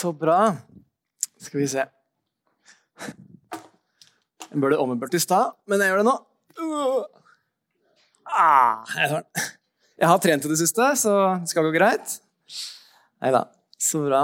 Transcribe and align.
Så 0.00 0.12
bra. 0.16 0.56
Skal 1.36 1.60
vi 1.60 1.66
se. 1.68 1.82
Jeg 4.50 4.60
burde 4.62 4.78
ommøblert 4.80 5.12
i 5.12 5.20
stad, 5.20 5.52
men 5.68 5.82
jeg 5.82 5.90
gjør 5.92 6.00
det 6.00 6.06
nå. 6.06 6.14
Ah, 8.30 8.86
jeg, 8.96 9.10
den. 9.10 9.26
jeg 10.00 10.08
har 10.08 10.22
trent 10.24 10.46
i 10.46 10.52
det 10.54 10.56
siste, 10.56 10.86
så 11.02 11.16
det 11.42 11.52
skal 11.52 11.68
gå 11.68 11.72
greit. 11.74 12.14
Nei 13.20 13.32
da. 13.34 13.42
Så 13.76 14.00
bra. 14.06 14.22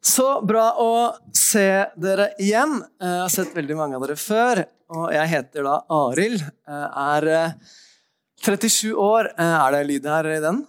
Så 0.00 0.26
bra 0.48 0.64
å 0.80 0.88
se 1.36 1.68
dere 2.00 2.30
igjen. 2.40 2.78
Jeg 3.02 3.20
har 3.20 3.36
sett 3.36 3.52
veldig 3.58 3.76
mange 3.82 4.00
av 4.00 4.06
dere 4.06 4.16
før. 4.16 4.62
Og 4.96 5.12
jeg 5.12 5.32
heter 5.34 5.68
da 5.68 5.76
Arild. 5.92 6.40
Er 6.72 7.28
37 8.40 8.96
år. 8.96 9.34
Er 9.36 9.76
det 9.76 9.84
lyd 9.92 10.08
her 10.08 10.32
i 10.38 10.40
den? 10.48 10.64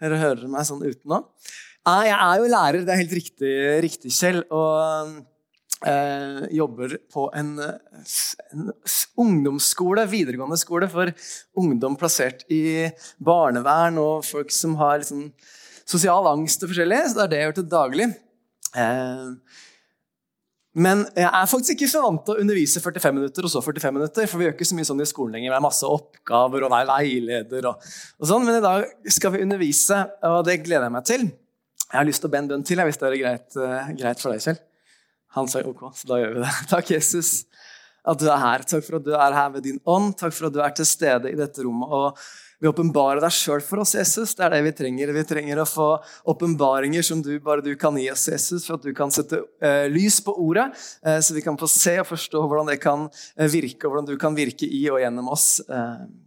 Dere 0.00 0.24
hører 0.24 0.48
meg 0.48 0.64
sånn 0.68 0.80
uten 0.80 1.12
nå? 1.12 1.24
Jeg 1.86 2.14
er 2.18 2.40
jo 2.40 2.50
lærer, 2.50 2.82
det 2.82 2.90
er 2.92 2.98
helt 3.04 3.14
riktig, 3.14 3.50
riktig 3.84 4.10
Kjell. 4.10 4.40
Og 4.50 5.84
eh, 5.86 6.40
jobber 6.58 6.96
på 7.12 7.28
en, 7.38 7.52
en, 7.62 8.72
ungdomsskole, 9.22 10.06
videregående 10.10 10.58
skole, 10.58 10.88
for 10.90 11.12
ungdom 11.62 11.94
plassert 12.00 12.42
i 12.50 12.88
barnevern 13.22 14.00
og 14.02 14.26
folk 14.26 14.50
som 14.54 14.74
har 14.82 14.98
liksom, 15.04 15.28
sosial 15.86 16.26
angst 16.32 16.66
og 16.66 16.74
forskjellig. 16.74 17.04
Så 17.06 17.20
det 17.20 17.24
er 17.26 17.32
det 17.32 17.40
jeg 17.40 17.48
gjør 17.48 17.56
til 17.60 17.70
daglig. 17.76 18.10
Eh, 18.74 19.62
men 20.76 21.06
jeg 21.14 21.30
er 21.30 21.48
faktisk 21.48 21.78
ikke 21.78 21.88
så 21.88 22.02
vant 22.04 22.26
til 22.26 22.34
å 22.34 22.42
undervise 22.42 22.82
45 22.82 23.14
minutter 23.16 23.46
og 23.46 23.54
så 23.54 23.62
45 23.64 23.94
minutter. 23.94 24.26
For 24.26 24.42
vi 24.42 24.50
gjør 24.50 24.58
ikke 24.58 24.66
så 24.68 24.76
mye 24.76 24.90
sånn 24.90 25.06
i 25.06 25.08
skolen 25.08 25.38
lenger. 25.38 25.54
Det 25.54 25.62
er 25.62 25.68
masse 25.70 25.88
oppgaver 25.88 26.66
og 26.66 26.74
veileder 26.74 27.70
og, 27.70 27.90
og 28.18 28.28
sånn. 28.28 28.44
Men 28.44 28.58
i 28.58 28.64
dag 28.66 29.12
skal 29.14 29.38
vi 29.38 29.46
undervise, 29.46 30.02
og 30.26 30.42
det 30.50 30.64
gleder 30.66 30.90
jeg 30.90 30.98
meg 30.98 31.12
til. 31.14 31.28
Jeg 31.92 32.00
har 32.00 32.08
lyst 32.08 32.22
til 32.24 32.30
å 32.30 32.32
be 32.32 32.40
en 32.42 32.48
bønn 32.50 32.64
til, 32.66 32.82
hvis 32.82 32.98
det 32.98 33.08
er 33.08 33.20
greit, 33.20 33.46
uh, 33.58 33.92
greit 33.98 34.22
for 34.22 34.34
deg, 34.34 34.42
Kjell. 34.42 34.58
Han 35.36 35.50
sa 35.50 35.62
ok, 35.68 35.84
så 35.94 36.08
da 36.10 36.18
gjør 36.22 36.34
vi 36.34 36.42
det. 36.42 36.54
Takk, 36.72 36.90
Jesus, 36.96 37.30
at 38.06 38.22
du 38.22 38.26
er 38.30 38.42
her. 38.42 38.64
Takk 38.66 38.86
for 38.86 38.98
at 38.98 39.06
du 39.06 39.12
er 39.14 39.36
her 39.36 39.52
ved 39.54 39.66
din 39.68 39.78
ånd. 39.84 40.16
Takk 40.18 40.34
for 40.34 40.48
at 40.48 40.56
du 40.56 40.60
er 40.64 40.74
til 40.74 40.88
stede 40.88 41.30
i 41.30 41.38
dette 41.38 41.64
rommet. 41.66 41.92
og 41.92 42.26
vi 42.60 42.70
åpenbare 42.70 43.20
deg 43.20 43.34
sjøl 43.34 43.62
for 43.64 43.82
oss, 43.82 43.94
Jesus. 43.98 44.34
Det 44.36 44.46
er 44.46 44.54
det 44.54 44.62
vi 44.66 44.74
trenger. 44.78 45.12
Vi 45.16 45.24
trenger 45.28 45.60
å 45.60 45.68
få 45.68 45.88
åpenbaringer 46.32 47.04
som 47.06 47.20
du, 47.24 47.34
bare 47.44 47.64
du 47.64 47.72
kan 47.80 47.98
gi 48.00 48.08
oss, 48.12 48.26
Jesus, 48.32 48.66
for 48.66 48.78
at 48.78 48.86
du 48.86 48.94
kan 48.96 49.12
sette 49.12 49.42
eh, 49.60 49.86
lys 49.92 50.18
på 50.24 50.34
ordet, 50.40 50.70
eh, 51.04 51.18
så 51.20 51.36
vi 51.36 51.44
kan 51.44 51.58
få 51.60 51.68
se 51.70 51.98
og 52.00 52.08
forstå 52.08 52.42
hvordan 52.46 52.72
det 52.72 52.78
kan 52.82 53.08
virke, 53.36 53.84
og 53.84 53.92
hvordan 53.92 54.08
du 54.08 54.16
kan 54.20 54.36
virke 54.38 54.68
i 54.68 54.86
og 54.92 55.02
gjennom 55.02 55.32
oss. 55.34 55.48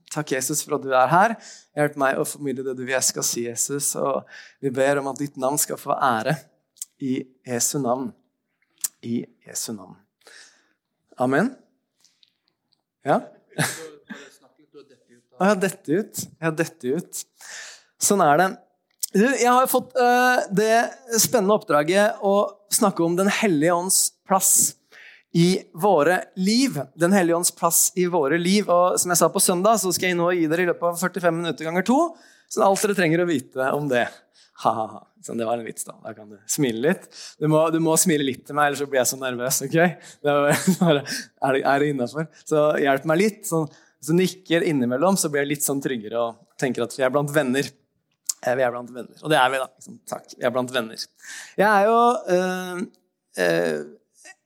Takk, 0.09 0.31
Jesus, 0.33 0.63
for 0.65 0.77
at 0.77 0.85
du 0.85 0.93
er 0.93 1.09
her. 1.11 1.35
Hjelp 1.77 1.97
meg 2.01 2.17
å 2.17 2.25
formidle 2.27 2.65
det 2.65 2.77
du 2.77 2.85
vil 2.85 2.95
jeg 2.95 3.09
skal 3.11 3.25
si, 3.25 3.45
Jesus. 3.45 3.91
Og 3.99 4.23
vi 4.63 4.73
ber 4.73 5.01
om 5.01 5.11
at 5.11 5.21
ditt 5.21 5.37
navn 5.41 5.59
skal 5.61 5.77
få 5.81 5.93
ære 5.97 6.35
i 7.05 7.21
Jesu 7.47 7.77
navn. 7.83 8.09
I 9.05 9.23
Jesu 9.47 9.71
navn. 9.73 9.95
Amen. 11.19 11.53
Ja? 13.05 13.21
Å, 15.39 15.45
jeg 15.45 15.53
har 15.53 15.59
dette 15.63 15.99
ut. 16.01 16.25
Jeg 16.27 16.43
har 16.43 16.55
dette 16.59 16.95
ut. 16.99 17.21
Sånn 17.99 18.23
er 18.23 18.41
det. 18.41 18.49
Jeg 19.15 19.47
har 19.47 19.69
fått 19.71 19.95
uh, 19.97 20.43
det 20.53 20.91
spennende 21.17 21.55
oppdraget 21.55 22.19
å 22.21 22.33
snakke 22.69 23.01
om 23.01 23.15
Den 23.17 23.31
hellige 23.39 23.73
ånds 23.73 24.01
plass 24.27 24.75
i 25.33 25.61
våre 25.73 26.19
liv. 26.35 26.75
Den 26.99 27.15
hellige 27.15 27.39
ånds 27.39 27.53
plass 27.55 27.87
i 27.95 28.05
våre 28.11 28.37
liv. 28.41 28.67
Og 28.67 28.99
som 28.99 29.13
jeg 29.13 29.21
sa 29.21 29.31
på 29.31 29.41
søndag, 29.41 29.79
så 29.79 29.93
skal 29.95 30.11
jeg 30.11 30.19
nå 30.19 30.29
gi 30.35 30.49
dere 30.51 30.67
i 30.67 30.69
løpet 30.73 30.91
av 30.91 30.99
45 31.07 31.39
minutter 31.39 31.69
ganger 31.69 31.87
to. 31.87 31.99
Så 32.51 32.65
alt 32.65 32.83
dere 32.83 32.97
trenger 32.97 33.23
å 33.23 33.29
vite 33.29 33.71
om 33.77 33.87
det. 33.89 34.07
Ha-ha-ha. 34.59 35.05
Sånn, 35.23 35.39
det 35.39 35.47
var 35.47 35.59
en 35.59 35.67
vits, 35.67 35.85
da. 35.87 35.95
Da 36.03 36.13
kan 36.15 36.29
du 36.31 36.37
smile 36.51 36.83
litt. 36.83 37.07
Du 37.39 37.47
må, 37.51 37.61
du 37.71 37.79
må 37.83 37.95
smile 37.99 38.25
litt 38.27 38.45
til 38.47 38.57
meg, 38.57 38.69
ellers 38.69 38.83
så 38.83 38.87
blir 38.91 39.01
jeg 39.01 39.11
så 39.11 39.19
nervøs. 39.19 39.61
ok? 39.65 39.77
Det 40.23 40.33
er, 40.35 40.99
er, 41.49 41.59
er 41.59 41.83
det 41.83 41.93
innafor? 41.93 42.27
Så 42.43 42.65
hjelp 42.83 43.07
meg 43.07 43.21
litt. 43.23 43.51
Så, 43.99 44.11
du 44.11 44.19
nikker 44.19 44.63
innimellom, 44.67 45.17
så 45.19 45.31
blir 45.31 45.43
jeg 45.43 45.55
litt 45.55 45.65
sånn 45.65 45.81
tryggere 45.83 46.21
og 46.21 46.59
tenker 46.59 46.85
at 46.85 46.95
vi 46.95 47.05
er 47.05 47.13
blant 47.13 47.31
venner. 47.35 47.67
Eh, 48.39 48.55
vi 48.55 48.63
er 48.63 48.73
blant 48.73 48.91
venner. 48.95 49.15
Og 49.23 49.31
det 49.31 49.39
er 49.39 49.51
vi, 49.51 49.61
da. 49.61 49.69
Liksom, 49.75 49.99
takk. 50.07 50.27
Vi 50.35 50.47
er 50.47 50.53
blant 50.55 50.73
venner. 50.75 51.07
Jeg 51.59 51.67
er 51.67 51.89
jo 51.89 51.97
øh, 52.35 52.83
øh, 53.45 53.81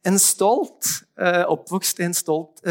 en 0.09 0.17
stolt, 0.19 0.89
øh, 1.21 1.43
oppvokst 1.53 2.01
i 2.01 2.07
en 2.07 2.17
stolt 2.17 2.63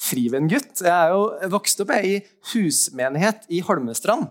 frivenngutt. 0.00 0.84
Jeg 0.86 0.94
er 0.94 1.16
jo 1.16 1.50
vokst 1.56 1.82
opp 1.82 1.92
i 1.98 2.20
husmenighet 2.52 3.50
i 3.50 3.62
Holmestrand. 3.66 4.30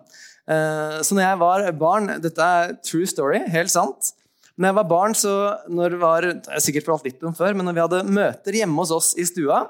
Så 0.50 1.14
når 1.14 1.22
jeg 1.22 1.38
var 1.38 1.64
barn 1.78 2.08
Dette 2.24 2.42
er 2.42 2.72
true 2.82 3.06
story, 3.06 3.44
helt 3.54 3.70
sant. 3.70 4.16
Når 4.58 4.72
jeg 4.72 4.76
var 4.80 4.88
barn, 4.90 5.14
så 5.16 5.34
når 5.72 5.94
var, 6.02 6.26
jeg 6.26 6.42
har 6.50 6.64
sikkert 6.64 6.88
fortalt 6.88 7.06
litt 7.06 7.22
om 7.24 7.36
før, 7.38 7.54
men 7.54 7.70
når 7.70 7.76
vi 7.76 7.84
hadde 7.84 8.00
møter 8.18 8.58
hjemme 8.58 8.82
hos 8.82 8.92
oss 8.92 9.12
i 9.16 9.28
stua, 9.30 9.62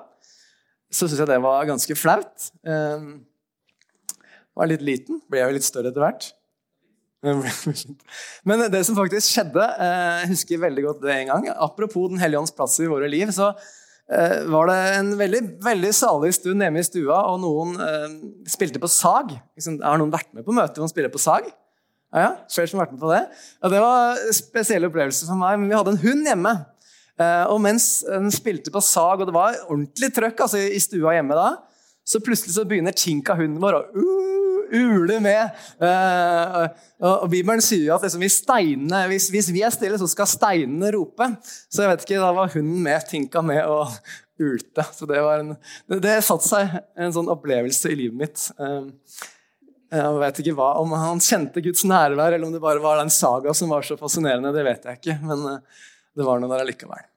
så 0.89 1.07
syns 1.07 1.21
jeg 1.21 1.29
det 1.29 1.41
var 1.43 1.67
ganske 1.69 1.95
flaut. 1.97 2.49
Jeg 2.65 4.57
var 4.57 4.69
litt 4.71 4.83
liten, 4.83 5.21
ble 5.29 5.41
jeg 5.41 5.51
jo 5.51 5.57
litt 5.59 5.67
større 5.67 5.91
etter 5.91 6.03
hvert. 6.03 6.31
Men 8.47 8.61
det 8.71 8.79
som 8.87 8.95
faktisk 8.95 9.33
skjedde 9.33 9.59
eh, 9.59 10.21
Jeg 10.21 10.29
husker 10.29 10.61
veldig 10.61 10.85
godt 10.85 11.01
det 11.03 11.17
en 11.17 11.31
gang. 11.33 11.49
Apropos 11.51 12.07
Den 12.13 12.21
hellige 12.21 12.39
ånds 12.39 12.55
plass 12.55 12.77
i 12.79 12.87
våre 12.87 13.09
liv, 13.11 13.33
så 13.35 13.49
eh, 13.51 14.45
var 14.47 14.71
det 14.71 14.77
en 15.01 15.09
veldig, 15.19 15.41
veldig 15.65 15.91
salig 15.95 16.31
stund 16.37 16.63
hjemme 16.63 16.79
i 16.79 16.87
stua, 16.87 17.19
og 17.33 17.41
noen 17.43 17.75
eh, 17.83 18.07
spilte 18.47 18.79
på 18.79 18.91
sag. 18.91 19.35
Har 19.35 19.99
noen 19.99 20.15
vært 20.15 20.31
med 20.31 20.47
på 20.47 20.55
møte 20.55 20.79
hvor 20.79 20.87
man 20.87 20.93
spiller 20.93 21.11
på 21.11 21.21
sag? 21.21 21.51
Ja, 22.09 22.23
ja, 22.23 22.29
flere 22.49 22.71
som 22.71 22.79
har 22.79 22.87
vært 22.87 22.95
med 22.95 23.03
på 23.03 23.11
Det 23.11 23.19
Og 23.67 23.73
det 23.75 23.79
var 23.83 24.23
en 24.23 24.33
spesiell 24.39 24.87
opplevelse 24.87 25.27
for 25.27 25.37
meg. 25.43 25.59
Men 25.59 25.69
vi 25.69 25.77
hadde 25.77 25.97
en 25.97 26.03
hund 26.07 26.31
hjemme. 26.31 26.55
Og 27.19 27.57
mens 27.59 27.99
den 28.07 28.29
spilte 28.31 28.71
på 28.71 28.79
sag, 28.79 29.19
og 29.19 29.27
det 29.27 29.35
var 29.35 29.57
ordentlig 29.65 30.07
trøkk 30.15 30.45
altså, 30.45 30.61
i 30.63 30.79
stua 30.79 31.17
hjemme 31.17 31.35
da, 31.35 31.49
så 32.09 32.19
plutselig 32.19 32.55
så 32.55 32.65
begynner 32.65 32.95
Tinka, 32.97 33.35
hunden 33.37 33.61
vår, 33.61 33.75
å 33.77 33.81
uh, 33.93 34.71
ule 34.73 35.19
med. 35.21 35.57
Uh, 35.77 36.63
og, 37.03 37.27
Bibelen 37.29 37.61
sier 37.61 37.83
jo 37.85 37.97
at 37.99 38.05
liksom, 38.07 38.23
steinene, 38.33 39.03
hvis, 39.11 39.27
hvis, 39.33 39.51
vi 39.53 39.61
er 39.65 39.73
stille, 39.73 39.99
så 40.01 40.07
skal 40.09 40.29
steinene 40.29 40.89
rope. 40.95 41.27
Så 41.69 41.83
jeg 41.83 41.91
vet 41.91 42.07
ikke, 42.07 42.21
da 42.23 42.31
var 42.33 42.49
hunden 42.55 42.81
med, 42.85 43.05
tinka 43.11 43.43
med 43.45 43.61
og 43.61 43.93
ulte. 44.41 44.87
Så 44.95 45.05
det, 45.09 45.19
var 45.21 45.43
en, 45.43 45.53
det, 45.85 45.99
det 46.07 46.15
satte 46.25 46.49
seg 46.49 46.79
en 46.97 47.13
sånn 47.13 47.29
opplevelse 47.29 47.93
i 47.93 47.99
livet 48.01 48.23
mitt. 48.23 48.47
Uh, 48.57 48.89
jeg 49.93 50.17
vet 50.21 50.41
ikke 50.41 50.57
hva, 50.57 50.71
Om 50.81 50.97
han 51.01 51.21
kjente 51.21 51.61
Guds 51.65 51.85
nærvær, 51.85 52.33
eller 52.33 52.49
om 52.49 52.57
det 52.57 52.63
bare 52.63 52.81
var 52.81 52.97
den 53.03 53.13
saga 53.13 53.53
som 53.57 53.69
var 53.69 53.85
så 53.85 53.97
fascinerende, 54.01 54.53
det 54.55 54.65
vet 54.65 54.89
jeg 54.89 55.01
ikke. 55.01 55.19
Men 55.29 55.61
det 56.19 56.27
var 56.27 56.41
noe 56.41 56.51
der 56.51 56.65
allikevel. 56.65 57.07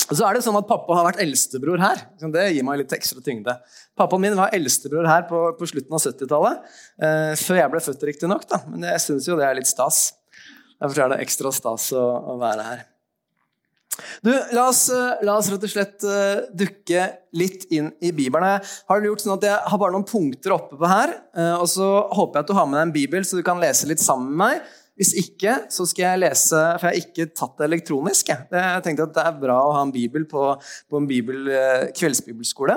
Så 0.00 0.22
er 0.26 0.36
det 0.36 0.42
sånn 0.44 0.58
at 0.58 0.68
Pappa 0.68 0.94
har 0.96 1.06
vært 1.06 1.20
eldstebror 1.22 1.80
her. 1.82 2.00
Det 2.18 2.44
gir 2.54 2.64
meg 2.66 2.80
litt 2.80 2.94
ekstra 2.94 3.22
tyngde. 3.24 3.56
Pappaen 3.98 4.22
min 4.22 4.38
var 4.38 4.54
eldstebror 4.56 5.06
her 5.06 5.26
på, 5.28 5.42
på 5.58 5.68
slutten 5.70 5.96
av 5.96 6.02
70-tallet. 6.02 6.70
Eh, 7.02 7.32
før 7.38 7.60
jeg 7.60 7.72
ble 7.72 7.82
født, 7.84 8.06
riktignok. 8.08 8.46
Men 8.70 8.86
jeg 8.94 9.02
syns 9.04 9.28
jo 9.28 9.36
det 9.38 9.48
er 9.48 9.58
litt 9.58 9.70
stas. 9.70 10.14
Derfor 10.80 11.04
er 11.04 11.12
det 11.12 11.20
ekstra 11.26 11.52
stas 11.54 11.90
å, 11.92 12.06
å 12.32 12.38
være 12.40 12.66
her. 12.70 12.86
Du, 14.24 14.30
la 14.54 14.68
oss, 14.70 14.86
eh, 14.94 15.22
la 15.26 15.36
oss, 15.36 15.50
rett 15.52 15.66
og 15.66 15.72
slett 15.72 16.06
uh, 16.06 16.46
dukke 16.56 17.06
litt 17.36 17.66
inn 17.74 17.90
i 18.00 18.12
Bibelen. 18.16 18.60
Jeg 18.62 18.92
har 18.92 19.08
gjort 19.10 19.24
sånn 19.24 19.36
at 19.36 19.46
jeg 19.50 19.70
har 19.72 19.82
bare 19.82 19.94
noen 19.96 20.08
punkter 20.08 20.54
oppe 20.56 20.78
på 20.80 20.90
her. 20.90 21.12
Uh, 21.36 21.56
og 21.60 21.66
så 21.70 21.88
håper 22.08 22.40
jeg 22.40 22.46
at 22.46 22.52
du 22.52 22.56
har 22.56 22.68
med 22.70 22.78
deg 22.78 22.86
en 22.88 22.94
bibel, 22.94 23.26
så 23.26 23.38
du 23.38 23.44
kan 23.46 23.60
lese 23.60 23.90
litt 23.90 24.02
sammen 24.02 24.30
med 24.32 24.40
meg. 24.44 24.76
Hvis 25.00 25.14
ikke, 25.16 25.54
så 25.72 25.86
skal 25.88 26.04
jeg 26.04 26.20
lese 26.26 26.58
For 26.76 26.84
jeg 26.84 26.90
har 26.90 27.06
ikke 27.06 27.28
tatt 27.32 27.54
det 27.56 27.68
elektronisk. 27.70 28.28
Jeg, 28.28 28.82
tenkte 28.84 29.06
at 29.06 29.14
det 29.16 29.22
er 29.24 29.38
bra 29.40 29.56
å 29.64 29.74
ha 29.78 29.84
en 29.86 29.94
bibel 29.94 30.26
på, 30.28 30.42
på 30.60 31.00
en 31.00 31.06
bibel, 31.08 31.46
eh, 31.48 31.86
kveldsbibelskole. 31.96 32.76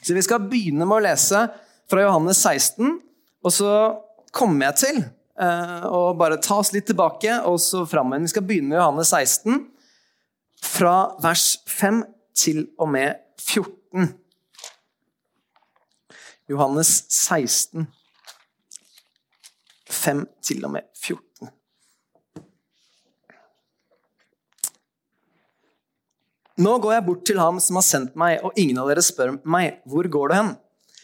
Så 0.00 0.16
vi 0.16 0.24
skal 0.26 0.42
begynne 0.50 0.82
med 0.82 0.98
å 0.98 1.04
lese 1.04 1.44
fra 1.90 2.02
Johannes 2.02 2.40
16, 2.42 2.96
og 3.44 3.52
så 3.54 3.70
kommer 4.34 4.72
jeg 4.72 4.80
til 4.80 4.98
eh, 5.04 5.84
å 5.86 6.10
bare 6.18 6.40
ta 6.42 6.58
oss 6.58 6.72
litt 6.74 6.88
tilbake 6.90 7.36
og 7.46 7.60
så 7.62 7.84
fram 7.86 8.10
igjen. 8.10 8.26
Vi 8.26 8.32
skal 8.34 8.46
begynne 8.48 8.72
med 8.72 8.80
Johannes 8.80 9.12
16, 9.14 9.62
fra 10.64 10.96
vers 11.22 11.46
5 11.70 12.02
til 12.34 12.64
og 12.80 12.90
med 12.96 13.20
14. 13.38 14.10
Johannes 16.50 16.96
16, 17.14 17.86
5 20.02 20.26
til 20.42 20.66
og 20.66 20.74
med 20.74 20.90
14. 20.98 21.23
Nå 26.54 26.76
går 26.78 26.92
jeg 26.94 27.04
bort 27.08 27.24
til 27.26 27.40
ham 27.42 27.56
som 27.58 27.80
har 27.80 27.86
sendt 27.86 28.14
meg, 28.18 28.38
og 28.46 28.54
ingen 28.60 28.78
av 28.78 28.86
dere 28.90 29.02
spør 29.02 29.32
meg, 29.42 29.80
hvor 29.90 30.06
går 30.06 30.30
du 30.30 30.34
hen? 30.36 30.50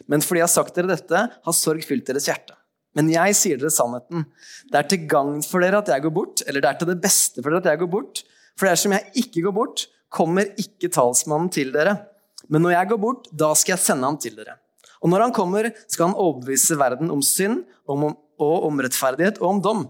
Men 0.07 0.23
fordi 0.23 0.41
jeg 0.41 0.47
har 0.47 0.53
sagt 0.53 0.77
dere 0.79 0.93
dette, 0.93 1.23
har 1.45 1.57
sorg 1.57 1.83
fylt 1.87 2.07
deres 2.07 2.29
hjerte. 2.31 2.55
Men 2.95 3.11
jeg 3.11 3.35
sier 3.39 3.59
dere 3.59 3.73
sannheten. 3.75 4.25
Det 4.71 4.79
er 4.79 4.87
til 4.91 5.09
gagn 5.11 5.41
for 5.47 5.63
dere 5.63 5.83
at 5.83 5.91
jeg 5.91 6.05
går 6.07 6.15
bort, 6.15 6.45
eller 6.47 6.63
det 6.63 6.71
er 6.71 6.79
til 6.79 6.91
det 6.93 7.01
beste 7.03 7.43
for 7.43 7.51
dere 7.51 7.63
at 7.65 7.71
jeg 7.73 7.83
går 7.83 7.91
bort. 7.91 8.23
For 8.59 8.71
dersom 8.71 8.95
jeg 8.95 9.25
ikke 9.25 9.45
går 9.49 9.57
bort, 9.59 9.85
kommer 10.11 10.49
ikke 10.59 10.91
talsmannen 10.95 11.51
til 11.55 11.71
dere. 11.75 11.97
Men 12.51 12.65
når 12.65 12.77
jeg 12.77 12.91
går 12.93 13.01
bort, 13.03 13.31
da 13.31 13.51
skal 13.59 13.77
jeg 13.77 13.85
sende 13.85 14.07
ham 14.07 14.19
til 14.23 14.39
dere. 14.39 14.57
Og 15.03 15.11
når 15.11 15.27
han 15.27 15.35
kommer, 15.35 15.71
skal 15.89 16.11
han 16.11 16.19
overbevise 16.19 16.79
verden 16.79 17.11
om 17.11 17.23
synd 17.25 17.63
og 17.91 18.07
om 18.39 18.83
rettferdighet 18.83 19.39
og 19.43 19.49
om 19.55 19.63
dom. 19.65 19.83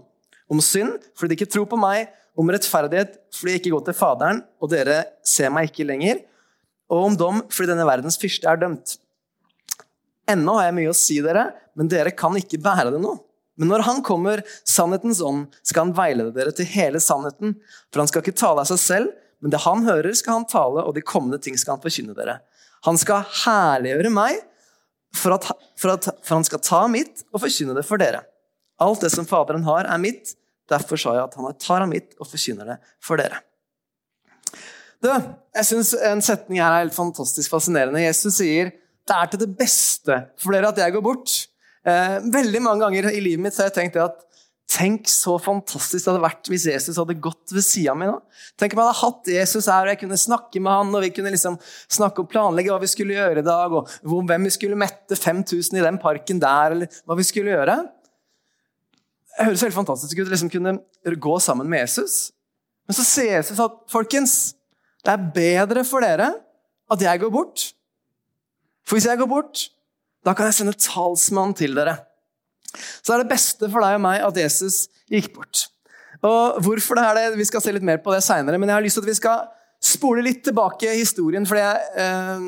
Om 0.51 0.61
synd 0.63 0.97
fordi 1.17 1.35
de 1.35 1.39
ikke 1.39 1.53
tror 1.53 1.69
på 1.69 1.79
meg, 1.79 2.09
om 2.39 2.51
rettferdighet 2.51 3.17
fordi 3.35 3.55
jeg 3.55 3.61
ikke 3.61 3.73
går 3.75 3.87
til 3.89 3.97
Faderen, 3.97 4.43
og 4.61 4.71
dere 4.71 5.03
ser 5.27 5.51
meg 5.53 5.71
ikke 5.71 5.87
lenger, 5.87 6.21
og 6.91 7.07
om 7.09 7.17
dom 7.17 7.41
fordi 7.51 7.71
denne 7.71 7.87
verdens 7.87 8.19
fyrste 8.19 8.49
er 8.49 8.59
dømt. 8.61 8.97
Ennå 10.31 10.55
har 10.57 10.69
jeg 10.69 10.77
mye 10.77 10.91
å 10.91 10.97
si 10.97 11.19
dere, 11.23 11.49
men 11.77 11.89
dere 11.91 12.13
kan 12.15 12.35
ikke 12.37 12.59
bære 12.61 12.93
det 12.93 13.01
nå. 13.03 13.15
Men 13.59 13.69
når 13.71 13.83
han 13.85 13.99
kommer, 14.05 14.41
sannhetens 14.67 15.19
ånd, 15.23 15.49
skal 15.67 15.87
han 15.87 15.95
veilede 15.95 16.33
dere 16.35 16.53
til 16.55 16.67
hele 16.71 17.01
sannheten. 17.03 17.57
For 17.91 18.01
han 18.01 18.09
skal 18.09 18.23
ikke 18.23 18.37
tale 18.39 18.63
av 18.63 18.69
seg 18.71 18.79
selv, 18.81 19.11
men 19.41 19.53
det 19.53 19.63
han 19.65 19.83
hører, 19.85 20.13
skal 20.17 20.39
han 20.39 20.47
tale, 20.49 20.83
og 20.85 20.95
de 20.95 21.03
kommende 21.05 21.39
ting 21.41 21.57
skal 21.59 21.75
han 21.75 21.83
forkynne 21.83 22.15
dere. 22.17 22.39
Han 22.87 22.97
skal 22.97 23.27
herliggjøre 23.43 24.13
meg, 24.13 24.39
for 25.17 25.35
at, 25.35 25.47
for 25.79 25.93
at 25.93 26.07
for 26.23 26.37
han 26.37 26.47
skal 26.47 26.61
ta 26.63 26.85
mitt 26.89 27.25
og 27.33 27.41
forkynne 27.43 27.75
det 27.75 27.83
for 27.85 28.01
dere. 28.01 28.23
Alt 28.81 29.03
det 29.03 29.11
som 29.13 29.27
Faderen 29.29 29.65
har, 29.67 29.85
er 29.85 30.01
mitt. 30.01 30.33
Derfor 30.71 30.99
sa 30.99 31.15
jeg 31.17 31.27
at 31.27 31.37
han 31.37 31.59
tar 31.59 31.85
av 31.85 31.91
mitt 31.91 32.15
og 32.19 32.29
forkynner 32.29 32.73
det 32.73 32.77
for 33.03 33.21
dere. 33.21 33.41
Du, 35.01 35.09
jeg 35.09 35.67
syns 35.67 35.95
en 36.05 36.21
setning 36.23 36.61
her 36.61 36.75
er 36.75 36.83
helt 36.85 36.95
fantastisk 36.95 37.51
fascinerende. 37.53 38.03
Jesus 38.03 38.37
sier 38.37 38.73
det 39.09 39.15
er 39.17 39.31
til 39.31 39.41
det 39.41 39.53
beste 39.57 40.17
for 40.39 40.53
dere 40.53 40.69
at 40.69 40.79
jeg 40.79 40.93
går 40.93 41.03
bort. 41.03 41.33
Eh, 41.81 42.19
veldig 42.31 42.61
mange 42.61 42.85
ganger 42.85 43.09
i 43.09 43.23
livet 43.23 43.41
mitt 43.41 43.57
har 43.57 43.71
jeg 43.71 43.79
tenkt 43.79 43.97
at 44.01 44.19
Tenk 44.71 45.09
så 45.11 45.33
fantastisk 45.41 46.05
det 46.05 46.13
hadde 46.13 46.23
vært 46.23 46.47
hvis 46.47 46.65
Jesus 46.69 46.95
hadde 47.01 47.17
gått 47.19 47.51
ved 47.51 47.65
sida 47.65 47.91
mi. 47.97 48.07
Tenk 48.59 48.71
om 48.71 48.79
jeg 48.79 48.87
hadde 48.87 48.99
hatt 49.01 49.31
Jesus 49.33 49.67
her, 49.67 49.83
og 49.83 49.91
jeg 49.91 49.99
kunne 50.05 50.19
snakke 50.19 50.61
med 50.63 50.71
han, 50.71 50.93
og 50.95 51.03
vi 51.03 51.09
kunne 51.11 51.33
liksom 51.33 51.57
snakke 51.91 52.23
og 52.23 52.29
planlegge 52.31 52.71
hva 52.71 52.79
vi 52.79 52.91
skulle 52.91 53.17
gjøre 53.17 53.43
i 53.43 53.47
dag, 53.47 53.75
og 53.75 53.89
hvem 54.29 54.47
vi 54.47 54.53
skulle 54.55 54.79
mette 54.79 55.17
5000 55.19 55.75
i 55.75 55.83
den 55.83 55.99
parken 55.99 56.39
der, 56.39 56.77
eller 56.77 57.01
hva 57.03 57.17
vi 57.19 57.27
skulle 57.27 57.51
gjøre. 57.51 57.75
Det 59.37 59.47
høres 59.47 59.63
helt 59.65 59.75
fantastisk 59.77 60.19
ut 60.19 60.27
å 60.27 60.33
liksom 60.33 60.51
kunne 60.51 60.77
gå 61.23 61.35
sammen 61.43 61.69
med 61.71 61.85
Jesus. 61.85 62.31
Men 62.87 62.97
så 62.97 63.05
sier 63.07 63.37
Jesus 63.37 63.59
at 63.63 63.77
folkens, 63.91 64.33
det 65.01 65.13
er 65.13 65.29
bedre 65.35 65.85
for 65.87 66.03
dere 66.03 66.33
at 66.91 67.03
jeg 67.03 67.21
går 67.21 67.31
bort. 67.33 67.71
For 68.85 68.97
hvis 68.97 69.07
jeg 69.07 69.19
går 69.21 69.29
bort, 69.31 69.69
da 70.25 70.33
kan 70.37 70.49
jeg 70.49 70.59
sende 70.59 70.77
talsmann 70.77 71.55
til 71.57 71.77
dere. 71.77 71.95
Så 73.01 73.15
er 73.15 73.23
det 73.23 73.31
beste 73.31 73.69
for 73.71 73.83
deg 73.83 73.97
og 73.97 74.03
meg 74.03 74.23
at 74.25 74.37
Jesus 74.37 74.85
gikk 75.11 75.31
bort. 75.35 75.65
Og 76.21 76.59
Hvorfor 76.61 76.99
det 76.99 77.05
er 77.07 77.17
det? 77.17 77.39
Vi 77.39 77.47
skal 77.49 77.63
se 77.63 77.73
litt 77.73 77.85
mer 77.85 78.01
på 78.03 78.13
det 78.13 78.21
seinere, 78.25 78.59
men 78.61 78.69
jeg 78.69 78.77
har 78.77 78.85
lyst 78.85 78.99
til 78.99 79.05
at 79.05 79.09
vi 79.09 79.17
skal 79.17 79.47
spole 79.81 80.21
litt 80.25 80.43
tilbake 80.45 80.91
i 80.91 80.99
historien. 80.99 81.45
fordi 81.47 81.63
eh, 82.03 82.43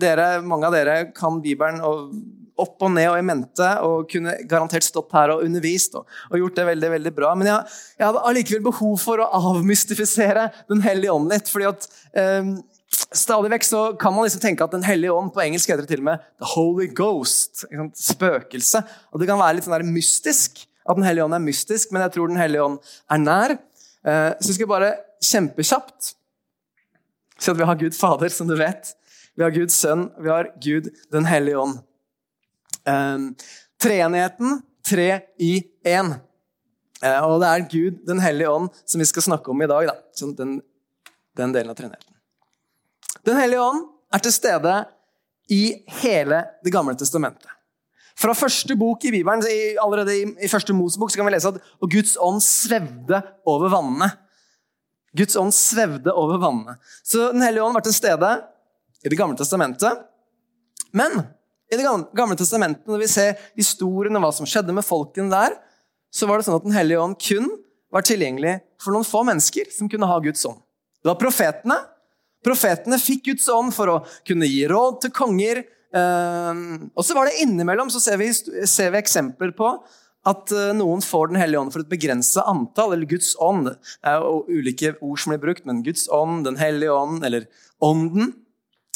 dere, 0.00 0.28
mange 0.46 0.68
av 0.68 0.76
dere 0.76 0.98
kan 1.16 1.40
Bibelen 1.42 1.80
og 1.82 2.12
opp 2.62 2.82
og 2.86 2.92
ned 2.94 3.08
og 3.10 3.18
i 3.18 3.26
mente 3.26 3.68
og 3.86 4.08
kunne 4.10 4.36
garantert 4.50 4.86
stått 4.86 5.12
her 5.16 5.34
og 5.34 5.44
undervist 5.46 5.96
og, 5.98 6.08
og 6.30 6.42
gjort 6.42 6.58
det 6.60 6.66
veldig 6.70 6.90
veldig 6.96 7.12
bra. 7.16 7.34
Men 7.38 7.50
jeg, 7.50 7.78
jeg 7.98 8.06
hadde 8.08 8.24
allikevel 8.30 8.66
behov 8.70 8.98
for 9.02 9.22
å 9.22 9.30
avmystifisere 9.52 10.50
Den 10.70 10.84
hellige 10.84 11.14
ånd 11.14 11.32
litt. 11.32 11.50
fordi 11.50 11.70
at 11.70 11.88
eh, 12.18 12.52
Stadig 12.90 13.52
vekk 13.52 13.64
så 13.64 13.80
kan 13.98 14.14
man 14.14 14.26
liksom 14.26 14.42
tenke 14.42 14.66
at 14.66 14.74
Den 14.74 14.86
hellige 14.86 15.14
ånd 15.14 15.32
på 15.34 15.42
engelsk 15.44 15.70
heter 15.70 15.86
det 15.86 15.92
til 15.92 16.02
og 16.02 16.08
med 16.10 16.24
The 16.42 16.48
Holy 16.54 16.88
Ghost. 16.94 17.64
Spøkelse. 17.96 18.82
Og 19.12 19.22
Det 19.22 19.30
kan 19.30 19.40
være 19.40 19.58
litt 19.58 19.66
sånn 19.68 19.78
der 19.78 19.86
mystisk 19.86 20.64
at 20.88 20.96
Den 20.98 21.06
hellige 21.06 21.26
ånd 21.26 21.36
er 21.36 21.44
mystisk, 21.44 21.92
men 21.92 22.02
jeg 22.06 22.16
tror 22.16 22.30
Den 22.30 22.40
hellige 22.40 22.64
ånd 22.66 22.78
er 23.10 23.22
nær. 23.22 23.58
Eh, 24.06 24.32
så 24.40 24.52
skal 24.52 24.64
jeg 24.64 24.72
bare 24.72 24.94
kjempekjapt 25.20 26.14
si 27.40 27.50
at 27.52 27.56
vi 27.56 27.68
har 27.68 27.78
Gud 27.80 27.96
Fader, 27.96 28.28
som 28.32 28.48
du 28.48 28.56
vet. 28.58 28.92
Vi 29.36 29.44
har 29.44 29.54
Guds 29.54 29.76
Sønn, 29.80 30.10
vi 30.20 30.28
har 30.28 30.50
Gud 30.60 30.90
Den 31.12 31.24
hellige 31.24 31.56
ånd. 31.56 31.78
Um, 32.88 33.30
treenigheten, 33.80 34.60
tre 34.86 35.08
i 35.38 35.52
én. 35.86 36.14
Uh, 37.00 37.20
og 37.26 37.38
det 37.40 37.48
er 37.48 37.68
Gud 37.72 38.00
Den 38.08 38.20
hellige 38.20 38.50
ånd 38.52 38.68
som 38.84 39.00
vi 39.00 39.08
skal 39.08 39.24
snakke 39.24 39.52
om 39.52 39.62
i 39.62 39.68
dag. 39.70 39.90
Da. 39.90 40.26
Den, 40.38 40.58
den 41.36 41.54
delen 41.56 41.72
av 41.72 41.78
treenigheten. 41.78 42.16
Den 43.26 43.40
hellige 43.40 43.62
ånd 43.64 43.86
er 44.12 44.24
til 44.24 44.34
stede 44.34 44.74
i 45.50 45.62
hele 46.00 46.44
Det 46.64 46.72
gamle 46.72 46.94
testamentet. 46.98 47.48
Fra 48.20 48.34
første 48.36 48.76
bok 48.76 49.04
i 49.08 49.12
Bibelen, 49.14 49.42
allerede 49.80 50.12
i, 50.44 50.48
første 50.50 50.74
Mosebok, 50.76 51.10
så 51.10 51.16
kan 51.16 51.28
vi 51.28 51.32
lese 51.32 51.54
at 51.54 51.60
og 51.80 51.88
Guds 51.88 52.18
ånd 52.20 52.42
svevde 52.44 53.22
over 53.48 53.72
vannene. 53.72 54.10
Guds 55.16 55.38
ånd 55.40 55.54
svevde 55.56 56.12
over 56.12 56.40
vannene. 56.42 56.76
Så 57.02 57.30
Den 57.32 57.42
hellige 57.42 57.64
ånd 57.64 57.78
var 57.78 57.84
til 57.86 57.96
stede 57.96 58.32
i 59.04 59.08
Det 59.08 59.18
gamle 59.18 59.38
testamentet. 59.40 60.04
Men 60.92 61.22
i 61.70 61.78
Det 61.78 61.86
gamle 62.18 62.36
testamentet, 62.38 62.86
når 62.90 63.04
vi 63.04 63.10
ser 63.10 63.38
historien 63.58 64.16
og 64.18 64.24
hva 64.24 64.32
som 64.34 64.48
skjedde 64.48 64.74
med 64.74 64.86
folkene 64.86 65.30
der, 65.30 65.54
så 66.10 66.26
var 66.26 66.38
det 66.38 66.48
sånn 66.48 66.58
at 66.58 66.66
Den 66.66 66.74
hellige 66.74 67.02
ånd 67.02 67.18
kun 67.22 67.46
var 67.90 68.02
tilgjengelig 68.06 68.58
for 68.82 68.94
noen 68.94 69.06
få 69.06 69.22
mennesker 69.26 69.70
som 69.74 69.90
kunne 69.90 70.08
ha 70.10 70.18
Guds 70.22 70.42
ånd. 70.46 70.58
Det 71.00 71.12
var 71.12 71.20
profetene, 71.20 71.78
Profetene 72.44 72.96
fikk 73.00 73.26
Guds 73.28 73.48
ånd 73.52 73.72
for 73.76 73.92
å 73.92 73.96
kunne 74.26 74.48
gi 74.48 74.62
råd 74.70 75.02
til 75.04 75.12
konger. 75.12 75.62
Ehm, 75.96 76.88
og 76.94 77.04
så 77.04 77.16
var 77.16 77.28
det 77.28 77.40
innimellom 77.44 77.90
så 77.92 78.00
ser 78.00 78.20
vi, 78.20 78.30
ser 78.32 78.94
vi 78.94 79.00
eksempler 79.00 79.52
på 79.56 79.74
at 80.30 80.52
eh, 80.52 80.72
noen 80.76 81.00
får 81.04 81.30
Den 81.30 81.40
hellige 81.40 81.60
ånd 81.60 81.72
for 81.72 81.84
et 81.84 81.92
begrensa 81.92 82.44
antall, 82.48 82.94
eller 82.94 83.08
Guds 83.08 83.34
ånd. 83.40 83.68
Det 83.72 84.12
er 84.12 84.24
jo 84.24 84.44
ulike 84.48 84.94
ord 85.00 85.20
som 85.20 85.34
blir 85.34 85.42
brukt, 85.42 85.66
men 85.68 85.84
Guds 85.84 86.06
ånd, 86.12 86.44
Den 86.48 86.60
hellige 86.60 86.96
ånd, 86.96 87.24
eller 87.24 87.48
Ånden. 87.80 88.34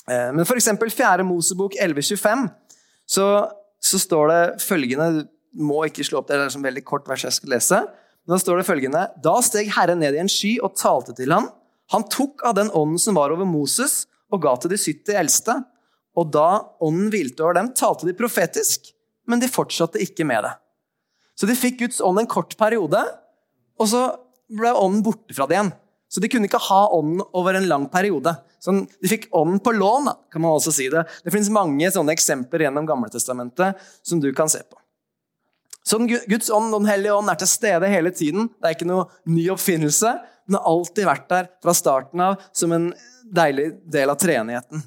Eh, 0.09 0.31
men 0.37 0.45
f.eks. 0.45 0.69
4. 0.81 1.25
Mosebok 1.25 1.77
1125 1.77 2.49
så, 3.11 3.27
så 3.83 4.01
står 4.01 4.31
det 4.31 4.41
følgende 4.65 5.27
må 5.55 5.85
ikke 5.87 6.05
slå 6.07 6.19
opp 6.21 6.31
det, 6.31 6.39
det 6.41 6.49
er 6.49 6.57
en 6.59 6.67
veldig 6.67 6.83
kort 6.87 7.07
vers 7.07 7.25
jeg 7.27 7.37
skal 7.37 7.55
lese. 7.55 7.79
Men 8.25 8.35
da 8.35 8.41
står 8.43 8.61
det 8.61 8.67
følgende 8.67 9.05
Da 9.23 9.35
steg 9.45 9.71
Herren 9.77 10.01
ned 10.03 10.17
i 10.17 10.23
en 10.23 10.33
sky 10.33 10.57
og 10.65 10.75
talte 10.81 11.15
til 11.17 11.31
ham. 11.35 11.51
Han 11.93 12.07
tok 12.11 12.43
av 12.49 12.57
den 12.59 12.73
ånden 12.75 13.01
som 13.01 13.19
var 13.19 13.35
over 13.35 13.47
Moses, 13.47 14.05
og 14.33 14.43
ga 14.43 14.55
til 14.59 14.73
de 14.73 14.81
70 14.81 15.19
eldste. 15.21 15.57
Og 16.19 16.31
da 16.35 16.65
ånden 16.83 17.11
hvilte 17.13 17.45
over 17.45 17.59
dem, 17.59 17.73
talte 17.77 18.09
de 18.09 18.17
profetisk, 18.17 18.89
men 19.31 19.43
de 19.43 19.51
fortsatte 19.51 20.01
ikke 20.03 20.27
med 20.27 20.47
det. 20.47 20.55
Så 21.39 21.47
de 21.51 21.57
fikk 21.59 21.81
Guds 21.83 22.01
ånd 22.05 22.23
en 22.23 22.31
kort 22.31 22.55
periode, 22.59 23.01
og 23.79 23.91
så 23.91 24.05
ble 24.55 24.71
ånden 24.79 25.03
borte 25.05 25.35
fra 25.37 25.49
det 25.51 25.59
igjen. 25.59 25.73
Så 26.11 26.23
de 26.23 26.31
kunne 26.31 26.47
ikke 26.47 26.63
ha 26.63 26.85
ånden 26.95 27.25
over 27.35 27.59
en 27.59 27.67
lang 27.69 27.89
periode. 27.91 28.37
Så 28.65 28.73
de 28.73 29.09
fikk 29.09 29.27
ånden 29.37 29.61
på 29.61 29.75
lån, 29.77 30.09
kan 30.33 30.41
man 30.41 30.57
også 30.57 30.73
si 30.73 30.87
det. 30.93 31.03
Det 31.25 31.33
finnes 31.35 31.53
mange 31.53 31.91
sånne 31.93 32.15
eksempler 32.17 32.65
gjennom 32.65 32.87
Gamletestamentet 32.89 33.83
som 34.01 34.23
du 34.23 34.31
kan 34.37 34.49
se 34.49 34.63
på. 34.65 34.79
Så 35.85 35.99
Guds 36.09 36.49
ånd 36.49 36.73
Den 36.73 36.89
hellige 36.89 37.13
ånd 37.13 37.29
er 37.29 37.37
til 37.37 37.51
stede 37.51 37.91
hele 37.93 38.09
tiden. 38.15 38.49
Det 38.57 38.71
er 38.71 38.77
ikke 38.79 38.89
noe 38.89 39.05
ny 39.29 39.51
oppfinnelse. 39.53 40.15
Den 40.49 40.57
har 40.57 40.65
alltid 40.71 41.09
vært 41.11 41.29
der 41.29 41.51
fra 41.61 41.77
starten 41.77 42.25
av 42.25 42.41
som 42.57 42.73
en 42.73 42.89
deilig 43.37 43.69
del 43.93 44.13
av 44.13 44.17
treenigheten. 44.21 44.81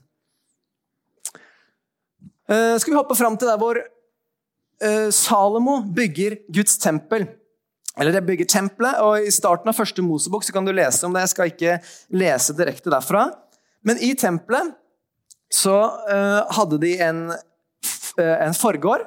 Uh, 2.49 2.77
skal 2.79 2.93
vi 2.93 2.97
hoppe 2.97 3.17
fram 3.19 3.37
til 3.37 3.49
der 3.51 3.61
hvor 3.61 3.77
uh, 3.77 5.09
Salomo 5.13 5.83
bygger 5.85 6.39
Guds 6.49 6.79
tempel. 6.81 7.27
Eller 7.97 8.13
det 8.13 8.25
bygger 8.25 8.49
tempelet, 8.49 8.97
og 9.01 9.25
I 9.25 9.33
starten 9.33 9.69
av 9.69 9.77
første 9.77 10.01
Mosebok 10.05 10.45
så 10.45 10.53
kan 10.53 10.65
du 10.65 10.73
lese 10.73 11.05
om 11.05 11.13
det. 11.13 11.25
Jeg 11.25 11.33
skal 11.33 11.53
ikke 11.53 11.77
lese 12.13 12.57
direkte 12.57 12.93
derfra. 12.93 13.27
Men 13.87 13.99
i 14.03 14.11
tempelet 14.19 14.73
så 15.53 15.77
uh, 16.11 16.43
hadde 16.57 16.79
de 16.81 16.93
en, 17.03 17.21
en 18.19 18.55
forgård, 18.57 19.05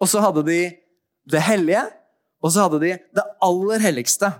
og 0.00 0.10
så 0.10 0.22
hadde 0.24 0.42
de 0.48 0.60
det 1.30 1.42
hellige, 1.46 1.84
og 2.42 2.50
så 2.50 2.66
hadde 2.66 2.80
de 2.82 2.94
det 3.14 3.26
aller 3.46 3.84
helligste. 3.84 4.32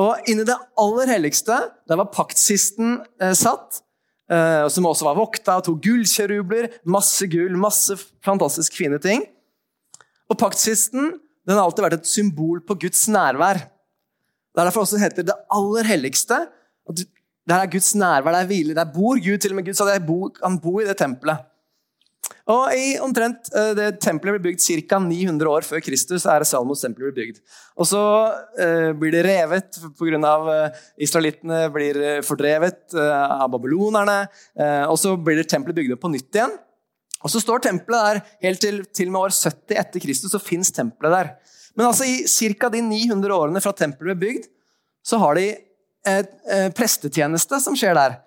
Og 0.00 0.30
inni 0.30 0.46
det 0.48 0.56
aller 0.80 1.10
helligste, 1.12 1.58
der 1.90 2.00
var 2.00 2.12
paktsisten 2.14 3.00
uh, 3.22 3.34
satt, 3.36 3.82
som 4.72 4.86
også 4.88 5.04
var 5.04 5.16
vokta 5.18 5.58
to 5.60 5.74
gullkjerubler, 5.82 6.70
masse 6.88 7.26
gull, 7.28 7.52
masse 7.60 7.92
fantastisk 8.24 8.78
fine 8.78 8.96
ting. 9.02 9.26
Og 10.32 10.38
paktsisten 10.40 11.10
den 11.42 11.58
har 11.58 11.66
alltid 11.66 11.84
vært 11.84 11.98
et 11.98 12.08
symbol 12.08 12.62
på 12.64 12.76
Guds 12.84 13.02
nærvær. 13.10 13.60
Det 13.60 14.60
er 14.60 14.68
derfor 14.68 14.84
også 14.84 15.00
heter 15.02 15.26
det 15.26 15.36
aller 15.52 15.88
helligste. 15.88 16.38
at 16.88 17.02
Der 17.48 17.58
er 17.58 17.70
Guds 17.70 17.94
nærvær, 17.98 18.36
der 18.36 18.46
hviler, 18.46 18.74
der 18.74 18.92
bor 18.94 19.18
Gud. 19.18 19.38
Til 19.38 19.52
og 19.54 19.56
med 19.58 19.66
Gud 19.66 19.74
sa 19.74 19.88
han 19.90 20.60
bor 20.62 20.80
i 20.80 20.86
det 20.86 20.98
tempelet. 20.98 21.48
Og 22.50 22.72
i 22.74 22.96
omtrent 23.02 23.50
eh, 23.54 23.70
det 23.76 23.88
Tempelet 24.02 24.36
ble 24.36 24.50
bygd 24.50 24.62
ca. 24.62 24.98
900 25.02 25.50
år 25.50 25.66
før 25.66 25.82
Kristus. 25.84 26.24
er 26.26 26.44
Salmos 26.46 26.82
tempel 26.82 27.06
ble 27.06 27.14
bygd. 27.14 27.38
Og 27.78 27.86
Så 27.86 28.02
eh, 28.58 28.90
blir 28.98 29.14
det 29.14 29.24
revet 29.26 29.78
pga. 29.98 30.32
Eh, 30.54 30.80
israelittene 31.06 31.62
blir 31.74 32.00
eh, 32.02 32.20
fordrevet 32.26 32.96
av 32.98 33.48
babylonerne. 33.52 34.24
Og 34.90 34.98
Så 34.98 35.14
blir 35.16 35.38
det 35.38 35.48
tempelet 35.50 35.78
bygd 35.78 35.96
opp 35.96 36.04
på 36.06 36.12
nytt 36.12 36.34
igjen. 36.34 36.56
Og 37.22 37.30
Så 37.30 37.42
står 37.42 37.62
tempelet 37.62 38.08
der 38.08 38.22
helt 38.48 38.62
til, 38.62 38.82
til 38.90 39.12
med 39.12 39.28
år 39.28 39.36
70 39.36 39.78
etter 39.78 40.02
Kristus. 40.02 40.34
så 40.34 40.42
finnes 40.42 40.74
tempelet 40.74 41.14
der. 41.14 41.34
Men 41.78 41.88
altså 41.88 42.04
i 42.04 42.26
ca. 42.26 42.68
de 42.68 42.82
900 42.82 43.32
årene 43.32 43.62
fra 43.62 43.72
tempelet 43.72 44.18
ble 44.18 44.18
bygd, 44.26 44.50
så 45.06 45.18
har 45.22 45.38
de 45.38 45.46
et, 46.08 46.30
et 46.50 46.74
prestetjeneste 46.76 47.60
som 47.62 47.76
skjer 47.78 47.96
der. 47.98 48.20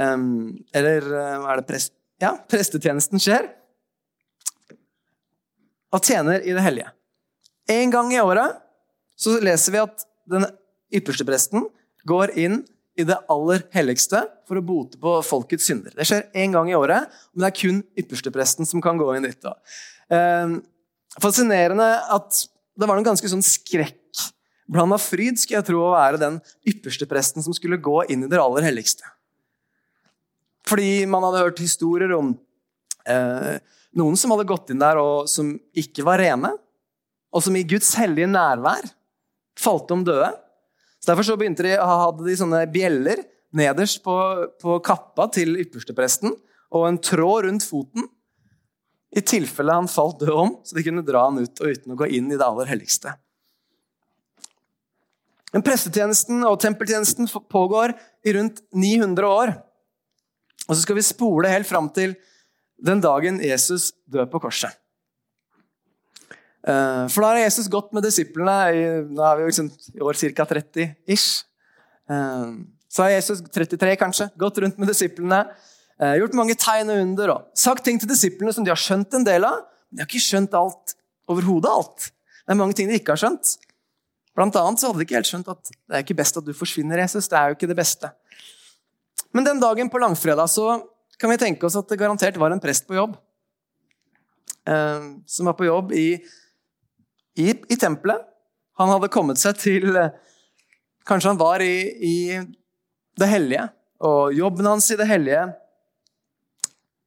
Um, 0.00 0.60
eller 0.76 1.04
er 1.12 1.60
det 1.60 1.66
prest 1.68 1.92
ja, 2.20 2.34
prestetjenesten 2.50 3.20
skjer, 3.22 3.48
og 5.90 6.04
tjener 6.06 6.44
i 6.44 6.52
det 6.54 6.62
hellige. 6.62 6.90
En 7.70 7.92
gang 7.92 8.12
i 8.14 8.20
året 8.22 8.58
så 9.18 9.38
leser 9.42 9.74
vi 9.74 9.80
at 9.82 10.04
den 10.30 10.44
ypperste 10.94 11.26
presten 11.26 11.64
går 12.08 12.34
inn 12.38 12.60
i 12.98 13.06
det 13.06 13.16
aller 13.32 13.64
helligste 13.74 14.22
for 14.48 14.60
å 14.60 14.64
bote 14.66 15.00
på 15.00 15.14
folkets 15.24 15.66
synder. 15.70 15.94
Det 15.96 16.06
skjer 16.08 16.28
én 16.42 16.54
gang 16.54 16.68
i 16.70 16.76
året, 16.76 17.08
men 17.32 17.44
det 17.44 17.50
er 17.50 17.58
kun 17.58 17.80
ypperstepresten 17.98 18.68
som 18.68 18.82
kan 18.84 19.00
gå 19.00 19.08
inn 19.16 19.26
dit. 19.26 19.50
Eh, 20.12 20.56
fascinerende 21.22 21.88
at 22.12 22.44
det 22.76 22.88
var 22.88 22.98
noen 22.98 23.08
ganske 23.08 23.30
sånn 23.32 23.44
skrekkblanda 24.70 24.98
fryd 24.98 25.38
skulle 25.38 25.58
jeg 25.58 25.66
tro 25.66 25.82
å 25.82 25.94
være 25.94 26.20
den 26.20 26.40
ypperste 26.64 27.06
presten 27.06 27.42
som 27.42 27.52
skulle 27.52 27.76
gå 27.76 28.04
inn 28.08 28.24
i 28.24 28.28
det 28.30 28.38
aller 28.38 28.62
helligste. 28.62 29.04
Fordi 30.66 31.06
man 31.06 31.22
hadde 31.24 31.42
hørt 31.42 31.58
historier 31.58 32.12
om 32.14 32.36
eh, 33.06 33.58
noen 33.96 34.16
som 34.16 34.30
hadde 34.30 34.46
gått 34.46 34.70
inn 34.70 34.80
der 34.80 34.96
og 34.96 35.28
som 35.28 35.58
ikke 35.74 36.04
var 36.04 36.20
rene, 36.20 36.52
og 37.32 37.42
som 37.42 37.56
i 37.56 37.64
Guds 37.64 37.94
hellige 37.98 38.28
nærvær 38.30 38.84
falt 39.58 39.90
om 39.90 40.04
døde. 40.04 40.30
Så 41.00 41.10
Derfor 41.10 41.26
så 41.26 41.36
begynte 41.36 41.64
de, 41.64 41.76
hadde 41.76 42.26
de 42.26 42.36
sånne 42.36 42.66
bjeller 42.70 43.24
nederst 43.52 44.02
på, 44.04 44.14
på 44.60 44.78
kappa 44.84 45.26
til 45.34 45.58
ypperstepresten 45.58 46.36
og 46.70 46.86
en 46.86 47.00
tråd 47.02 47.48
rundt 47.48 47.66
foten 47.66 48.06
i 49.10 49.22
tilfelle 49.26 49.74
han 49.74 49.90
falt 49.90 50.20
død 50.20 50.36
om, 50.36 50.52
så 50.62 50.76
de 50.76 50.84
kunne 50.86 51.02
dra 51.02 51.24
han 51.26 51.40
ut 51.42 51.58
og 51.58 51.72
uten 51.74 51.96
å 51.96 51.98
gå 51.98 52.06
inn 52.14 52.30
i 52.30 52.38
det 52.38 52.46
aller 52.46 52.70
helligste. 52.70 53.16
Men 55.54 55.64
Prestetjenesten 55.66 56.44
og 56.46 56.60
tempeltjenesten 56.62 57.28
pågår 57.50 57.94
i 58.26 58.34
rundt 58.36 58.62
900 58.70 59.26
år. 59.26 59.54
Og 60.68 60.76
så 60.76 60.82
skal 60.84 60.98
vi 60.98 61.06
spole 61.06 61.50
helt 61.50 61.66
fram 61.66 61.88
til 61.94 62.14
den 62.80 63.02
dagen 63.02 63.40
Jesus 63.42 63.90
dør 64.08 64.28
på 64.30 64.40
korset. 64.46 64.72
Eh, 66.60 67.04
for 67.08 67.24
da 67.24 67.32
har 67.32 67.44
Jesus 67.46 67.70
gått 67.72 67.90
med 67.96 68.04
disiplene 68.04 68.56
i, 68.76 68.84
nå 69.10 69.24
er 69.26 69.40
vi 69.40 69.48
liksom, 69.48 69.70
i 69.96 70.04
år 70.04 70.20
ca. 70.20 70.46
30 70.52 70.94
ish. 71.08 71.42
Så 72.90 73.04
har 73.04 73.12
Jesus 73.14 73.42
33 73.54 73.94
kanskje, 73.98 74.28
gått 74.38 74.58
rundt 74.58 74.78
med 74.80 74.90
disiplene, 74.90 75.44
eh, 76.00 76.16
gjort 76.18 76.34
mange 76.34 76.56
tegn 76.58 76.90
og 76.90 77.02
under 77.04 77.34
og 77.36 77.50
sagt 77.54 77.84
ting 77.86 78.00
til 78.02 78.10
disiplene 78.10 78.52
som 78.52 78.66
de 78.66 78.72
har 78.72 78.80
skjønt 78.80 79.14
en 79.14 79.26
del 79.26 79.46
av. 79.46 79.62
Men 79.90 79.98
de 79.98 80.02
har 80.02 80.10
ikke 80.10 80.26
skjønt 80.26 80.56
alt, 80.58 80.96
overhodet 81.30 81.70
alt. 81.70 82.10
Det 82.46 82.54
er 82.54 82.58
mange 82.58 82.74
ting 82.74 82.90
de 82.90 82.98
ikke 82.98 83.14
har 83.14 83.22
skjønt. 83.22 83.56
Blant 84.40 84.56
annet 84.56 84.80
så 84.80 84.88
hadde 84.88 85.02
de 85.02 85.04
ikke 85.04 85.18
helt 85.18 85.28
skjønt 85.28 85.48
at 85.52 85.68
det 85.68 85.98
er 85.98 86.02
ikke 86.06 86.16
best 86.16 86.38
at 86.40 86.46
du 86.46 86.54
forsvinner, 86.56 87.02
Jesus. 87.02 87.28
Det 87.28 87.36
er 87.36 87.50
jo 87.50 87.58
ikke 87.58 87.68
det 87.68 87.76
beste. 87.76 88.08
Men 89.36 89.44
den 89.44 89.58
dagen 89.60 89.90
på 89.92 90.00
langfredag 90.00 90.48
så 90.48 90.78
kan 91.20 91.28
vi 91.28 91.36
tenke 91.42 91.66
oss 91.68 91.76
at 91.76 91.90
det 91.90 91.98
garantert 92.00 92.38
var 92.40 92.54
en 92.54 92.62
prest 92.62 92.86
på 92.88 92.96
jobb. 92.96 93.18
Eh, 94.64 95.10
som 95.28 95.50
var 95.50 95.58
på 95.58 95.68
jobb 95.68 95.92
i, 95.92 96.08
i, 97.36 97.50
i, 97.52 97.76
tempelet. 97.76 98.24
Han 98.80 98.88
hadde 98.94 99.12
kommet 99.12 99.40
seg 99.40 99.60
til 99.60 99.92
Kanskje 101.04 101.32
han 101.34 101.40
var 101.40 101.60
i, 101.64 101.76
i 102.06 102.16
det 103.20 103.28
hellige. 103.28 103.66
Og 104.08 104.32
jobben 104.36 104.68
hans 104.68 104.88
i 104.92 104.96
det 105.00 105.08
hellige, 105.08 105.42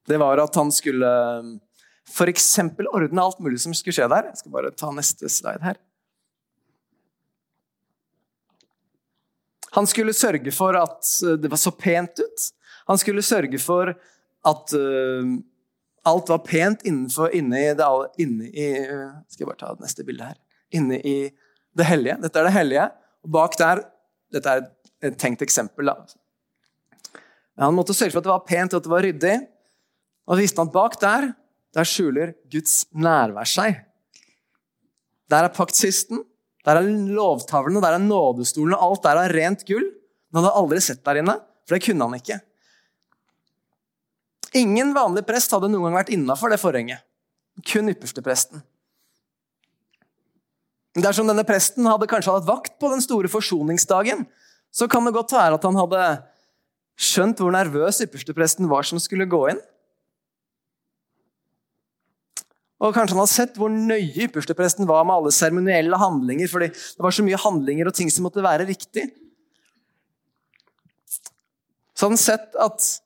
det 0.09 0.19
var 0.21 0.41
at 0.43 0.57
han 0.59 0.69
skulle 0.73 1.09
f.eks. 2.09 2.47
ordne 2.91 3.25
alt 3.25 3.41
mulig 3.41 3.61
som 3.63 3.73
skulle 3.73 3.95
skje 3.97 4.09
der. 4.11 4.29
Jeg 4.29 4.43
skal 4.43 4.53
bare 4.53 4.73
ta 4.77 4.91
neste 4.93 5.29
slide 5.31 5.65
her. 5.65 5.81
Han 9.73 9.87
skulle 9.89 10.13
sørge 10.15 10.53
for 10.53 10.77
at 10.77 11.09
eh, 11.25 11.37
det 11.41 11.51
var 11.51 11.61
så 11.61 11.73
pent 11.75 12.21
ut. 12.21 12.49
Han 12.89 12.99
skulle 12.99 13.23
sørge 13.25 13.59
for 13.63 13.93
at 14.43 14.73
uh, 14.75 15.27
alt 16.03 16.29
var 16.29 16.41
pent 16.43 16.81
innenfor, 16.83 17.31
inne 17.31 17.61
i 17.61 17.69
det 17.79 17.85
inne 18.19 18.49
i, 18.51 18.65
uh, 18.83 19.13
Skal 19.31 19.45
jeg 19.45 19.49
bare 19.53 19.61
ta 19.61 19.69
neste 19.79 20.03
bilde 20.03 20.27
her. 20.27 20.35
Inne 20.75 20.97
i 20.99 21.15
det 21.73 21.87
hellige. 21.87 22.17
Dette 22.25 22.41
er 22.41 22.49
det 22.49 22.57
hellige. 22.57 22.89
Og 23.23 23.31
bak 23.37 23.55
der 23.61 23.85
Dette 24.33 24.51
er 24.51 24.67
et 25.05 25.15
tenkt 25.21 25.45
eksempel. 25.45 25.87
da. 25.87 25.95
Han 27.61 27.77
måtte 27.77 27.95
sørge 27.95 28.11
for 28.11 28.19
at 28.19 28.27
det 28.27 28.33
var 28.33 28.45
pent 28.49 28.73
og 28.73 28.81
at 28.81 28.87
det 28.89 28.91
var 28.91 29.07
ryddig. 29.07 29.37
Og 30.27 30.39
visste 30.41 30.59
han 30.59 30.71
at 30.71 30.75
bak 30.75 30.99
der 30.99 31.31
der 31.73 31.87
skjuler 31.87 32.33
Guds 32.51 32.83
nærvær 32.93 33.49
seg. 33.49 33.79
Der 35.31 35.47
er 35.47 35.53
paktkisten, 35.53 36.21
der 36.63 36.79
er 36.79 36.87
lovtavlene, 36.87 37.81
der 37.83 37.97
er 37.97 38.03
nådestolene, 38.03 38.79
alt 38.79 39.03
der 39.03 39.19
er 39.19 39.33
rent 39.35 39.65
gull. 39.67 39.85
Men 40.31 40.39
han 40.39 40.47
hadde 40.47 40.59
aldri 40.63 40.81
sett 40.81 41.03
der 41.05 41.19
inne, 41.19 41.37
for 41.67 41.75
det 41.75 41.85
kunne 41.85 42.07
han 42.07 42.19
ikke. 42.19 42.39
Ingen 44.57 44.93
vanlig 44.95 45.25
prest 45.27 45.51
hadde 45.53 45.69
noen 45.71 45.89
gang 45.89 45.97
vært 45.97 46.13
innafor 46.13 46.53
det 46.53 46.61
forhenget. 46.61 47.03
Kun 47.67 47.91
ypperstepresten. 47.91 48.63
Dersom 50.93 51.29
denne 51.29 51.45
presten 51.45 51.87
hadde 51.89 52.07
kanskje 52.09 52.35
hatt 52.35 52.47
vakt 52.47 52.75
på 52.81 52.91
den 52.91 53.01
store 53.01 53.29
forsoningsdagen, 53.31 54.27
så 54.73 54.87
kan 54.89 55.05
det 55.05 55.15
godt 55.15 55.33
være 55.33 55.57
at 55.57 55.65
han 55.65 55.77
hadde 55.77 56.01
skjønt 57.01 57.41
hvor 57.41 57.53
nervøs 57.53 58.01
ypperstepresten 58.05 58.69
var 58.69 58.85
som 58.85 59.01
skulle 59.01 59.29
gå 59.29 59.41
inn. 59.51 59.61
Og 62.83 62.91
kanskje 62.91 63.15
han 63.15 63.23
har 63.23 63.31
sett 63.31 63.59
hvor 63.59 63.71
nøye 63.71 64.25
ypperstepresten 64.25 64.87
var 64.89 65.05
med 65.07 65.15
alle 65.15 65.31
seremonielle 65.31 65.99
handlinger, 65.99 66.49
fordi 66.51 66.67
det 66.73 67.05
var 67.05 67.15
så 67.15 67.23
mye 67.23 67.39
handlinger 67.39 67.87
og 67.87 67.95
ting 67.95 68.11
som 68.11 68.27
måtte 68.27 68.43
være 68.43 68.67
riktig. 68.67 69.07
Så 71.95 72.09
han 72.09 72.19
sett 72.19 72.59
at 72.59 72.99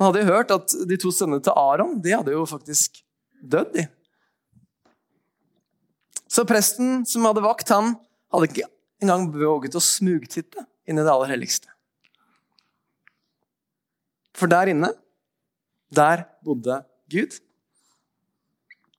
Han 0.00 0.08
hadde 0.08 0.24
hørt 0.24 0.50
at 0.50 0.72
de 0.88 0.96
to 0.98 1.10
sønnene 1.12 1.44
til 1.44 1.52
Aron 1.54 1.98
de 2.02 2.14
hadde 2.16 2.32
jo 2.32 2.46
faktisk 2.48 2.96
dødd. 3.44 3.74
de. 3.76 3.84
Så 6.26 6.46
presten 6.48 7.04
som 7.06 7.28
hadde 7.28 7.44
vakt, 7.44 7.68
han 7.68 7.92
hadde 8.32 8.48
ikke 8.48 8.66
engang 9.04 9.28
våget 9.36 9.76
å 9.76 9.84
smugtitte 9.84 10.64
inn 10.88 10.98
i 10.98 11.04
det 11.04 11.12
aller 11.12 11.34
helligste. 11.34 11.68
For 14.32 14.50
der 14.50 14.72
inne, 14.72 14.90
der 15.92 16.24
bodde 16.42 16.80
Gud. 17.12 17.36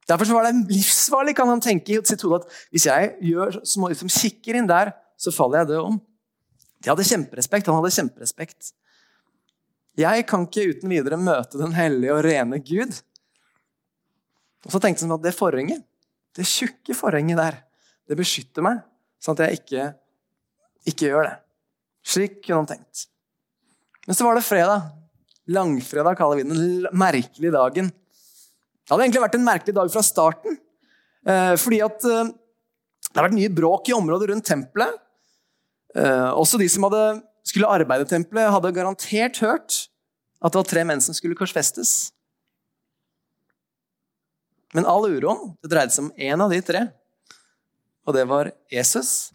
Derfor 0.10 0.36
var 0.36 0.48
det 0.50 0.66
livsfarlig 0.72 1.36
kan 1.38 1.48
han 1.48 1.62
tenke 1.64 1.96
i 1.96 2.02
sitt 2.08 2.24
hode 2.26 2.42
at 2.42 2.56
hvis 2.74 2.88
jeg 2.90 3.14
gjør 3.24 3.62
små 3.68 3.92
som 3.96 4.12
kikker 4.12 4.60
inn 4.60 4.68
der, 4.70 4.92
så 5.20 5.32
faller 5.32 5.62
jeg 5.64 5.74
død 5.74 5.92
om. 5.94 6.00
De 6.84 6.92
hadde 6.92 7.06
kjemperespekt. 7.08 7.70
Han 7.70 7.80
hadde 7.80 7.94
kjemperespekt. 7.96 8.74
Jeg 10.00 10.26
kan 10.28 10.48
ikke 10.48 10.66
uten 10.74 10.92
videre 10.92 11.20
møte 11.22 11.60
den 11.62 11.76
hellige 11.78 12.16
og 12.16 12.24
rene 12.26 12.60
Gud. 12.66 12.98
Og 14.66 14.74
så 14.74 14.82
tenkte 14.82 15.06
han 15.06 15.16
at 15.16 15.24
det 15.24 15.36
forhenget, 15.38 15.84
det 16.34 16.48
tjukke 16.50 16.96
forhenget 16.98 17.40
der, 17.40 17.60
det 18.10 18.18
beskytter 18.20 18.66
meg, 18.66 18.82
sånn 19.22 19.38
at 19.38 19.46
jeg 19.46 19.62
ikke, 19.62 19.88
ikke 20.90 21.12
gjør 21.12 21.28
det. 21.30 21.36
Slik 22.04 22.40
kunne 22.42 22.64
han 22.64 22.72
tenkt. 22.74 23.06
Men 24.08 24.18
så 24.18 24.26
var 24.28 24.36
det 24.36 24.48
fredag. 24.48 24.90
Langfredag 25.54 26.18
kaller 26.20 26.40
vi 26.40 26.48
den 26.48 26.88
merkelige 27.00 27.54
dagen. 27.54 27.92
Det 28.84 28.92
hadde 28.92 29.06
egentlig 29.06 29.24
vært 29.24 29.38
en 29.38 29.46
merkelig 29.48 29.76
dag 29.78 29.92
fra 29.94 30.04
starten. 30.04 30.58
Eh, 31.24 31.54
fordi 31.60 31.80
at 31.86 32.04
eh, 32.08 32.32
det 33.08 33.20
har 33.20 33.28
vært 33.30 33.38
mye 33.38 33.54
bråk 33.54 33.90
i 33.90 33.96
området 33.96 34.32
rundt 34.32 34.48
tempelet. 34.48 34.98
Eh, 35.96 36.32
også 36.34 36.60
de 36.60 36.68
som 36.72 36.88
hadde, 36.88 37.22
skulle 37.48 37.70
arbeide 37.72 38.08
i 38.08 38.12
tempelet, 38.12 38.52
hadde 38.52 38.74
garantert 38.76 39.40
hørt 39.44 39.78
at 40.44 40.52
det 40.52 40.60
var 40.60 40.68
tre 40.68 40.84
menn 40.88 41.04
som 41.04 41.16
skulle 41.16 41.38
korsfestes. 41.40 42.12
Men 44.74 44.90
all 44.90 45.06
uroen 45.06 45.54
det 45.62 45.72
dreide 45.72 45.94
seg 45.94 46.10
om 46.10 46.14
én 46.18 46.44
av 46.44 46.52
de 46.52 46.60
tre. 46.66 46.88
Og 48.04 48.18
det 48.18 48.26
var 48.28 48.50
Jesus 48.74 49.32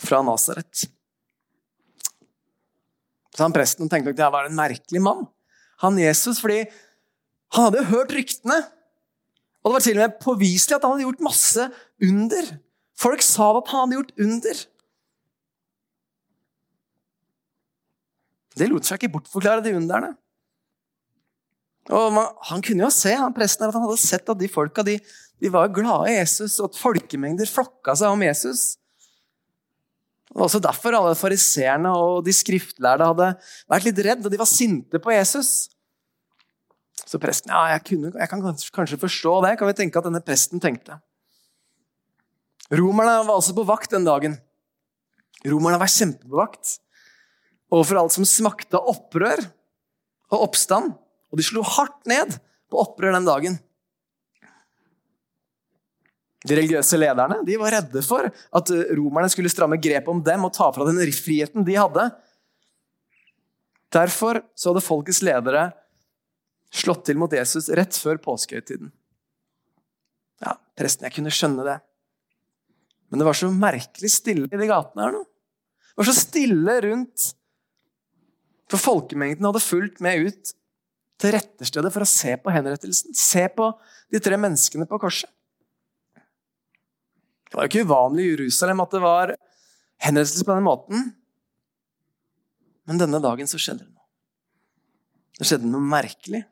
fra 0.00 0.22
Nasaret. 0.24 0.86
Så 3.34 3.44
han 3.44 3.54
presten 3.54 3.90
tenkte 3.90 4.14
at 4.14 4.20
det 4.22 4.30
var 4.32 4.48
en 4.48 4.56
merkelig 4.56 5.02
mann. 5.04 5.26
Han 5.84 5.98
Jesus, 6.00 6.40
fordi 6.40 6.62
han 7.54 7.68
hadde 7.68 7.88
hørt 7.90 8.12
ryktene. 8.14 8.58
Og 9.60 9.70
det 9.70 9.76
var 9.76 9.84
til 9.84 9.98
og 9.98 10.04
med 10.04 10.18
påviselig 10.22 10.76
at 10.76 10.84
han 10.86 10.94
hadde 10.94 11.06
gjort 11.06 11.24
masse 11.26 11.66
under. 12.06 12.50
Folk 13.00 13.24
sa 13.24 13.50
at 13.58 13.72
han 13.72 13.82
hadde 13.84 13.98
gjort 13.98 14.12
under. 14.26 14.64
Det 18.60 18.68
lot 18.68 18.86
seg 18.86 19.00
ikke 19.00 19.14
bortforklare, 19.16 19.64
de 19.64 19.76
underne. 19.76 20.14
Og 21.90 22.12
man, 22.14 22.28
Han 22.50 22.62
kunne 22.62 22.84
jo 22.84 22.92
se 22.94 23.12
han 23.16 23.34
presten 23.34 23.66
at 23.66 23.74
han 23.74 23.86
hadde 23.86 24.02
sett 24.02 24.28
at 24.28 24.38
de 24.38 24.50
folka 24.50 24.84
de, 24.86 24.98
de 25.40 25.50
var 25.52 25.72
glade 25.74 26.10
i 26.12 26.18
Jesus, 26.18 26.58
og 26.60 26.70
at 26.70 26.78
folkemengder 26.78 27.48
flokka 27.50 27.96
seg 27.98 28.14
om 28.14 28.22
Jesus. 28.26 28.76
Det 30.30 30.38
var 30.38 30.46
også 30.46 30.60
derfor 30.62 30.94
alle 30.94 31.16
fariseerne 31.18 31.90
og 31.98 32.20
de 32.26 32.34
skriftlærde 32.36 33.08
hadde 33.08 33.30
vært 33.72 33.88
litt 33.88 34.02
redd, 34.06 34.22
og 34.22 34.30
de 34.30 34.38
var 34.38 34.50
sinte 34.50 35.00
på 35.02 35.10
Jesus. 35.16 35.70
Så 37.06 37.20
presten 37.22 37.52
ja, 37.52 37.62
jeg, 37.74 37.84
kunne, 37.88 38.12
jeg 38.14 38.30
kan 38.30 38.42
kanskje 38.74 39.00
forstå 39.00 39.38
det, 39.46 39.56
kan 39.58 39.70
vi 39.70 39.76
tenke 39.78 40.00
at 40.00 40.06
denne 40.06 40.22
presten 40.24 40.62
tenkte. 40.62 40.98
Romerne 42.70 43.22
var 43.24 43.34
altså 43.34 43.54
på 43.56 43.66
vakt 43.66 43.90
den 43.94 44.06
dagen. 44.06 44.36
Romerne 45.46 45.80
var 45.80 45.90
kjempebevakt 45.90 46.76
overfor 47.70 48.02
alt 48.02 48.14
som 48.14 48.26
smakte 48.28 48.78
opprør 48.78 49.42
og 50.30 50.46
oppstand. 50.50 50.94
Og 51.30 51.38
de 51.38 51.46
slo 51.46 51.64
hardt 51.66 52.06
ned 52.10 52.36
på 52.70 52.80
opprør 52.82 53.14
den 53.16 53.26
dagen. 53.26 53.58
De 56.40 56.56
religiøse 56.56 56.96
lederne 56.96 57.40
de 57.44 57.58
var 57.60 57.74
redde 57.74 58.02
for 58.06 58.30
at 58.30 58.72
romerne 58.96 59.28
skulle 59.32 59.52
stramme 59.52 59.78
grepet 59.82 60.08
om 60.08 60.22
dem 60.24 60.46
og 60.46 60.54
ta 60.56 60.70
fra 60.72 60.86
den 60.88 61.00
friheten 61.12 61.66
de 61.66 61.76
hadde. 61.76 62.06
Derfor 63.92 64.40
så 64.54 64.70
hadde 64.70 64.86
folkets 64.86 65.20
ledere 65.26 65.68
slått 66.70 67.04
til 67.08 67.18
mot 67.18 67.32
Jesus 67.34 67.68
rett 67.74 67.96
før 67.98 68.20
påskehøytiden. 68.22 68.92
Ja, 70.40 70.54
presten, 70.78 71.06
jeg 71.08 71.16
kunne 71.18 71.32
skjønne 71.34 71.66
det. 71.66 71.78
Men 73.10 73.20
det 73.20 73.26
var 73.26 73.36
så 73.36 73.50
merkelig 73.50 74.12
stille 74.14 74.46
i 74.46 74.60
de 74.60 74.70
gatene 74.70 75.04
her 75.04 75.14
nå. 75.16 75.24
Det 75.90 76.00
var 76.00 76.08
så 76.08 76.16
stille 76.16 76.76
rundt. 76.86 77.26
For 78.70 78.78
folkemengden 78.80 79.48
hadde 79.48 79.62
fulgt 79.64 79.98
med 80.04 80.30
ut 80.30 80.52
til 81.20 81.34
retterstedet 81.34 81.90
for 81.92 82.06
å 82.06 82.08
se 82.08 82.36
på 82.40 82.52
henrettelsen. 82.54 83.16
Se 83.18 83.44
på 83.52 83.66
de 84.14 84.22
tre 84.22 84.38
menneskene 84.40 84.86
på 84.88 85.00
korset. 85.02 85.30
Det 87.50 87.58
var 87.58 87.66
jo 87.66 87.72
ikke 87.72 87.88
uvanlig 87.88 88.24
i 88.24 88.30
Jerusalem 88.30 88.80
at 88.84 88.92
det 88.94 89.02
var 89.02 89.34
henrettelse 90.06 90.46
på 90.46 90.54
den 90.54 90.68
måten. 90.68 91.08
Men 92.86 93.02
denne 93.02 93.18
dagen 93.22 93.50
så 93.50 93.58
skjedde 93.58 93.82
det 93.82 93.90
noe. 93.90 94.06
Det 95.34 95.48
skjedde 95.48 95.70
noe 95.72 95.82
merkelig. 95.82 96.44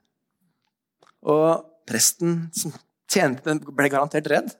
Og 1.27 1.65
presten 1.89 2.47
som 2.55 2.75
tjente 3.09 3.45
den, 3.47 3.63
ble 3.63 3.91
garantert 3.91 4.29
redd. 4.31 4.51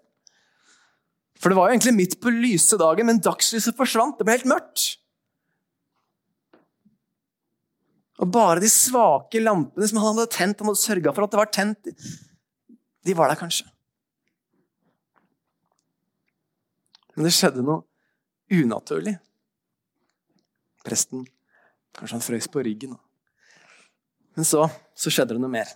For 1.39 1.53
det 1.53 1.59
var 1.59 1.69
jo 1.69 1.77
egentlig 1.77 1.95
midt 1.95 2.17
på 2.23 2.33
lyse 2.35 2.79
dagen, 2.81 3.07
men 3.07 3.21
dagslyset 3.23 3.77
forsvant. 3.79 4.17
Det 4.19 4.27
ble 4.27 4.39
helt 4.39 4.51
mørkt. 4.51 4.87
Og 8.19 8.31
bare 8.35 8.63
de 8.63 8.71
svake 8.73 9.39
lampene 9.43 9.87
som 9.87 10.01
han 10.03 10.17
hadde 10.17 10.33
tent, 10.35 10.59
han 10.59 10.73
hadde 10.73 10.83
sørga 10.83 11.15
for 11.15 11.27
at 11.27 11.35
det 11.35 11.39
var 11.39 11.53
tent, 11.55 11.91
de 13.07 13.15
var 13.15 13.31
der 13.31 13.39
kanskje. 13.39 13.69
Men 17.15 17.29
det 17.29 17.35
skjedde 17.35 17.63
noe 17.67 17.85
unaturlig. 18.55 19.17
Presten 20.87 21.27
Kanskje 21.99 22.15
han 22.15 22.23
frøs 22.23 22.47
på 22.53 22.63
ryggen. 22.63 22.93
Men 24.39 24.47
så, 24.47 24.69
så 24.95 25.11
skjedde 25.11 25.35
det 25.35 25.43
noe 25.43 25.51
mer. 25.51 25.71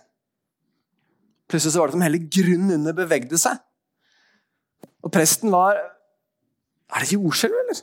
Plutselig 1.51 1.73
så 1.73 1.81
var 1.81 1.91
det 1.91 1.97
som 1.97 2.05
hele 2.05 2.21
grunnen 2.23 2.77
under 2.77 2.95
bevegde 2.97 3.39
seg. 3.39 3.59
Og 5.03 5.11
presten 5.13 5.51
var 5.53 5.79
Er 6.93 7.01
det 7.01 7.15
jordskjelv, 7.15 7.55
eller? 7.57 7.79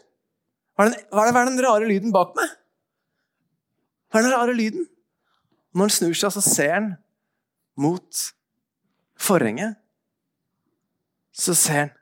Hva 0.76 0.86
er, 0.86 0.92
den, 0.94 1.06
hva 1.10 1.24
er 1.26 1.48
den 1.48 1.62
rare 1.64 1.88
lyden 1.88 2.12
bak 2.14 2.30
meg? 2.38 2.52
Hva 4.10 4.20
er 4.20 4.26
den 4.28 4.34
rare 4.36 4.54
lyden? 4.54 4.86
Når 5.74 5.88
han 5.88 5.94
snur 5.94 6.14
seg, 6.18 6.32
så 6.34 6.42
ser 6.44 6.72
han 6.76 6.88
mot 7.80 8.22
forhenget. 9.20 9.76
Så 11.34 11.56
ser 11.58 11.82
han 11.82 11.92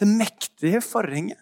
det 0.00 0.08
mektige 0.08 0.80
forhenget. 0.84 1.40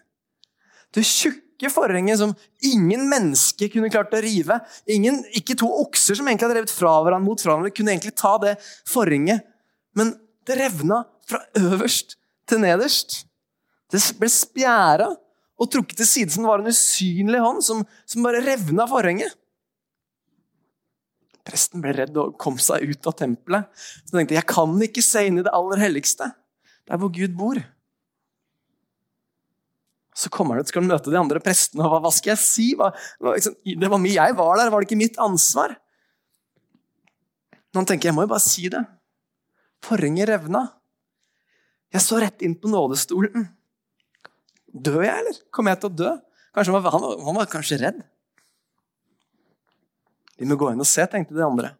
Det 0.91 1.03
tjukke 1.07 1.69
forhenget 1.71 2.19
som 2.19 2.33
ingen 2.67 3.05
menneske 3.09 3.69
kunne 3.71 3.91
klart 3.93 4.15
å 4.17 4.23
rive. 4.23 4.57
Ingen, 4.91 5.21
ikke 5.37 5.55
to 5.59 5.69
okser 5.83 6.17
som 6.19 6.27
egentlig 6.27 6.49
hadde 6.49 6.59
revet 6.59 6.73
fra 6.73 6.97
hverandre 6.99 7.27
mot 7.27 7.43
hverandre, 7.45 7.71
kunne 7.75 7.93
egentlig 7.93 8.15
ta 8.19 8.35
det 8.41 8.57
forhenget. 8.89 9.45
Men 9.97 10.15
det 10.47 10.57
revna 10.59 11.03
fra 11.27 11.41
øverst 11.59 12.15
til 12.49 12.63
nederst. 12.63 13.23
Det 13.91 14.01
ble 14.19 14.29
spjæra 14.31 15.09
og 15.61 15.69
trukket 15.69 15.99
til 16.01 16.09
side 16.09 16.33
som 16.33 16.45
det 16.45 16.51
var 16.51 16.63
en 16.63 16.71
usynlig 16.71 17.41
hånd 17.43 17.61
som, 17.65 17.83
som 18.09 18.25
bare 18.25 18.41
revna 18.45 18.87
forhenget. 18.89 19.35
Presten 21.45 21.81
ble 21.83 21.93
redd 21.97 22.17
og 22.21 22.37
kom 22.41 22.57
seg 22.61 22.85
ut 22.89 23.09
av 23.09 23.17
tempelet. 23.17 23.69
Så 24.05 24.15
tenkte 24.15 24.37
jeg 24.37 24.47
kan 24.49 24.73
ikke 24.85 25.03
se 25.05 25.25
inn 25.27 25.41
i 25.41 25.45
det 25.45 25.53
aller 25.53 25.81
helligste, 25.81 26.29
der 26.89 27.01
hvor 27.01 27.11
Gud 27.13 27.35
bor. 27.37 27.59
Så 30.17 30.29
kommer 30.33 30.57
han 30.57 30.65
ut 30.65 30.69
skal 30.69 30.85
møte 30.85 31.11
de 31.11 31.17
andre 31.17 31.39
prestene, 31.41 31.85
og 31.85 31.93
hva, 31.93 32.01
hva 32.03 32.11
skal 32.13 32.33
jeg 32.33 32.41
si? 32.43 32.67
Hva, 32.77 32.91
liksom, 33.23 33.55
det 33.63 33.89
var 33.89 34.01
mye 34.01 34.17
jeg 34.17 34.37
var 34.37 34.59
der, 34.59 34.71
var 34.73 34.83
det 34.83 34.89
ikke 34.89 35.01
mitt 35.01 35.19
ansvar? 35.21 35.77
Men 37.71 37.81
han 37.81 37.89
tenker 37.89 38.09
jeg 38.09 38.17
må 38.17 38.25
jo 38.27 38.33
bare 38.33 38.43
si 38.43 38.67
det. 38.69 38.83
Forhenget 39.85 40.29
revna. 40.29 40.67
Jeg 41.91 42.05
så 42.05 42.19
rett 42.21 42.43
inn 42.45 42.55
på 42.59 42.71
nådestolen. 42.71 43.49
Dør 44.71 45.03
jeg, 45.03 45.15
eller? 45.23 45.39
Kommer 45.51 45.73
jeg 45.73 45.81
til 45.81 45.91
å 45.91 45.97
dø? 46.01 46.11
Kanskje 46.55 46.73
han, 46.73 46.83
var, 46.83 46.95
han, 46.95 47.23
han 47.25 47.39
var 47.39 47.49
kanskje 47.51 47.79
redd. 47.81 48.01
Vi 50.39 50.47
må 50.49 50.57
gå 50.57 50.71
inn 50.71 50.81
og 50.81 50.89
se, 50.89 51.03
tenkte 51.11 51.35
de 51.35 51.43
andre. 51.45 51.73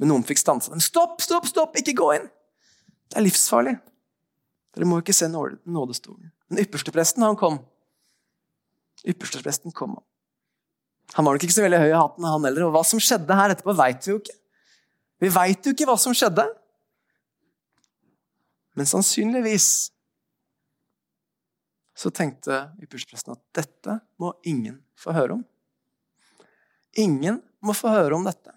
Men 0.00 0.12
noen 0.12 0.24
fikk 0.26 0.40
stansa 0.40 0.72
dem. 0.72 0.80
Stopp, 0.80 1.18
stopp, 1.20 1.48
stopp! 1.50 1.74
Ikke 1.76 1.96
gå 1.98 2.06
inn! 2.16 2.28
Det 3.10 3.18
er 3.18 3.26
livsfarlig. 3.26 3.74
Dere 4.76 4.86
må 4.86 5.00
ikke 5.02 5.16
se 5.16 5.26
nådestolen. 5.28 6.30
Men 6.48 6.62
ypperstepresten, 6.62 7.26
han 7.26 7.36
kom. 7.38 7.58
Ypperstepresten 9.04 9.74
kom. 9.76 9.98
Han 11.16 11.26
var 11.26 11.34
nok 11.34 11.44
ikke 11.44 11.56
så 11.56 11.66
veldig 11.66 11.82
høy 11.82 11.90
i 11.90 11.98
hatten, 11.98 12.26
han 12.26 12.46
heller. 12.46 12.68
Og 12.68 12.74
hva 12.76 12.84
som 12.86 13.02
skjedde 13.02 13.36
her 13.36 13.52
etterpå, 13.52 13.74
veit 13.76 14.06
vi 14.06 14.14
jo 14.14 14.20
ikke. 14.22 14.36
Vi 15.20 15.30
veit 15.34 15.66
jo 15.66 15.74
ikke 15.74 15.88
hva 15.90 15.98
som 16.00 16.14
skjedde. 16.16 16.46
Men 18.78 18.86
sannsynligvis 18.86 19.90
så 22.00 22.10
tenkte 22.14 22.70
ypperstepresten 22.80 23.34
at 23.34 23.42
dette 23.56 23.98
må 24.20 24.32
ingen 24.48 24.78
få 24.98 25.12
høre 25.12 25.36
om. 25.36 25.42
Ingen 26.96 27.42
må 27.60 27.74
få 27.76 27.90
høre 27.92 28.16
om 28.16 28.24
dette. 28.24 28.54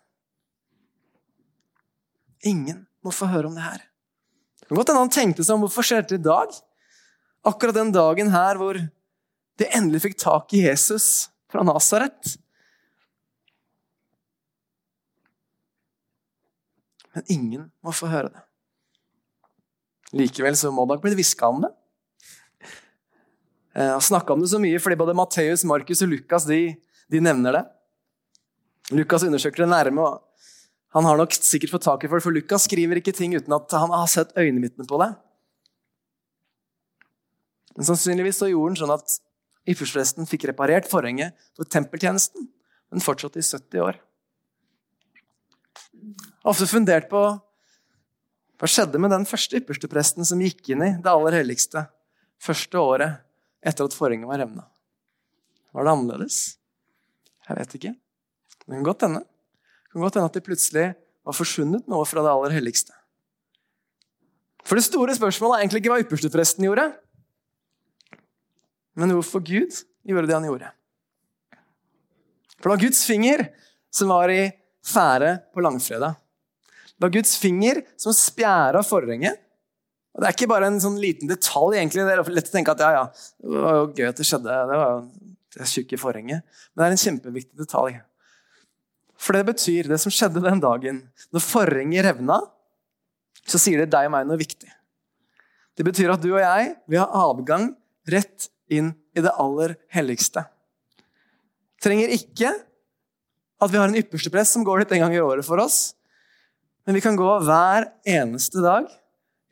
Ingen 2.48 2.86
må 3.04 3.12
få 3.12 3.28
høre 3.32 3.50
om 3.50 3.58
det 3.58 3.66
her. 3.66 3.82
Det 4.62 4.70
kan 4.70 4.80
godt 4.80 4.94
hende 4.94 5.04
han 5.04 5.12
tenkte 5.12 5.44
seg 5.44 5.58
om 5.58 5.66
hvorfor 5.66 5.86
skjer 5.86 6.06
det 6.08 6.22
i 6.22 6.24
dag? 6.24 6.56
Akkurat 7.44 7.76
den 7.76 7.92
dagen 7.96 8.32
her 8.32 8.60
hvor 8.60 8.80
de 8.80 9.70
endelig 9.76 10.06
fikk 10.06 10.18
tak 10.24 10.56
i 10.56 10.64
Jesus 10.64 11.28
fra 11.52 11.66
Nasaret. 11.68 12.38
Men 17.14 17.28
ingen 17.30 17.70
må 17.84 17.94
få 17.94 18.10
høre 18.10 18.32
det. 18.32 18.48
Likevel 20.14 20.58
så 20.58 20.72
må 20.74 20.86
det 20.86 20.98
ha 20.98 21.04
blitt 21.04 21.18
hviska 21.18 21.50
om 21.50 21.64
det. 21.66 21.72
Jeg 23.74 23.90
har 23.90 24.04
snakka 24.06 24.36
om 24.36 24.44
det 24.44 24.52
så 24.52 24.60
mye 24.62 24.82
fordi 24.82 25.00
både 25.00 25.16
Matteus, 25.18 25.64
Markus 25.66 26.04
og 26.06 26.12
Lukas 26.12 26.46
de, 26.46 26.60
de 27.10 27.22
nevner 27.24 27.58
det. 27.58 27.64
Lukas 28.94 29.26
undersøker 29.26 29.64
det 29.64 29.72
nærme. 29.72 30.06
og 30.06 30.22
Han 30.94 31.08
har 31.10 31.18
nok 31.18 31.34
sikkert 31.34 31.74
fått 31.74 31.88
tak 31.88 32.04
i 32.04 32.10
det, 32.12 32.22
for 32.22 32.36
Lukas 32.36 32.68
skriver 32.70 33.02
ikke 33.02 33.16
ting 33.18 33.34
uten 33.34 33.56
at 33.58 33.74
han 33.74 33.94
har 33.94 34.10
sett 34.12 34.36
øyenvitnet 34.38 34.90
på 34.90 35.00
det. 35.02 35.10
Men 37.74 37.90
sannsynligvis 37.90 38.38
så 38.44 38.52
gjorde 38.52 38.76
han 38.76 38.82
sånn 38.84 38.94
at 38.94 39.16
ypperstepresten 39.74 40.30
fikk 40.30 40.46
reparert 40.52 40.90
forhenget 40.92 41.34
for 41.58 41.66
tempeltjenesten, 41.66 42.46
men 42.92 43.02
fortsatte 43.02 43.42
i 43.42 43.48
70 43.48 43.82
år. 43.82 43.98
Ofte 46.46 46.68
fundert 46.70 47.10
på 47.10 47.24
hva 48.62 48.70
skjedde 48.70 49.02
med 49.02 49.12
den 49.14 49.26
første 49.28 49.60
ypperstepresten 49.60 50.28
som 50.28 50.42
gikk 50.42 50.74
inn 50.74 50.84
i 50.86 50.92
det 51.04 51.12
aller 51.12 51.40
helligste 51.40 51.86
første 52.44 52.80
året 52.80 53.22
etter 53.64 53.88
at 53.88 53.96
forhenget 53.96 54.30
var 54.30 54.42
revna. 54.44 54.66
Var 55.74 55.88
det 55.88 55.94
annerledes? 55.94 56.40
Jeg 57.48 57.60
vet 57.60 57.78
ikke. 57.80 57.94
Det 58.64 58.76
kan 58.76 58.86
godt 58.86 59.06
hende. 59.08 59.24
Det 59.24 59.96
kan 59.96 60.06
godt 60.06 60.20
hende 60.20 60.30
at 60.30 60.38
det 60.38 60.46
plutselig 60.46 60.86
var 61.24 61.38
forsvunnet 61.38 61.88
noe 61.92 62.06
fra 62.08 62.24
det 62.24 62.32
aller 62.34 62.56
helligste. 62.56 62.94
For 64.64 64.80
det 64.80 64.86
store 64.86 65.16
spørsmålet 65.18 65.58
er 65.58 65.66
egentlig 65.66 65.82
ikke 65.84 65.92
hva 65.92 66.04
ypperstepresten 66.04 66.68
gjorde, 66.68 66.88
men 69.00 69.12
hvorfor 69.18 69.44
Gud 69.44 69.82
gjorde 70.06 70.30
det 70.30 70.38
han 70.38 70.48
gjorde. 70.48 70.70
For 72.60 72.70
det 72.70 72.76
var 72.76 72.84
Guds 72.86 73.02
finger 73.08 73.48
som 73.92 74.12
var 74.14 74.32
i 74.32 74.44
fære 74.86 75.36
på 75.52 75.64
langfredag. 75.64 76.16
Det 77.04 77.10
var 77.10 77.16
Guds 77.18 77.34
finger 77.36 77.82
som 78.00 78.14
spjæra 78.16 78.80
forhenget. 78.88 79.36
Og 80.16 80.22
Det 80.22 80.28
er 80.30 80.36
ikke 80.38 80.48
bare 80.48 80.70
en 80.72 80.80
sånn 80.80 80.96
liten 81.04 81.28
detalj. 81.28 81.76
egentlig. 81.76 82.06
Det 82.08 82.14
er 82.14 82.30
lett 82.32 82.48
å 82.48 82.54
tenke 82.54 82.72
at 82.72 82.80
ja, 82.80 82.92
ja, 82.96 83.02
det 83.44 83.64
var 83.66 83.74
jo 83.76 83.88
gøy 83.92 84.08
at 84.08 84.20
det 84.22 84.26
skjedde. 84.30 84.54
Det 84.70 84.78
var 84.80 84.92
jo 84.94 85.02
det 85.58 85.68
tjukke 85.68 85.98
forhenget. 86.00 86.46
Men 86.72 86.80
det 86.80 86.86
er 86.86 86.94
en 86.96 87.02
kjempeviktig 87.02 87.60
detalj. 87.60 87.98
For 89.20 89.36
det 89.36 89.42
betyr, 89.50 89.90
det 89.92 89.98
som 90.00 90.14
skjedde 90.16 90.46
den 90.46 90.62
dagen, 90.64 91.02
når 91.36 91.44
forhenget 91.44 92.08
revna, 92.08 92.38
så 93.44 93.60
sier 93.60 93.84
det 93.84 93.92
deg 93.92 94.08
og 94.08 94.14
meg 94.14 94.30
noe 94.30 94.40
viktig. 94.40 94.72
Det 95.76 95.84
betyr 95.84 96.14
at 96.14 96.24
du 96.24 96.30
og 96.30 96.40
jeg 96.40 96.70
vi 96.88 97.02
har 97.02 97.12
avgang 97.12 97.74
rett 98.08 98.48
inn 98.72 98.94
i 99.12 99.26
det 99.26 99.34
aller 99.44 99.76
helligste. 99.92 100.46
Trenger 101.84 102.16
ikke 102.16 102.54
at 102.54 103.76
vi 103.76 103.82
har 103.82 103.92
en 103.92 104.00
ypperste 104.00 104.32
press 104.32 104.56
som 104.56 104.64
går 104.64 104.86
litt 104.86 104.96
en 104.96 105.04
gang 105.04 105.18
i 105.18 105.22
året 105.24 105.44
for 105.44 105.60
oss. 105.60 105.98
Men 106.84 106.98
vi 106.98 107.04
kan 107.04 107.18
gå 107.20 107.30
hver 107.48 107.88
eneste 108.10 108.64
dag 108.64 108.90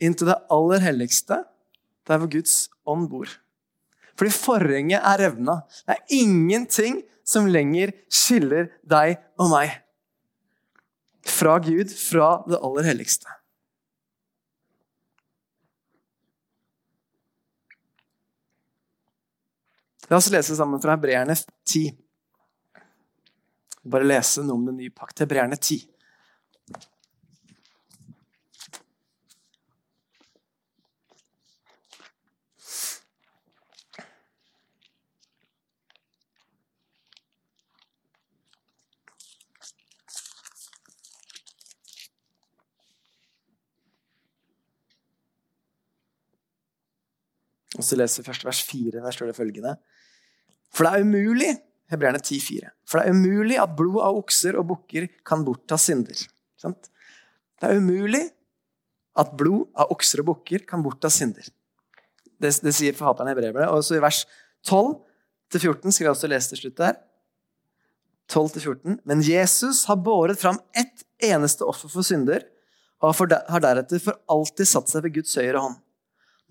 inn 0.01 0.15
til 0.17 0.31
det 0.31 0.39
aller 0.51 0.83
helligste, 0.83 1.43
der 2.07 2.19
hvor 2.19 2.31
Guds 2.31 2.65
ånd 2.89 3.07
bor. 3.11 3.29
Fordi 4.19 4.33
forhenget 4.35 4.99
er 4.99 5.21
revna. 5.23 5.61
Det 5.87 5.95
er 5.95 6.17
ingenting 6.21 6.99
som 7.23 7.47
lenger 7.47 7.93
skiller 8.11 8.71
deg 8.83 9.21
og 9.39 9.51
meg 9.53 9.77
fra 11.21 11.59
Gud, 11.61 11.93
fra 11.93 12.41
det 12.49 12.59
aller 12.59 12.87
helligste. 12.89 13.29
La 20.11 20.17
oss 20.19 20.27
lese 20.33 20.57
sammen 20.57 20.81
fra 20.83 20.97
Hebreerne 20.97 21.37
10. 21.39 21.85
Bare 23.87 24.05
lese 24.09 24.43
noe 24.43 24.59
om 24.59 24.65
den 24.67 24.81
nye 24.81 24.91
pakt. 24.91 25.21
Hebreerne 25.23 25.55
10. 25.55 25.77
Og 47.79 47.85
så 47.87 47.97
leser 47.99 48.21
vi 48.21 48.27
første 48.27 48.47
vers 48.47 48.61
4. 48.67 48.99
Der 48.99 49.15
står 49.15 49.31
det 49.31 49.37
følgende. 49.37 49.75
For 50.71 50.87
det 50.87 50.91
er 50.93 51.05
umulig 51.05 51.51
Hebreerne 51.91 52.21
10,4. 52.23 52.71
For 52.87 52.99
det 52.99 53.07
er 53.07 53.15
umulig 53.15 53.57
at 53.59 53.75
blod 53.75 53.99
av 54.03 54.19
okser 54.19 54.57
og 54.59 54.69
bukker 54.69 55.09
kan 55.27 55.43
bortta 55.47 55.79
synder. 55.79 56.19
Sant? 56.59 56.91
Det 57.59 57.67
er 57.67 57.81
umulig 57.81 58.23
at 59.19 59.33
blod 59.37 59.67
av 59.75 59.91
okser 59.91 60.23
og 60.23 60.31
bukker 60.31 60.63
kan 60.67 60.83
bortta 60.85 61.11
synder. 61.11 61.47
Det, 62.41 62.53
det 62.63 62.73
sier 62.73 62.95
forfatteren 62.97 63.33
i 63.33 63.37
brevet. 63.37 63.67
Og 63.67 63.83
så 63.85 63.97
i 63.97 64.03
vers 64.03 64.23
12-14 64.67 65.91
skal 65.91 66.07
vi 66.07 66.11
også 66.13 66.31
lese 66.31 66.53
til 66.53 66.63
slutt 66.63 66.79
der. 66.79 66.99
12-14. 68.31 69.01
Men 69.03 69.23
Jesus 69.25 69.83
har 69.89 69.99
båret 69.99 70.39
fram 70.39 70.61
ett 70.71 71.03
eneste 71.21 71.67
offer 71.67 71.91
for 71.91 72.07
synder 72.07 72.45
og 73.01 73.17
har 73.19 73.63
deretter 73.63 73.99
for 74.01 74.19
alltid 74.31 74.69
satt 74.69 74.91
seg 74.91 75.03
ved 75.05 75.19
Guds 75.19 75.35
høyre 75.35 75.59
hånd. 75.59 75.79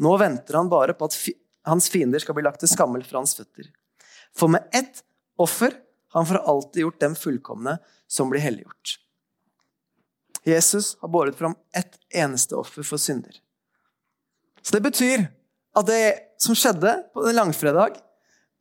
Nå 0.00 0.16
venter 0.20 0.56
han 0.56 0.70
bare 0.72 0.96
på 0.96 1.10
at 1.10 1.16
hans 1.68 1.90
fiender 1.92 2.22
skal 2.22 2.36
bli 2.36 2.44
lagt 2.46 2.62
til 2.62 2.70
skammel 2.72 3.04
for 3.04 3.20
hans 3.20 3.36
føtter. 3.36 3.68
For 4.36 4.48
med 4.52 4.66
ett 4.76 5.02
offer 5.40 5.74
har 6.12 6.22
han 6.22 6.28
for 6.28 6.40
alltid 6.52 6.84
gjort 6.86 7.00
dem 7.02 7.16
fullkomne 7.18 7.76
som 8.10 8.30
blir 8.32 8.42
helliggjort. 8.42 8.96
Jesus 10.48 10.96
har 11.00 11.12
båret 11.12 11.36
fram 11.36 11.54
ett 11.76 11.98
eneste 12.16 12.56
offer 12.56 12.86
for 12.86 12.98
synder. 12.98 13.36
Så 14.62 14.76
det 14.76 14.82
betyr 14.84 15.26
at 15.76 15.86
det 15.86 16.02
som 16.40 16.56
skjedde 16.56 16.96
på 17.14 17.24
den 17.26 17.36
langfredag, 17.36 18.00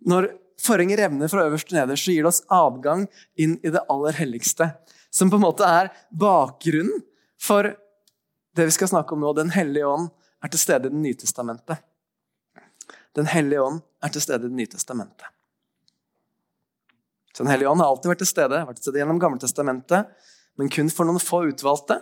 når 0.05 0.29
forhenget 0.59 0.99
revner 0.99 1.31
fra 1.31 1.45
øverst 1.47 1.69
til 1.71 1.79
nederst, 1.79 2.05
så 2.05 2.13
gir 2.13 2.25
det 2.25 2.31
oss 2.33 2.43
adgang 2.51 3.07
inn 3.39 3.55
i 3.63 3.71
det 3.71 3.83
aller 3.91 4.15
helligste. 4.19 4.69
Som 5.09 5.31
på 5.31 5.39
en 5.39 5.47
måte 5.47 5.67
er 5.67 5.91
bakgrunnen 6.11 7.01
for 7.39 7.71
det 8.55 8.67
vi 8.67 8.75
skal 8.75 8.91
snakke 8.91 9.15
om 9.15 9.23
nå, 9.23 9.33
Den 9.33 9.53
hellige 9.55 9.87
ånd, 9.87 10.09
er 10.43 10.51
til 10.51 10.61
stede 10.61 10.87
i 10.87 10.93
Det 10.93 11.01
nye 11.03 11.17
testamentet. 11.17 11.81
Den 13.15 13.27
hellige 13.29 13.61
ånd 13.61 13.81
er 14.03 14.13
til 14.13 14.23
stede 14.23 14.45
i 14.45 14.49
Det 14.49 14.57
nye 14.61 14.71
testamentet. 14.71 15.27
Så 17.33 17.43
Den 17.43 17.51
hellige 17.51 17.69
ånd 17.69 17.81
har 17.81 17.89
alltid 17.89 18.11
vært 18.11 18.23
til 18.23 18.31
stede, 18.33 18.61
vært 18.67 18.79
til 18.79 18.89
stede 18.89 19.01
gjennom 19.01 19.19
Gammeltestamentet, 19.19 20.07
men 20.59 20.71
kun 20.71 20.89
for 20.91 21.07
noen 21.07 21.21
få 21.23 21.45
utvalgte. 21.47 22.01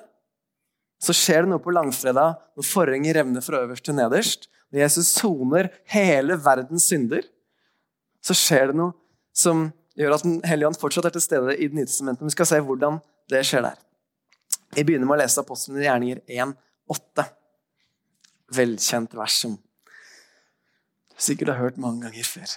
Så 0.97 1.13
skjer 1.13 1.45
det 1.45 1.51
noe 1.51 1.61
på 1.61 1.73
langfredag 1.75 2.37
når 2.57 2.65
forhenget 2.65 3.17
revner 3.19 3.43
fra 3.45 3.61
øverst 3.65 3.85
til 3.85 3.97
nederst. 3.97 4.47
Når 4.73 4.81
Jesus 4.81 5.11
soner 5.13 5.69
hele 5.93 6.39
verdens 6.41 6.87
synder, 6.89 7.21
så 8.25 8.33
skjer 8.33 8.71
det 8.71 8.79
noe 8.79 8.95
som 9.37 9.67
gjør 9.97 10.15
at 10.17 10.25
Den 10.25 10.39
hellige 10.45 10.71
ånd 10.71 10.79
fortsatt 10.81 11.05
er 11.05 11.13
til 11.13 11.25
stede 11.25 11.53
i 11.57 11.67
Det 11.69 11.77
nye 11.77 11.85
testamentet. 11.89 12.25
Vi 12.25 12.33
skal 12.33 12.49
se 12.49 12.61
hvordan 12.61 12.97
det 13.29 13.43
skjer 13.45 13.67
der. 13.67 13.77
Vi 14.73 14.83
begynner 14.83 15.07
med 15.09 15.17
å 15.17 15.21
lese 15.21 15.41
Apostlenes 15.41 15.85
gjerninger 15.85 16.21
1,8 16.25 17.27
velkjent 18.53 19.15
vers 19.17 19.39
som 19.43 19.57
sikkert 21.17 21.53
har 21.53 21.61
hørt 21.65 21.81
mange 21.81 22.05
ganger 22.05 22.27
før. 22.27 22.53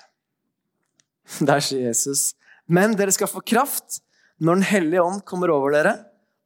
Der 1.49 1.63
sier 1.65 1.89
Jesus, 1.89 2.35
men 2.67 2.95
dere 2.99 3.15
skal 3.15 3.31
få 3.31 3.43
kraft 3.43 4.01
når 4.41 4.57
Den 4.57 4.65
hellige 4.65 5.03
ånd 5.05 5.21
kommer 5.29 5.51
over 5.53 5.75
dere, 5.75 5.93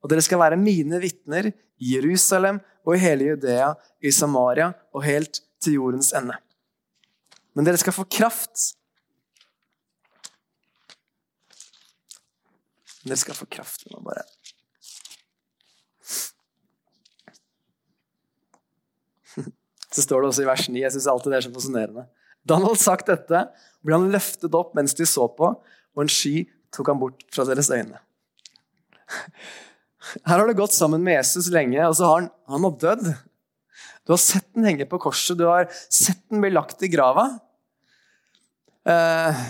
og 0.03 0.11
dere 0.11 0.23
skal 0.25 0.41
være 0.41 0.59
mine 0.59 0.99
vitner 0.99 1.47
i 1.79 1.93
Jerusalem 1.95 2.59
og 2.85 2.97
i 2.97 3.03
hele 3.05 3.29
Judea, 3.29 3.71
i 4.03 4.11
Samaria 4.11 4.73
og 4.93 5.05
helt 5.07 5.39
til 5.63 5.79
jordens 5.79 6.11
ende. 6.13 6.35
Men 7.55 7.69
dere 7.69 7.79
skal 7.79 7.95
få 7.95 8.05
kraft. 8.11 8.75
Dere 13.07 13.21
skal 13.21 13.39
få 13.39 13.47
kraft. 13.47 13.87
Nå 13.93 14.03
bare 14.03 14.27
så 19.95 20.03
står 20.03 20.23
det 20.23 20.31
også 20.33 20.45
i 20.45 20.49
vers 20.49 20.67
9. 20.69 20.81
Jeg 20.83 20.95
syns 20.95 21.11
alltid 21.11 21.33
det 21.33 21.39
er 21.39 21.47
så 21.47 21.55
fascinerende. 21.55 22.07
Da 22.45 22.59
han 22.59 22.67
hadde 22.67 22.83
sagt 22.83 23.11
dette, 23.11 23.45
ble 23.85 23.97
han 23.97 24.11
løftet 24.13 24.57
opp 24.59 24.75
mens 24.77 24.97
de 24.99 25.07
så 25.09 25.29
på, 25.39 25.53
og 25.55 26.03
en 26.03 26.11
sky 26.11 26.43
tok 26.75 26.91
han 26.91 27.01
bort 27.01 27.23
fra 27.35 27.47
deres 27.49 27.71
øyne. 27.73 28.01
Her 30.27 30.41
har 30.41 30.49
du 30.49 30.57
gått 30.59 30.75
sammen 30.77 31.05
med 31.05 31.17
Jesus 31.17 31.49
lenge, 31.55 31.79
og 31.87 31.95
så 31.97 32.09
har 32.09 32.19
han, 32.21 32.31
han 32.51 32.67
har 32.67 32.75
dødd. 32.83 33.07
Du 34.05 34.13
har 34.13 34.21
sett 34.21 34.51
den 34.53 34.67
henge 34.69 34.87
på 34.89 35.01
korset, 35.01 35.39
du 35.39 35.47
har 35.49 35.71
sett 35.89 36.21
den 36.29 36.43
bli 36.45 36.51
lagt 36.53 36.83
i 36.85 36.91
grava. 36.93 37.29
Eh, 38.85 39.45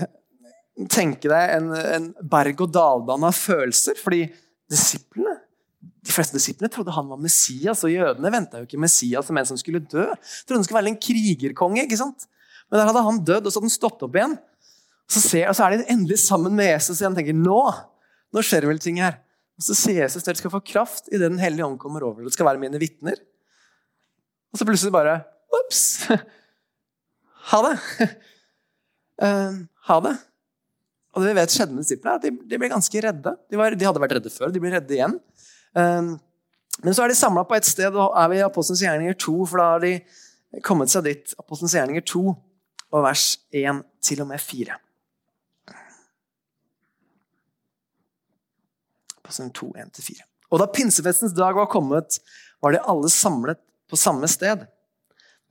tenke 0.94 1.30
deg 1.30 1.56
en, 1.56 1.72
en 1.74 2.10
berg-og-dal-bane 2.20 3.32
av 3.32 3.38
følelser, 3.38 3.98
fordi 3.98 4.28
disiplene 4.70 5.33
de 6.04 6.12
fleste 6.12 6.36
disiplene 6.36 6.68
trodde 6.72 6.92
han 6.92 7.08
var 7.08 7.20
Messias, 7.20 7.82
og 7.86 7.92
jødene 7.92 8.32
venta 8.32 8.60
jo 8.60 8.68
ikke 8.68 8.80
Messias 8.82 9.28
som 9.28 9.38
en 9.40 9.48
som 9.48 9.60
skulle 9.60 9.80
dø. 9.80 10.04
De 10.04 10.44
trodde 10.44 10.60
han 10.60 10.66
skulle 10.66 10.80
være 10.82 10.92
en 10.92 11.00
krigerkonge. 11.00 11.84
ikke 11.86 12.00
sant? 12.00 12.26
Men 12.68 12.80
der 12.80 12.90
hadde 12.90 13.04
han 13.06 13.22
dødd, 13.24 13.46
og 13.46 13.52
så 13.52 13.60
hadde 13.60 13.70
han 13.70 13.78
stått 13.78 14.04
opp 14.04 14.18
igjen. 14.18 14.36
Så, 15.08 15.20
ser, 15.20 15.48
og 15.48 15.56
så 15.56 15.66
er 15.66 15.74
de 15.74 15.86
endelig 15.92 16.18
sammen 16.24 16.56
med 16.56 16.70
Jesus, 16.70 17.00
igjen 17.00 17.12
og 17.12 17.20
tenker 17.20 17.36
nå, 17.36 17.60
nå 18.34 18.44
skjer 18.44 18.64
det 18.64 18.70
vel 18.72 18.82
ting 18.82 19.00
her. 19.04 19.20
Og 19.54 19.64
Så 19.64 19.76
sier 19.78 20.02
Jesus 20.02 20.24
dere 20.26 20.40
skal 20.40 20.50
få 20.50 20.58
kraft 20.66 21.06
idet 21.12 21.28
Den 21.30 21.38
hellige 21.38 21.66
ånd 21.66 21.78
kommer 21.78 22.02
over. 22.02 22.24
Dere 22.24 22.34
skal 22.34 22.48
være 22.48 22.60
mine 22.62 22.80
vitner. 22.82 23.20
Og 24.52 24.60
så 24.60 24.66
plutselig 24.68 24.94
bare 24.94 25.20
Ops! 25.54 25.84
Ha 27.44 27.58
det! 27.60 27.74
Uh, 29.20 29.56
ha 29.88 29.96
det. 30.00 30.14
Og 31.14 31.22
det 31.22 31.28
vi 31.28 31.36
vet 31.36 31.52
skjedde 31.52 31.74
med 31.76 31.84
disiplene, 31.84 32.14
er 32.14 32.16
at 32.16 32.24
de, 32.24 32.30
de, 32.48 32.58
ble 32.58 32.70
ganske 32.72 33.02
redde. 33.04 33.34
De, 33.52 33.58
var, 33.60 33.76
de 33.76 33.86
hadde 33.86 34.00
vært 34.00 34.14
redde 34.16 34.32
før, 34.32 34.48
de 34.54 34.62
ble 34.62 34.72
redde 34.72 34.96
igjen. 34.96 35.18
Ehm, 35.78 36.14
men 36.82 36.94
så 36.94 37.04
er 37.04 37.12
de 37.12 37.18
samla 37.18 37.44
på 37.46 37.56
ett 37.56 37.68
sted, 37.68 37.94
og 37.94 38.16
er 38.18 38.30
vi 38.32 38.40
i 38.40 38.46
Apostelens 38.46 38.82
gjerninger 38.84 39.16
2, 39.26 39.36
for 39.50 39.60
da 39.60 39.68
har 39.74 39.84
de 39.84 39.94
kommet 40.66 40.92
seg 40.92 41.06
dit. 41.06 41.34
Apostelens 41.38 41.76
gjerninger 41.76 42.04
2, 42.10 42.24
og 42.94 43.06
vers 43.06 43.26
1 43.54 43.82
til 44.04 44.22
og 44.24 44.30
med 44.30 44.42
4. 44.42 44.78
Apostelens 49.22 49.56
2, 49.58 49.72
1-4. 49.86 50.24
Og 50.52 50.60
da 50.60 50.70
pinsefestens 50.70 51.34
dag 51.34 51.56
var 51.56 51.70
kommet, 51.70 52.20
var 52.62 52.74
de 52.74 52.82
alle 52.90 53.10
samlet 53.10 53.58
på 53.90 53.98
samme 53.98 54.28
sted. 54.30 54.66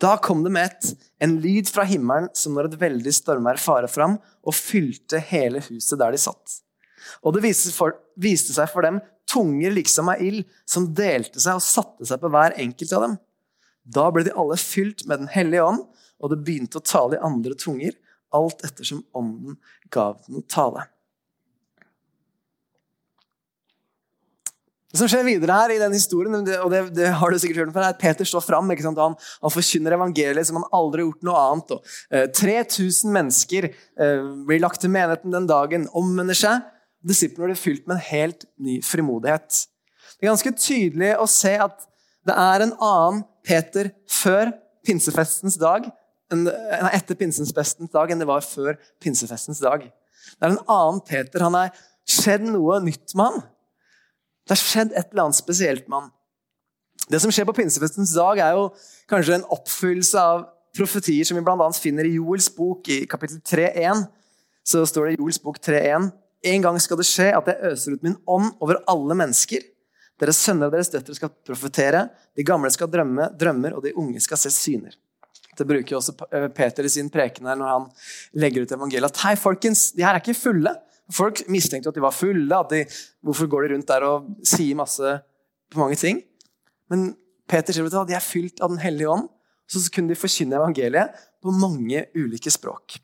Da 0.02 0.16
kom 0.18 0.44
det 0.44 0.52
med 0.54 0.72
ett, 0.72 0.94
en 1.24 1.38
lyd 1.42 1.70
fra 1.72 1.86
himmelen 1.88 2.30
som 2.36 2.56
når 2.56 2.72
et 2.72 2.80
veldig 2.82 3.14
stormvær 3.16 3.60
farer 3.62 3.92
fram, 3.92 4.18
og 4.44 4.56
fylte 4.56 5.22
hele 5.32 5.62
huset 5.68 6.00
der 6.00 6.16
de 6.16 6.22
satt. 6.22 6.60
Og 7.24 7.36
det 7.36 7.44
viste, 7.44 7.72
for, 7.76 7.98
viste 8.20 8.56
seg 8.56 8.72
for 8.72 8.86
dem 8.86 9.02
tunger 9.34 9.74
liksom 9.74 10.12
av 10.14 10.22
ild, 10.22 10.46
som 10.70 10.92
delte 10.96 11.42
seg 11.42 11.60
og 11.60 11.66
satte 11.66 12.08
seg 12.08 12.22
på 12.22 12.32
hver 12.34 12.56
enkelt 12.62 12.96
av 12.96 13.08
dem. 13.08 13.20
Da 13.84 14.08
ble 14.14 14.24
de 14.28 14.38
alle 14.40 14.58
fylt 14.62 15.06
med 15.10 15.26
Den 15.26 15.34
hellige 15.34 15.66
ånd, 15.66 15.84
og 16.24 16.32
det 16.32 16.44
begynte 16.46 16.80
å 16.80 16.88
tale 16.88 17.18
i 17.18 17.24
andre 17.26 17.58
tunger, 17.60 17.98
alt 18.34 18.64
ettersom 18.66 19.04
ånden 19.14 19.60
gav 19.94 20.22
den 20.26 20.40
å 20.40 20.48
tale. 20.50 20.88
Det 24.94 25.00
som 25.02 25.10
skjer 25.10 25.24
videre 25.26 25.56
her 25.58 25.72
i 25.74 25.80
den 25.82 25.96
historien, 25.98 26.36
og 26.38 26.70
det, 26.70 26.82
det 26.94 27.08
har 27.18 27.34
du 27.34 27.40
sikkert 27.42 27.64
hørt 27.64 27.72
om, 27.72 27.78
er 27.82 27.96
at 27.96 28.02
Peter 28.02 28.28
står 28.30 28.44
fram. 28.46 28.68
Han, 28.70 29.00
han, 29.02 29.16
forkynner 29.50 29.96
evangeliet 29.96 30.46
som 30.46 30.60
han 30.60 30.68
aldri 30.70 31.02
har 31.02 31.08
gjort 31.08 31.26
noe 31.26 31.40
annet. 31.48 31.74
Og, 31.74 31.96
eh, 32.14 32.28
3000 32.30 33.10
mennesker 33.16 33.72
eh, 33.72 34.28
blir 34.46 34.62
lagt 34.62 34.84
til 34.86 34.94
menigheten 34.94 35.34
den 35.34 35.50
dagen, 35.50 35.88
omvender 35.98 36.38
seg. 36.38 36.62
Disiplene 37.04 37.52
ble 37.52 37.60
fylt 37.60 37.88
med 37.88 37.98
en 37.98 38.06
helt 38.08 38.46
ny 38.64 38.78
frimodighet. 38.86 39.66
Det 40.16 40.28
er 40.28 40.32
ganske 40.32 40.54
tydelig 40.56 41.12
å 41.20 41.28
se 41.30 41.54
at 41.60 41.88
det 42.24 42.36
er 42.40 42.64
en 42.64 42.76
annen 42.80 43.24
Peter 43.44 43.90
før 44.08 44.54
pinsefestens 44.88 45.58
dag 45.60 45.90
etter 46.34 47.18
pinsefestens 47.20 47.92
dag 47.94 48.12
enn 48.12 48.22
det 48.22 48.30
var 48.30 48.46
før 48.46 48.78
pinsefestens 49.04 49.60
dag. 49.62 49.84
Det 49.84 50.48
er 50.48 50.54
en 50.54 50.64
annen 50.72 51.02
Peter. 51.06 51.44
Han 51.44 51.58
er 51.60 51.74
skjedd 52.10 52.46
noe 52.48 52.80
nytt 52.84 53.14
med 53.18 53.28
han. 53.28 53.44
Det 54.44 54.56
har 54.56 54.62
skjedd 54.64 54.96
et 54.96 55.12
eller 55.12 55.28
annet 55.28 55.40
spesielt 55.40 55.88
med 55.88 56.02
han. 56.02 56.12
Det 57.12 57.20
som 57.20 57.32
skjer 57.34 57.48
på 57.48 57.56
pinsefestens 57.58 58.14
dag, 58.16 58.40
er 58.40 58.56
jo 58.56 58.70
kanskje 59.12 59.38
en 59.38 59.48
oppfyllelse 59.52 60.20
av 60.20 60.46
profetier 60.74 61.28
som 61.28 61.38
vi 61.38 61.44
bl.a. 61.46 61.70
finner 61.76 62.08
i 62.08 62.16
Joels 62.16 62.50
bok 62.56 62.88
i 62.92 63.04
kapittel 63.10 63.42
3.1. 63.44 64.06
Så 64.66 64.86
står 64.88 65.10
det 65.10 65.16
i 65.16 65.20
Joels 65.20 65.42
bok 65.44 65.60
3.1 65.60 66.10
en 66.44 66.66
gang 66.66 66.80
skal 66.82 67.00
det 67.00 67.08
skje 67.08 67.30
at 67.38 67.48
jeg 67.50 67.72
øser 67.72 67.96
ut 67.96 68.04
min 68.06 68.18
ånd 68.28 68.52
over 68.64 68.82
alle 68.92 69.16
mennesker. 69.18 69.64
Deres 70.20 70.40
sønner 70.44 70.70
og 70.70 70.76
deres 70.76 70.92
døtre 70.94 71.16
skal 71.18 71.32
profetere, 71.48 72.08
de 72.36 72.46
gamle 72.46 72.70
skal 72.74 72.92
drømme 72.92 73.30
drømmer, 73.40 73.78
og 73.78 73.84
de 73.86 73.96
unge 74.00 74.22
skal 74.24 74.40
se 74.40 74.52
syner. 74.54 74.96
Det 75.58 75.68
bruker 75.70 75.98
også 75.98 76.16
eh, 76.34 76.48
Peter 76.54 76.86
i 76.86 76.92
sin 76.92 77.12
preken 77.14 77.48
her 77.50 77.58
når 77.60 77.70
han 77.70 77.88
legger 78.42 78.66
ut 78.66 78.74
evangeliet. 78.74 79.14
At 79.14 79.22
hei, 79.28 79.36
folkens, 79.38 79.92
de 79.94 80.06
her 80.06 80.18
er 80.18 80.24
ikke 80.24 80.38
fulle. 80.38 80.74
Folk 81.14 81.44
mistenkte 81.52 81.92
at 81.92 81.98
de 81.98 82.04
var 82.04 82.16
fulle. 82.16 82.58
at 82.58 82.74
de, 82.74 82.84
Hvorfor 83.22 83.50
går 83.52 83.68
de 83.68 83.74
rundt 83.76 83.90
der 83.92 84.08
og 84.08 84.32
sier 84.48 84.78
masse 84.80 85.18
på 85.70 85.82
mange 85.82 86.00
ting? 86.00 86.24
Men 86.90 87.12
Peter 87.50 87.76
sier 87.76 87.86
at 87.86 88.10
de 88.10 88.18
er 88.18 88.26
fylt 88.26 88.64
av 88.64 88.74
Den 88.74 88.82
hellige 88.82 89.12
ånd. 89.14 89.30
Så 89.70 89.84
kunne 89.94 90.12
de 90.12 90.20
forkynne 90.20 90.58
evangeliet 90.58 91.14
på 91.42 91.54
mange 91.54 92.06
ulike 92.18 92.52
språk. 92.52 92.98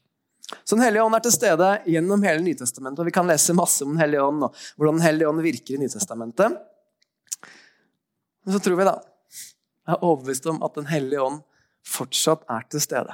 Så 0.64 0.76
Den 0.76 0.84
hellige 0.84 1.04
ånd 1.06 1.18
er 1.18 1.24
til 1.26 1.36
stede 1.36 1.70
gjennom 1.86 2.24
hele 2.26 2.42
Nytestamentet. 2.46 3.04
og 3.04 3.10
Vi 3.10 3.14
kan 3.16 3.30
lese 3.30 3.56
masse 3.58 3.86
om 3.86 3.94
Den 3.94 4.02
hellige 4.02 4.26
ånd 4.26 4.48
og 4.48 4.56
hvordan 4.78 5.00
Den 5.00 5.06
hellige 5.06 5.30
ånd 5.30 5.44
virker 5.46 5.76
i 5.76 5.82
Nytestamentet. 5.84 6.58
Men 8.46 8.56
så 8.56 8.62
tror 8.64 8.80
vi, 8.80 8.88
da 8.88 8.98
Jeg 9.90 9.96
er 9.96 10.04
overbevist 10.06 10.50
om 10.50 10.64
at 10.66 10.76
Den 10.76 10.90
hellige 10.90 11.22
ånd 11.22 11.42
fortsatt 11.86 12.46
er 12.50 12.66
til 12.70 12.82
stede. 12.82 13.14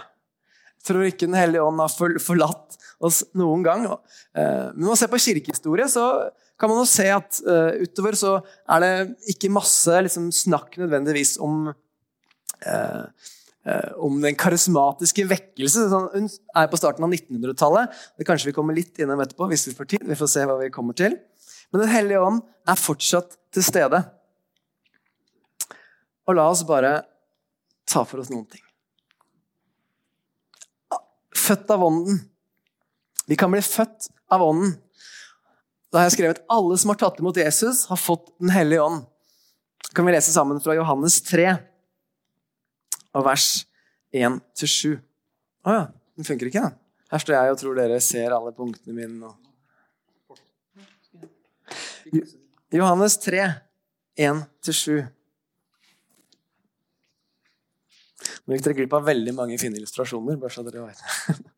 Jeg 0.80 0.88
tror 0.88 1.08
ikke 1.08 1.28
Den 1.28 1.39
hellige 1.39 1.63
ånd 1.63 1.80
har 1.80 2.19
forlatt 2.24 2.80
oss 3.04 3.24
noen 3.36 3.63
gang. 3.65 3.86
Eh, 3.86 4.71
men 4.71 4.84
når 4.86 4.93
man 4.93 5.00
ser 5.00 5.12
på 5.12 5.19
kirkehistorie, 5.19 5.88
så 5.91 6.32
kan 6.60 6.71
man 6.71 6.80
jo 6.80 6.88
se 6.88 7.06
at 7.12 7.39
uh, 7.43 7.76
utover 7.84 8.15
så 8.15 8.38
er 8.71 8.84
det 8.84 8.91
ikke 9.34 9.52
masse 9.52 9.91
liksom, 10.08 10.30
snakk 10.32 10.78
nødvendigvis 10.80 11.36
om 11.43 11.67
uh, 11.67 13.04
om 13.97 14.19
den 14.21 14.36
karismatiske 14.38 15.25
vekkelse. 15.30 15.88
Sånn, 15.89 16.10
hun 16.13 16.28
er 16.30 16.67
på 16.69 16.78
starten 16.78 17.06
av 17.08 17.13
1900-tallet. 17.13 17.95
Det 18.17 18.28
kanskje 18.28 18.51
vi 18.51 18.58
kommer 18.58 18.78
litt 18.78 18.99
innom 19.01 19.23
etterpå. 19.23 19.47
hvis 19.49 19.67
Vi 19.71 19.78
får 19.78 19.89
tid. 19.95 20.06
Vi 20.06 20.17
får 20.19 20.30
se 20.32 20.45
hva 20.45 20.60
vi 20.60 20.69
kommer 20.73 20.97
til. 20.97 21.17
Men 21.73 21.82
Den 21.82 21.93
hellige 21.93 22.21
ånd 22.21 22.43
er 22.69 22.78
fortsatt 22.80 23.38
til 23.56 23.65
stede. 23.65 24.04
Og 26.25 26.38
la 26.38 26.45
oss 26.49 26.63
bare 26.65 26.99
ta 27.89 28.06
for 28.06 28.21
oss 28.21 28.32
noen 28.34 28.47
ting. 28.49 28.62
Født 31.36 31.69
av 31.73 31.84
Ånden. 31.86 32.21
Vi 33.30 33.38
kan 33.38 33.51
bli 33.54 33.62
født 33.65 34.10
av 34.34 34.45
Ånden. 34.45 34.78
Da 35.93 36.01
har 36.01 36.10
jeg 36.10 36.17
skrevet 36.17 36.41
alle 36.51 36.78
som 36.82 36.91
har 36.91 36.97
tatt 36.99 37.21
imot 37.21 37.38
Jesus, 37.39 37.86
har 37.88 37.99
fått 37.99 38.34
Den 38.41 38.51
hellige 38.54 38.84
ånd. 38.84 39.06
Kan 39.95 40.06
vi 40.06 40.12
lese 40.12 40.34
sammen 40.34 40.60
fra 40.60 40.75
Johannes 40.75 41.21
3, 41.23 41.54
og 43.15 43.25
vers 43.25 43.47
1-7. 44.15 44.97
Å 45.65 45.75
ja, 45.75 45.86
den 46.15 46.28
funker 46.28 46.51
ikke, 46.51 46.67
da. 46.67 46.75
Her 47.13 47.21
står 47.21 47.38
jeg 47.38 47.54
og 47.54 47.60
tror 47.62 47.78
dere 47.78 47.99
ser 48.04 48.34
alle 48.36 48.51
punktene 48.56 48.95
mine. 48.97 49.34
Johannes 52.75 53.17
3, 53.23 53.45
1-7. 54.19 55.06
Nå 58.45 58.54
gikk 58.56 58.65
dere 58.67 58.78
glipp 58.78 58.95
av 58.97 59.08
veldig 59.08 59.34
mange 59.38 59.58
fine 59.62 59.80
illustrasjoner. 59.80 60.38
bare 60.41 60.54
så 60.54 60.65
dere 60.65 60.86
vet. 60.86 60.99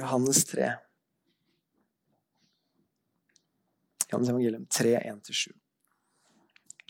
Johannes 0.00 0.44
3. 0.50 0.72
Johannes 4.10 4.30
evangelium 4.30 4.66
3, 4.70 4.98
1-7. 5.10 5.54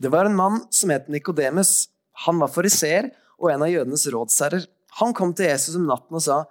Det 0.03 0.13
var 0.13 0.29
en 0.29 0.37
mann 0.37 0.61
som 0.71 0.93
het 0.93 1.09
Nikodemus. 1.09 1.89
Han 2.27 2.41
var 2.41 2.53
fariseer 2.53 3.11
og 3.41 3.51
en 3.53 3.65
av 3.65 3.73
jødenes 3.73 4.07
rådsherrer. 4.13 4.67
Han 5.01 5.15
kom 5.17 5.33
til 5.37 5.51
Jesus 5.51 5.77
om 5.77 5.87
natten 5.89 6.17
og 6.17 6.23
sa, 6.25 6.45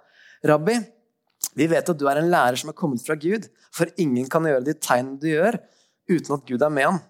'Rabbi, 0.44 0.76
vi 1.56 1.66
vet 1.66 1.88
at 1.88 1.98
du 1.98 2.06
er 2.06 2.20
en 2.20 2.30
lærer 2.30 2.56
som 2.56 2.70
er 2.70 2.78
kommet 2.78 3.02
fra 3.02 3.14
Gud, 3.14 3.48
for 3.72 3.90
ingen 3.96 4.28
kan 4.30 4.44
gjøre 4.44 4.64
de 4.64 4.74
tegnene 4.74 5.18
du 5.18 5.28
gjør, 5.28 5.58
uten 6.08 6.34
at 6.34 6.46
Gud 6.46 6.62
er 6.62 6.70
med 6.70 6.84
ham.' 6.84 7.00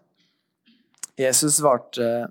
Jesus 1.19 1.61
svarte, 1.61 2.29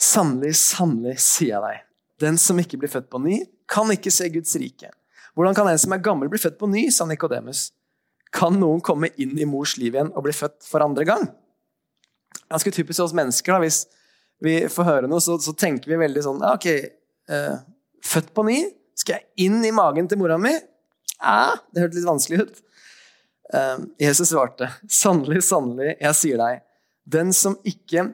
Sannelig, 0.00 0.54
sannelig, 0.56 1.18
sier 1.20 1.58
jeg 1.58 1.60
deg, 1.60 1.80
den 2.24 2.38
som 2.40 2.58
ikke 2.58 2.78
blir 2.80 2.88
født 2.88 3.10
på 3.12 3.18
ny, 3.20 3.42
kan 3.68 3.90
ikke 3.92 4.10
se 4.10 4.30
Guds 4.32 4.56
rike. 4.56 4.88
Hvordan 5.36 5.54
kan 5.54 5.68
en 5.68 5.78
som 5.78 5.92
er 5.92 6.00
gammel, 6.00 6.30
bli 6.32 6.40
født 6.40 6.56
på 6.58 6.68
ny, 6.70 6.86
sa 6.88 7.04
Nikodemus. 7.04 7.70
Kan 8.32 8.56
noen 8.58 8.80
komme 8.80 9.10
inn 9.20 9.36
i 9.38 9.44
mors 9.44 9.76
liv 9.76 9.92
igjen 9.92 10.08
og 10.14 10.24
bli 10.24 10.32
født 10.32 10.64
for 10.64 10.80
andre 10.80 11.04
gang? 11.04 11.28
Ganske 12.50 12.72
typisk 12.74 13.04
oss 13.04 13.14
mennesker. 13.16 13.52
da, 13.52 13.60
Hvis 13.64 13.84
vi 14.44 14.56
får 14.72 14.88
høre 14.88 15.10
noe, 15.10 15.22
så, 15.22 15.36
så 15.42 15.54
tenker 15.56 15.92
vi 15.92 16.00
veldig 16.00 16.24
sånn 16.24 16.42
Ok, 16.52 16.66
eh, 16.70 17.56
født 18.06 18.32
på 18.36 18.44
ny? 18.48 18.58
Skal 18.98 19.18
jeg 19.18 19.46
inn 19.48 19.62
i 19.64 19.72
magen 19.74 20.08
til 20.10 20.20
mora 20.20 20.38
mi? 20.40 20.52
Ja, 21.20 21.56
det 21.72 21.84
hørtes 21.84 22.00
litt 22.00 22.08
vanskelig 22.08 22.44
ut. 22.44 22.60
Eh, 23.54 23.78
Jesus 24.06 24.32
svarte, 24.32 24.70
sannelig, 24.88 25.42
sannelig, 25.46 25.96
jeg 26.00 26.18
sier 26.18 26.40
deg, 26.40 26.62
den 27.10 27.32
som 27.36 27.56
ikke 27.66 28.10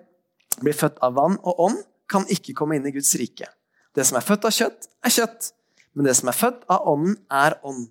blir 0.63 0.77
født 0.77 0.99
av 1.05 1.17
vann 1.19 1.37
og 1.43 1.61
ånd, 1.69 1.83
kan 2.07 2.27
ikke 2.31 2.55
komme 2.55 2.79
inn 2.79 2.87
i 2.87 2.95
Guds 2.95 3.11
rike. 3.19 3.49
Det 3.97 4.05
som 4.07 4.19
er 4.19 4.25
født 4.25 4.47
av 4.47 4.55
kjøtt, 4.55 4.87
er 5.05 5.13
kjøtt, 5.13 5.51
men 5.97 6.07
det 6.07 6.15
som 6.19 6.31
er 6.31 6.37
født 6.39 6.67
av 6.73 6.87
ånden, 6.93 7.17
er 7.33 7.57
ånd. 7.67 7.89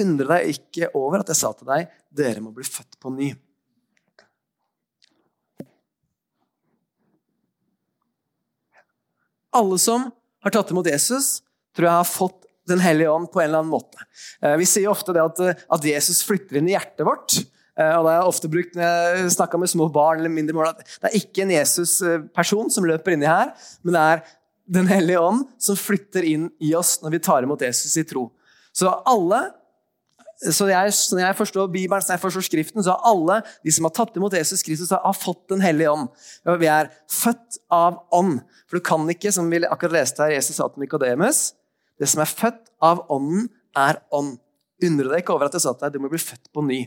Undre 0.00 0.38
deg 0.38 0.54
ikke 0.54 0.90
over 0.96 1.22
at 1.22 1.30
jeg 1.30 1.38
sa 1.38 1.52
til 1.54 1.68
deg, 1.68 1.90
dere 2.14 2.42
må 2.42 2.54
bli 2.56 2.66
født 2.66 2.96
på 3.02 3.12
ny. 3.14 3.30
Alle 9.54 9.78
som 9.80 10.08
har 10.44 10.54
tatt 10.54 10.72
imot 10.74 10.88
Jesus, 10.90 11.38
tror 11.76 11.90
jeg 11.90 12.00
har 12.02 12.08
fått 12.08 12.40
Den 12.64 12.80
hellige 12.80 13.12
ånd 13.12 13.28
på 13.28 13.42
en 13.42 13.50
eller 13.50 13.60
annen 13.60 13.74
måte. 13.74 14.06
Eh, 14.40 14.54
vi 14.56 14.64
sier 14.64 14.88
ofte 14.88 15.12
det 15.12 15.20
at, 15.20 15.40
at 15.76 15.84
Jesus 15.84 16.22
flytter 16.24 16.56
inn 16.56 16.70
i 16.70 16.72
hjertet 16.72 17.04
vårt. 17.04 17.34
Eh, 17.76 17.90
og 17.98 18.06
det 18.06 18.14
er 18.14 18.28
ofte 18.30 18.48
brukt 18.48 18.78
når 18.78 19.18
jeg 19.18 19.34
snakka 19.34 19.58
med 19.60 19.68
små 19.68 19.90
barn 19.92 20.22
eller 20.22 20.32
mindre 20.32 20.56
barn, 20.56 20.70
at 20.72 20.94
det 21.02 21.10
er 21.10 21.18
ikke 21.18 21.42
en 21.44 21.52
Jesus-person 21.52 22.70
som 22.72 22.86
løper 22.88 23.12
inni 23.16 23.28
her, 23.28 23.52
men 23.84 23.98
det 23.98 24.06
er 24.14 24.24
Den 24.64 24.88
hellige 24.88 25.20
ånd 25.20 25.42
som 25.60 25.76
flytter 25.76 26.24
inn 26.24 26.46
i 26.56 26.70
oss 26.72 26.94
når 27.02 27.12
vi 27.12 27.18
tar 27.26 27.44
imot 27.44 27.60
Jesus 27.60 27.98
i 28.00 28.04
tro. 28.08 28.30
Så 28.72 28.88
alle 28.88 29.42
så 30.42 30.66
jeg, 30.68 30.92
når 31.14 31.22
jeg 31.22 31.36
forstår 31.38 31.68
Bibelen, 31.70 32.02
når 32.02 32.16
jeg 32.16 32.22
forstår 32.22 32.44
Skriften, 32.48 32.82
så 32.84 32.94
har 32.94 33.10
alle 33.10 33.40
de 33.64 33.72
som 33.72 33.86
har 33.86 33.94
tatt 33.94 34.16
imot 34.18 34.34
Jesus 34.34 34.64
Kristus, 34.66 34.90
har 34.90 35.16
fått 35.16 35.46
Den 35.52 35.62
hellige 35.62 35.92
ånd. 35.92 36.08
Vi 36.60 36.68
er 36.70 36.90
født 37.10 37.60
av 37.72 38.00
ånd. 38.12 38.40
For 38.68 38.78
du 38.78 38.84
kan 38.84 39.06
ikke, 39.10 39.32
som 39.32 39.50
vi 39.50 39.62
akkurat 39.62 40.00
leste 40.00 40.24
her, 40.24 40.34
Jesus 40.34 40.58
sa 40.58 40.68
til 40.68 40.84
Nikodemus, 40.84 41.52
det 42.00 42.10
som 42.10 42.24
er 42.24 42.30
født 42.30 42.72
av 42.82 43.04
ånden, 43.12 43.48
er 43.78 44.00
ånd. 44.14 44.36
Undre 44.84 45.12
deg 45.12 45.22
ikke 45.22 45.36
over 45.36 45.48
at 45.48 45.54
jeg 45.56 45.64
sa 45.64 45.72
til 45.74 45.86
deg, 45.86 45.94
du 45.94 46.04
må 46.04 46.10
bli 46.12 46.20
født 46.20 46.50
på 46.52 46.64
ny. 46.66 46.82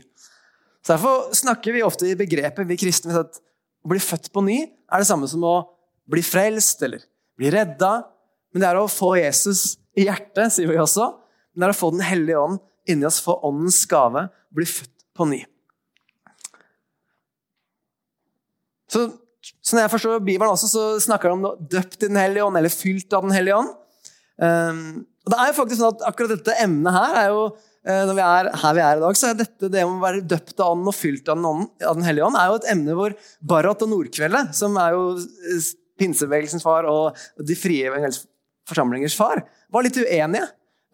Så 0.84 0.94
Derfor 0.94 1.32
snakker 1.36 1.74
vi 1.74 1.84
ofte 1.84 2.06
i 2.08 2.16
begrepet 2.18 2.68
vi 2.68 2.78
kristne 2.80 3.16
at 3.18 3.40
å 3.84 3.90
bli 3.90 4.00
født 4.02 4.30
på 4.34 4.44
ny 4.44 4.60
er 4.64 5.02
det 5.02 5.08
samme 5.08 5.28
som 5.30 5.44
å 5.46 5.56
bli 6.08 6.22
frelst 6.24 6.82
eller 6.84 7.02
bli 7.38 7.50
redda. 7.52 8.02
Men 8.52 8.62
det 8.62 8.70
er 8.70 8.80
å 8.80 8.88
få 8.90 9.14
Jesus 9.18 9.78
i 9.98 10.06
hjertet, 10.06 10.54
sier 10.54 10.70
vi 10.70 10.78
også. 10.80 11.10
Men 11.52 11.64
det 11.64 11.68
er 11.68 11.74
å 11.74 11.80
få 11.80 11.90
Den 11.94 12.06
hellige 12.06 12.40
ånd 12.40 12.60
inni 12.90 13.06
oss, 13.08 13.20
får 13.24 13.44
åndens 13.46 13.80
gave, 13.90 14.26
blir 14.54 14.68
født 14.70 14.94
på 15.16 15.28
ny. 15.30 15.42
Så, 18.88 19.04
så 19.60 19.76
når 19.76 19.84
jeg 19.84 19.92
forstår 19.92 20.24
Bibelen 20.24 20.50
også, 20.50 20.70
så 20.72 20.84
snakker 21.04 21.28
det 21.28 21.36
om 21.36 21.68
døpt 21.76 22.02
i 22.02 22.08
Den 22.08 22.20
hellige 22.20 22.46
ånd, 22.46 22.56
eller 22.58 22.72
fylt 22.72 23.12
av 23.12 23.26
Den 23.26 23.36
hellige 23.36 23.58
ånd. 23.60 23.74
Um, 24.38 24.84
og 25.26 25.32
det 25.32 25.38
er 25.38 25.48
jo 25.50 25.56
faktisk 25.56 25.80
sånn 25.80 25.96
at 25.96 26.04
Akkurat 26.06 26.30
dette 26.30 26.54
emnet 26.62 26.94
her 26.94 27.16
er 27.24 27.32
jo 27.32 27.40
Eh, 27.88 28.04
når 28.04 28.16
vi 28.18 28.24
er 28.24 28.48
her 28.60 28.74
vi 28.76 28.82
er 28.84 28.98
i 28.98 29.02
dag, 29.04 29.16
så 29.16 29.30
er 29.30 29.36
dette 29.38 29.70
det 29.72 29.84
om 29.86 29.96
å 29.96 30.02
være 30.02 30.24
døpt 30.28 30.58
av 30.60 30.74
ånden 30.74 30.90
og 30.90 30.96
fylt 30.96 31.28
av 31.30 31.38
den, 31.38 31.68
av 31.86 31.96
den 31.96 32.04
hellige 32.04 32.26
ånd, 32.26 32.36
er 32.36 32.50
jo 32.50 32.58
et 32.58 32.70
emne 32.74 32.96
hvor 32.98 33.14
Barrat 33.52 33.84
og 33.86 33.92
Nordkveldet, 33.92 34.50
som 34.58 34.76
er 34.82 34.96
jo 34.96 35.04
eh, 35.16 35.68
pinsebevegelsens 35.98 36.66
far 36.66 36.88
og 36.90 37.16
de 37.48 37.56
frie 37.58 37.88
forsamlingers 38.68 39.16
far, 39.16 39.40
var 39.72 39.86
litt 39.86 39.96
uenige. 39.96 40.44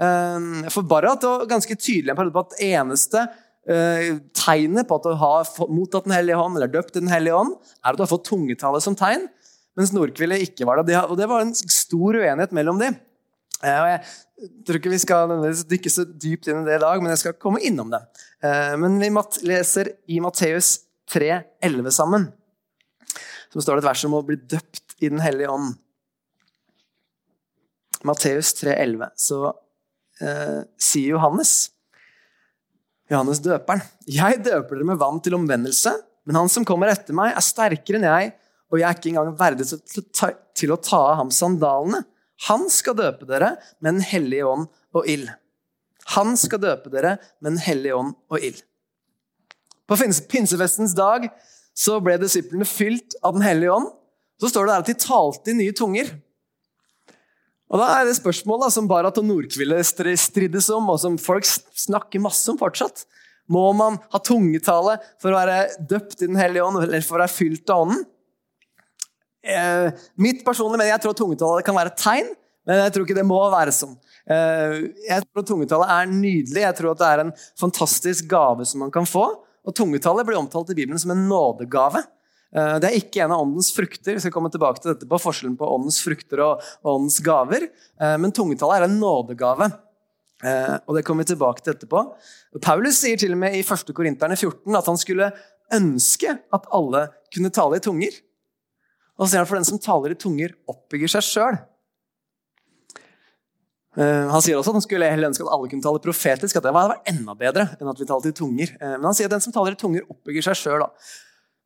Eh, 0.01 0.69
for 0.75 0.87
Barrat 0.91 1.25
var 1.27 1.47
ganske 1.51 1.77
tydelig 1.79 2.17
på 2.17 2.45
at 2.45 2.61
eneste 2.65 3.27
tegnet 3.65 4.85
på 4.85 4.97
at 4.99 5.07
du 5.07 5.15
har 5.17 5.47
mottatt 5.73 6.05
Den 6.05 6.13
hellige 6.13 6.37
ånd, 6.37 6.59
eller 6.59 6.69
døpt 6.69 6.99
Den 6.99 7.09
hellige 7.09 7.33
ånd, 7.33 7.55
er 7.81 7.95
at 7.95 7.97
du 7.97 8.03
har 8.05 8.11
fått 8.11 8.27
tungetallet 8.29 8.85
som 8.85 8.93
tegn, 8.93 9.25
mens 9.73 9.89
Nordkveldet 9.97 10.45
ikke 10.45 10.67
var 10.69 10.83
det. 10.85 10.99
Og 11.09 11.17
det 11.17 11.31
var 11.31 11.41
en 11.41 11.55
stor 11.57 12.19
uenighet 12.21 12.53
mellom 12.53 12.83
dem. 12.83 12.99
Og 13.65 13.89
jeg 13.89 14.03
tror 14.67 14.79
ikke 14.79 14.93
vi 14.93 15.01
skal 15.01 15.33
dykke 15.71 15.93
så 15.93 16.05
dypt 16.05 16.49
inn 16.51 16.63
i 16.63 16.69
det 16.69 16.79
i 16.79 16.83
dag, 16.83 17.01
men 17.01 17.13
jeg 17.15 17.23
skal 17.23 17.37
komme 17.41 17.63
innom 17.65 17.93
det. 17.93 18.03
Eh, 18.45 18.75
men 18.81 18.99
vi 19.01 19.11
leser 19.49 19.95
i 20.11 20.21
Matteus 20.21 20.77
3,11 21.13 21.95
sammen. 21.95 22.29
Så 23.53 23.63
står 23.63 23.79
det 23.79 23.85
et 23.85 23.91
vers 23.93 24.05
om 24.09 24.17
å 24.19 24.25
bli 24.27 24.37
døpt 24.37 24.97
i 25.01 25.11
Den 25.13 25.23
hellige 25.23 25.53
ånd. 25.53 25.77
Matteus 28.05 28.53
3,11. 28.59 29.07
Så 29.17 29.41
eh, 29.49 29.61
sier 30.81 31.15
Johannes, 31.15 31.55
Johannes 33.11 33.43
døperen, 33.45 33.83
jeg 34.09 34.41
døper 34.45 34.79
dere 34.79 34.89
med 34.89 35.01
vann 35.01 35.21
til 35.25 35.37
omvendelse, 35.37 35.93
men 36.25 36.39
han 36.41 36.49
som 36.49 36.65
kommer 36.65 36.89
etter 36.93 37.17
meg, 37.17 37.35
er 37.35 37.45
sterkere 37.45 38.01
enn 38.01 38.09
jeg, 38.09 38.33
og 38.73 38.81
jeg 38.81 38.89
er 38.89 38.99
ikke 38.99 39.11
engang 39.13 39.35
verdig 39.39 39.67
til 39.69 40.73
å 40.73 40.81
ta 40.81 41.01
av 41.13 41.19
ham 41.21 41.33
sandalene. 41.35 42.01
Han 42.49 42.67
skal 42.73 42.97
døpe 42.99 43.29
dere 43.29 43.55
med 43.79 43.99
Den 43.99 44.07
hellige 44.09 44.47
ånd 44.49 44.65
og 44.97 45.11
ild. 45.11 45.29
Han 46.17 46.35
skal 46.41 46.63
døpe 46.65 46.91
dere 46.93 47.19
med 47.39 47.55
Den 47.55 47.61
hellige 47.63 47.99
ånd 48.01 48.15
og 48.33 48.41
ild. 48.41 48.63
På 49.87 49.99
pinsefestens 50.01 50.97
dag 50.97 51.29
så 51.77 52.01
ble 52.03 52.17
disiplene 52.23 52.67
fylt 52.67 53.17
av 53.23 53.37
Den 53.37 53.45
hellige 53.47 53.77
ånd. 53.77 53.93
så 54.41 54.51
står 54.51 54.67
det 54.67 54.73
der 54.73 54.83
at 54.83 54.91
de 54.91 54.95
talte 54.99 55.53
i 55.53 55.59
nye 55.61 55.73
tunger. 55.77 56.09
Og 57.73 57.81
da 57.81 57.89
er 57.97 58.07
det 58.07 58.17
spørsmål 58.19 58.67
som 58.73 58.89
Barat 58.91 59.19
og 59.21 59.27
Nordkvile 59.27 59.81
strides 59.85 60.69
om, 60.75 60.91
og 60.93 61.01
som 61.01 61.17
folk 61.21 61.47
snakker 61.49 62.23
masse 62.23 62.47
om 62.53 62.61
fortsatt. 62.61 63.07
Må 63.51 63.67
man 63.77 63.99
ha 64.13 64.21
tungetale 64.25 64.99
for 65.21 65.33
å 65.33 65.41
være 65.41 65.87
døpt 65.91 66.23
i 66.23 66.29
Den 66.29 66.41
hellige 66.41 66.65
ånd, 66.65 66.81
eller 66.83 67.05
for 67.05 67.19
å 67.19 67.25
være 67.25 67.35
fylt 67.35 67.73
av 67.73 67.85
ånden? 67.85 68.05
Eh, 69.45 69.91
mitt 70.17 70.45
personlige 70.45 70.79
mening, 70.79 70.93
Jeg 70.95 71.03
tror 71.05 71.17
tungetale 71.19 71.65
kan 71.65 71.77
være 71.77 71.93
et 71.93 72.01
tegn, 72.01 72.31
men 72.65 72.81
jeg 72.81 72.93
tror 72.95 73.05
ikke 73.05 73.19
det 73.19 73.29
må 73.29 73.41
være 73.53 73.75
sånn. 73.77 73.97
Eh, 74.25 74.89
jeg 75.05 75.25
tror 75.27 75.45
tungetale 75.45 75.89
er 75.93 76.09
nydelig. 76.09 76.63
Jeg 76.63 76.77
tror 76.79 76.97
det 76.97 77.09
er 77.09 77.25
en 77.27 77.35
fantastisk 77.61 78.29
gave 78.31 78.65
som 78.65 78.81
man 78.81 78.91
kan 78.91 79.05
få. 79.05 79.27
Og 79.65 79.77
tungetale 79.77 80.25
blir 80.25 80.41
omtalt 80.41 80.71
i 80.73 80.77
Bibelen 80.77 81.01
som 81.01 81.13
en 81.13 81.27
nådegave. 81.29 82.05
Eh, 82.55 82.77
det 82.79 82.89
er 82.89 83.01
ikke 83.01 83.25
en 83.25 83.35
av 83.35 83.43
åndens 83.43 83.73
frukter. 83.75 84.15
Vi 84.15 84.23
skal 84.23 84.35
komme 84.35 84.51
tilbake 84.53 84.83
til 84.83 84.93
dette 84.93 85.09
på 85.11 85.19
forskjellen 85.21 85.57
på 85.59 85.71
åndens 85.77 85.99
frukter 86.05 86.43
og 86.45 86.63
åndens 86.87 87.19
gaver. 87.25 87.67
Eh, 87.99 88.15
men 88.23 88.35
tungetallet 88.35 88.79
er 88.79 88.87
en 88.87 89.01
nådegave. 89.01 89.71
Eh, 90.45 90.77
og 90.87 90.95
det 90.95 91.05
kommer 91.07 91.25
vi 91.25 91.33
tilbake 91.33 91.65
til 91.65 91.75
etterpå. 91.75 92.05
Paulus 92.63 93.01
sier 93.03 93.19
til 93.19 93.35
og 93.35 93.43
med 93.43 93.59
i 93.59 93.65
1. 93.65 93.91
Korinterne 93.97 94.39
14 94.39 94.79
at 94.79 94.91
han 94.91 95.01
skulle 95.01 95.33
ønske 95.75 96.31
at 96.31 96.71
alle 96.75 97.09
kunne 97.35 97.51
tale 97.55 97.81
i 97.81 97.85
tunger. 97.85 98.23
Og 99.19 99.27
så 99.27 99.33
sier 99.33 99.43
han 99.43 99.51
for 99.51 99.59
den 99.59 99.67
som 99.67 99.81
taler 99.83 100.15
i 100.15 100.19
tunger, 100.19 100.55
oppbygger 100.71 101.11
seg 101.17 101.27
sjøl. 101.27 101.57
Han 103.95 104.43
sier 104.43 104.59
også 104.59 104.73
at 104.73 104.79
han 104.81 104.83
skulle 104.83 105.07
ønske 105.07 105.45
at 105.47 105.53
alle 105.55 105.69
kunne 105.71 105.85
tale 105.85 106.03
profetisk. 106.03 106.57
at 106.59 106.65
det 106.67 106.73
var 106.75 106.97
enda 107.07 107.37
bedre 107.39 107.69
enn 107.79 107.91
at 107.93 108.01
vi 108.01 108.09
talte 108.11 108.33
i 108.33 108.35
tunger. 108.35 108.73
Men 108.83 109.07
han 109.07 109.15
sier 109.15 109.31
at 109.31 109.37
den 109.37 109.45
som 109.45 109.55
taler 109.55 109.77
i 109.77 109.79
tunger, 109.79 110.03
oppbygger 110.11 110.49
seg 110.49 110.59
sjøl. 110.59 110.83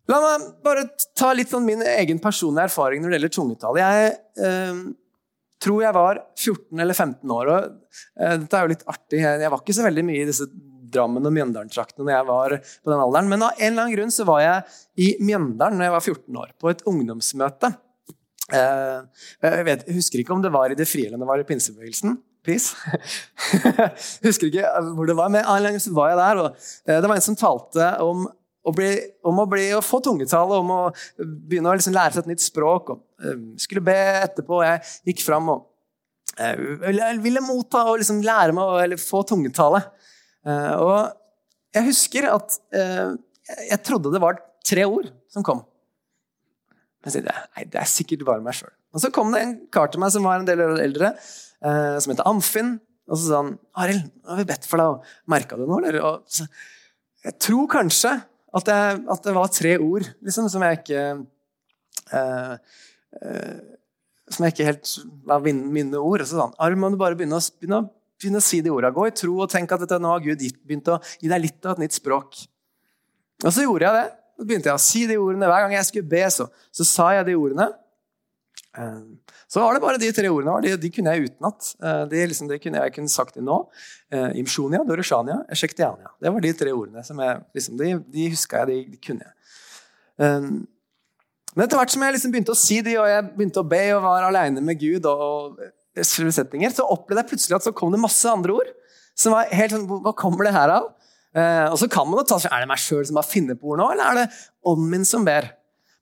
La 0.08 0.22
meg 0.24 0.46
bare 0.64 0.86
ta 1.18 1.34
litt 1.36 1.50
sånn 1.52 1.66
min 1.68 1.84
egen 1.84 2.20
personlige 2.22 2.70
erfaring 2.70 3.02
når 3.02 3.10
det 3.10 3.18
gjelder 3.18 3.34
tungetall. 3.34 3.80
Jeg 3.80 4.14
eh, 4.46 4.80
tror 5.62 5.82
jeg 5.84 5.96
var 5.96 6.22
14 6.38 6.82
eller 6.84 6.96
15 6.96 7.34
år. 7.34 7.50
og 7.52 7.66
eh, 8.16 8.36
Dette 8.40 8.56
er 8.56 8.64
jo 8.64 8.72
litt 8.72 8.86
artig. 8.88 9.20
Jeg 9.20 9.52
var 9.52 9.60
ikke 9.60 9.76
så 9.76 9.86
veldig 9.88 10.06
mye 10.08 10.24
i 10.24 10.28
disse 10.30 10.48
Drammen 10.88 11.26
og 11.28 11.34
Mjøndalen-traktene 11.36 12.06
når 12.06 12.14
jeg 12.14 12.28
var 12.30 12.54
på 12.64 12.92
den 12.92 13.02
alderen. 13.02 13.28
Men 13.28 13.44
av 13.44 13.58
en 13.58 13.66
eller 13.66 13.82
annen 13.82 13.96
grunn 13.98 14.14
så 14.14 14.24
var 14.28 14.40
jeg 14.40 14.78
i 15.04 15.10
Mjøndalen 15.20 15.76
når 15.76 15.88
jeg 15.88 15.96
var 15.98 16.06
14 16.06 16.40
år, 16.44 16.54
på 16.56 16.72
et 16.72 16.84
ungdomsmøte. 16.88 17.72
Eh, 18.48 19.26
jeg, 19.44 19.66
vet, 19.68 19.84
jeg, 19.84 19.98
husker 19.98 20.22
ikke 20.22 20.32
om 20.32 20.40
det 20.40 20.54
var 20.54 20.72
i 20.72 20.78
Det 20.78 20.88
frie 20.88 21.10
eller 21.10 21.20
det 21.20 21.28
var 21.28 21.42
i 21.42 21.46
pinsebevegelsen. 21.48 22.16
Please. 22.46 22.72
husker 24.24 24.48
ikke 24.48 24.70
hvor 24.96 25.08
det 25.10 25.18
var, 25.18 25.28
men 25.28 25.42
av 25.42 25.58
en 25.58 25.58
eller 25.58 25.74
annen 25.74 25.76
grunn 25.76 25.84
så 25.84 25.96
var 25.98 26.12
jeg 26.14 26.20
der. 26.22 26.42
og 26.44 26.48
eh, 26.88 27.00
Det 27.02 27.10
var 27.10 27.18
en 27.18 27.26
som 27.28 27.36
talte 27.36 27.90
om 28.06 28.28
bli, 28.74 28.90
om 29.28 29.40
å, 29.42 29.46
bli, 29.50 29.68
å 29.76 29.84
få 29.84 30.00
tungetale, 30.04 30.58
om 30.62 30.72
å 30.74 30.80
begynne 31.18 31.70
å 31.70 31.76
liksom 31.78 31.94
lære 31.96 32.16
seg 32.16 32.24
et 32.26 32.32
nytt 32.32 32.44
språk. 32.44 32.92
Og, 32.94 33.02
uh, 33.24 33.36
skulle 33.60 33.84
be 33.84 33.96
etterpå. 34.24 34.60
Jeg 34.66 34.82
gikk 35.10 35.24
fram 35.26 35.50
og 35.54 35.64
uh, 36.40 37.22
ville 37.24 37.44
motta 37.44 37.84
og 37.90 38.00
liksom 38.02 38.22
lære 38.24 38.56
meg 38.56 38.74
å 38.74 38.80
eller 38.82 39.00
få 39.00 39.22
tungetale. 39.28 39.84
Uh, 40.46 40.74
og 40.80 40.98
jeg 41.76 41.90
husker 41.90 42.30
at 42.32 42.54
jeg 42.72 43.78
trodde 43.84 44.10
det 44.10 44.20
var 44.22 44.38
tre 44.66 44.86
ord 44.88 45.10
som 45.30 45.44
kom. 45.44 45.60
Men 46.98 47.12
jeg 47.12 47.20
tenkte, 47.20 47.34
nei, 47.54 47.64
det 47.70 47.80
er 47.80 47.90
sikkert 47.90 48.24
bare 48.26 48.44
meg 48.44 48.56
sjøl. 48.56 48.72
Og 48.96 49.02
så 49.04 49.10
kom 49.14 49.30
det 49.34 49.42
en 49.44 49.52
kar 49.72 49.92
til 49.92 50.00
meg 50.02 50.10
som 50.14 50.24
var 50.24 50.40
en 50.40 50.48
del 50.48 50.62
eldre, 50.64 51.12
som 51.60 52.08
heter 52.08 52.26
Amfinn. 52.28 52.72
Og 53.08 53.16
så 53.16 53.28
sa 53.28 53.42
han 53.42 53.52
Arild, 53.84 54.08
nå 54.24 54.32
har 54.32 54.40
vi 54.40 54.48
bedt 54.48 54.66
for 54.68 54.80
deg, 54.80 54.96
og 54.96 55.32
merka 55.32 55.60
du 55.60 55.64
noe? 55.68 55.80
Eller? 55.84 56.00
Og 56.04 56.24
så, 56.32 56.48
jeg 57.24 57.36
tror 57.42 57.70
kanskje 57.72 58.14
at 58.58 58.68
det, 58.68 58.78
at 59.14 59.24
det, 59.24 59.34
var 59.36 59.50
tre 59.52 59.74
ord 59.78 60.06
liksom, 60.24 60.48
som 60.52 60.64
jeg 60.66 60.80
ikke 60.80 61.02
eh, 62.18 62.54
eh, 63.22 63.56
Som 64.28 64.44
jeg 64.44 64.54
ikke 64.54 64.68
helt 64.68 64.92
var 65.24 65.46
mine 65.46 66.00
ord. 66.00 66.24
Så 66.26 66.36
sånn, 66.36 66.52
Arm, 66.60 66.82
må 66.82 66.92
du 66.92 66.98
bare 67.00 67.16
begynne 67.16 67.38
å, 67.38 67.44
begynne, 67.60 67.82
begynne 68.20 68.42
å, 68.42 68.44
si 68.44 68.60
de 68.64 68.72
ordene. 68.74 68.92
Gå 68.96 69.06
i 69.08 69.16
tro 69.16 69.38
og 69.40 69.50
tenk 69.52 69.72
at 69.72 69.84
dette, 69.84 70.00
nå 70.02 70.10
har 70.12 70.24
Gud 70.24 70.44
begynt 70.68 70.90
å 70.92 70.98
gi 71.16 71.30
deg 71.30 71.46
litt 71.46 71.64
av 71.64 71.78
et 71.78 71.86
nytt 71.86 71.96
språk. 71.96 72.42
Og 73.44 73.48
så 73.54 73.64
gjorde 73.64 73.88
jeg 73.88 73.96
det. 73.96 74.08
Så 74.38 74.46
begynte 74.46 74.70
jeg 74.70 74.78
å 74.78 74.82
si 74.82 75.00
de 75.08 75.16
ordene 75.18 75.48
Hver 75.50 75.64
gang 75.64 75.72
jeg 75.78 75.88
skulle 75.88 76.10
be, 76.10 76.20
så, 76.30 76.46
så 76.70 76.86
sa 76.86 77.08
jeg 77.16 77.30
de 77.30 77.38
ordene. 77.38 77.70
Eh, 78.76 79.00
så 79.48 79.62
var 79.62 79.74
det 79.74 79.82
bare 79.84 80.00
de 80.02 80.10
tre 80.12 80.30
ordene. 80.32 80.56
De, 80.64 80.74
de 80.80 80.90
kunne 80.92 81.14
jeg 81.14 81.30
utenat. 81.30 81.70
Det 82.10 82.24
liksom, 82.32 82.50
de 82.50 82.58
kunne 82.62 82.82
jeg 82.84 82.94
kunne 82.96 83.12
sagt 83.12 83.38
det 83.38 83.44
nå. 83.46 83.60
Imsjonia, 84.38 84.84
doroshania, 84.88 85.40
Eshektiania. 85.52 86.12
Det 86.20 86.32
var 86.34 86.44
de 86.44 86.52
tre 86.56 86.74
ordene. 86.76 87.04
som 87.04 87.20
jeg, 87.24 87.40
liksom, 87.54 87.78
De, 87.80 87.94
de 88.12 88.28
huska 88.32 88.64
jeg, 88.64 88.68
de, 88.68 88.96
de, 88.96 89.00
kunne 89.08 89.24
jeg. 89.24 89.34
Men 91.54 91.64
etter 91.64 91.80
hvert 91.80 91.90
som 91.90 92.04
jeg 92.04 92.14
liksom 92.14 92.32
begynte 92.34 92.54
å 92.54 92.58
si 92.58 92.80
de, 92.84 92.94
og 93.00 93.08
jeg 93.08 93.24
begynte 93.34 93.62
å 93.62 93.66
be 93.66 93.80
og 93.96 94.04
var 94.04 94.26
aleine 94.28 94.62
med 94.62 94.78
Gud, 94.78 95.06
og, 95.08 95.58
og 95.58 96.04
så 96.06 96.84
opplevde 96.84 97.22
jeg 97.24 97.30
plutselig 97.32 97.56
at 97.56 97.66
så 97.66 97.72
kom 97.74 97.90
det 97.90 97.98
masse 98.02 98.30
andre 98.30 98.54
ord. 98.60 98.68
som 99.18 99.34
var 99.34 99.50
helt 99.50 99.74
sånn, 99.74 99.88
Hva 99.88 100.12
kommer 100.14 100.46
det 100.46 100.54
her 100.54 100.76
av? 100.76 100.92
og 101.38 101.76
så 101.78 101.86
kan 101.90 102.06
man 102.08 102.18
jo 102.18 102.24
ta 102.26 102.38
Er 102.48 102.62
det 102.62 102.68
meg 102.70 102.80
sjøl 102.80 103.04
som 103.06 103.18
har 103.20 103.26
funnet 103.26 103.60
på 103.60 103.72
ord 103.72 103.78
nå, 103.78 103.90
eller 103.92 104.04
er 104.04 104.14
det 104.20 104.28
ånden 104.66 104.90
min 104.90 105.04
som 105.06 105.26
ber? 105.26 105.50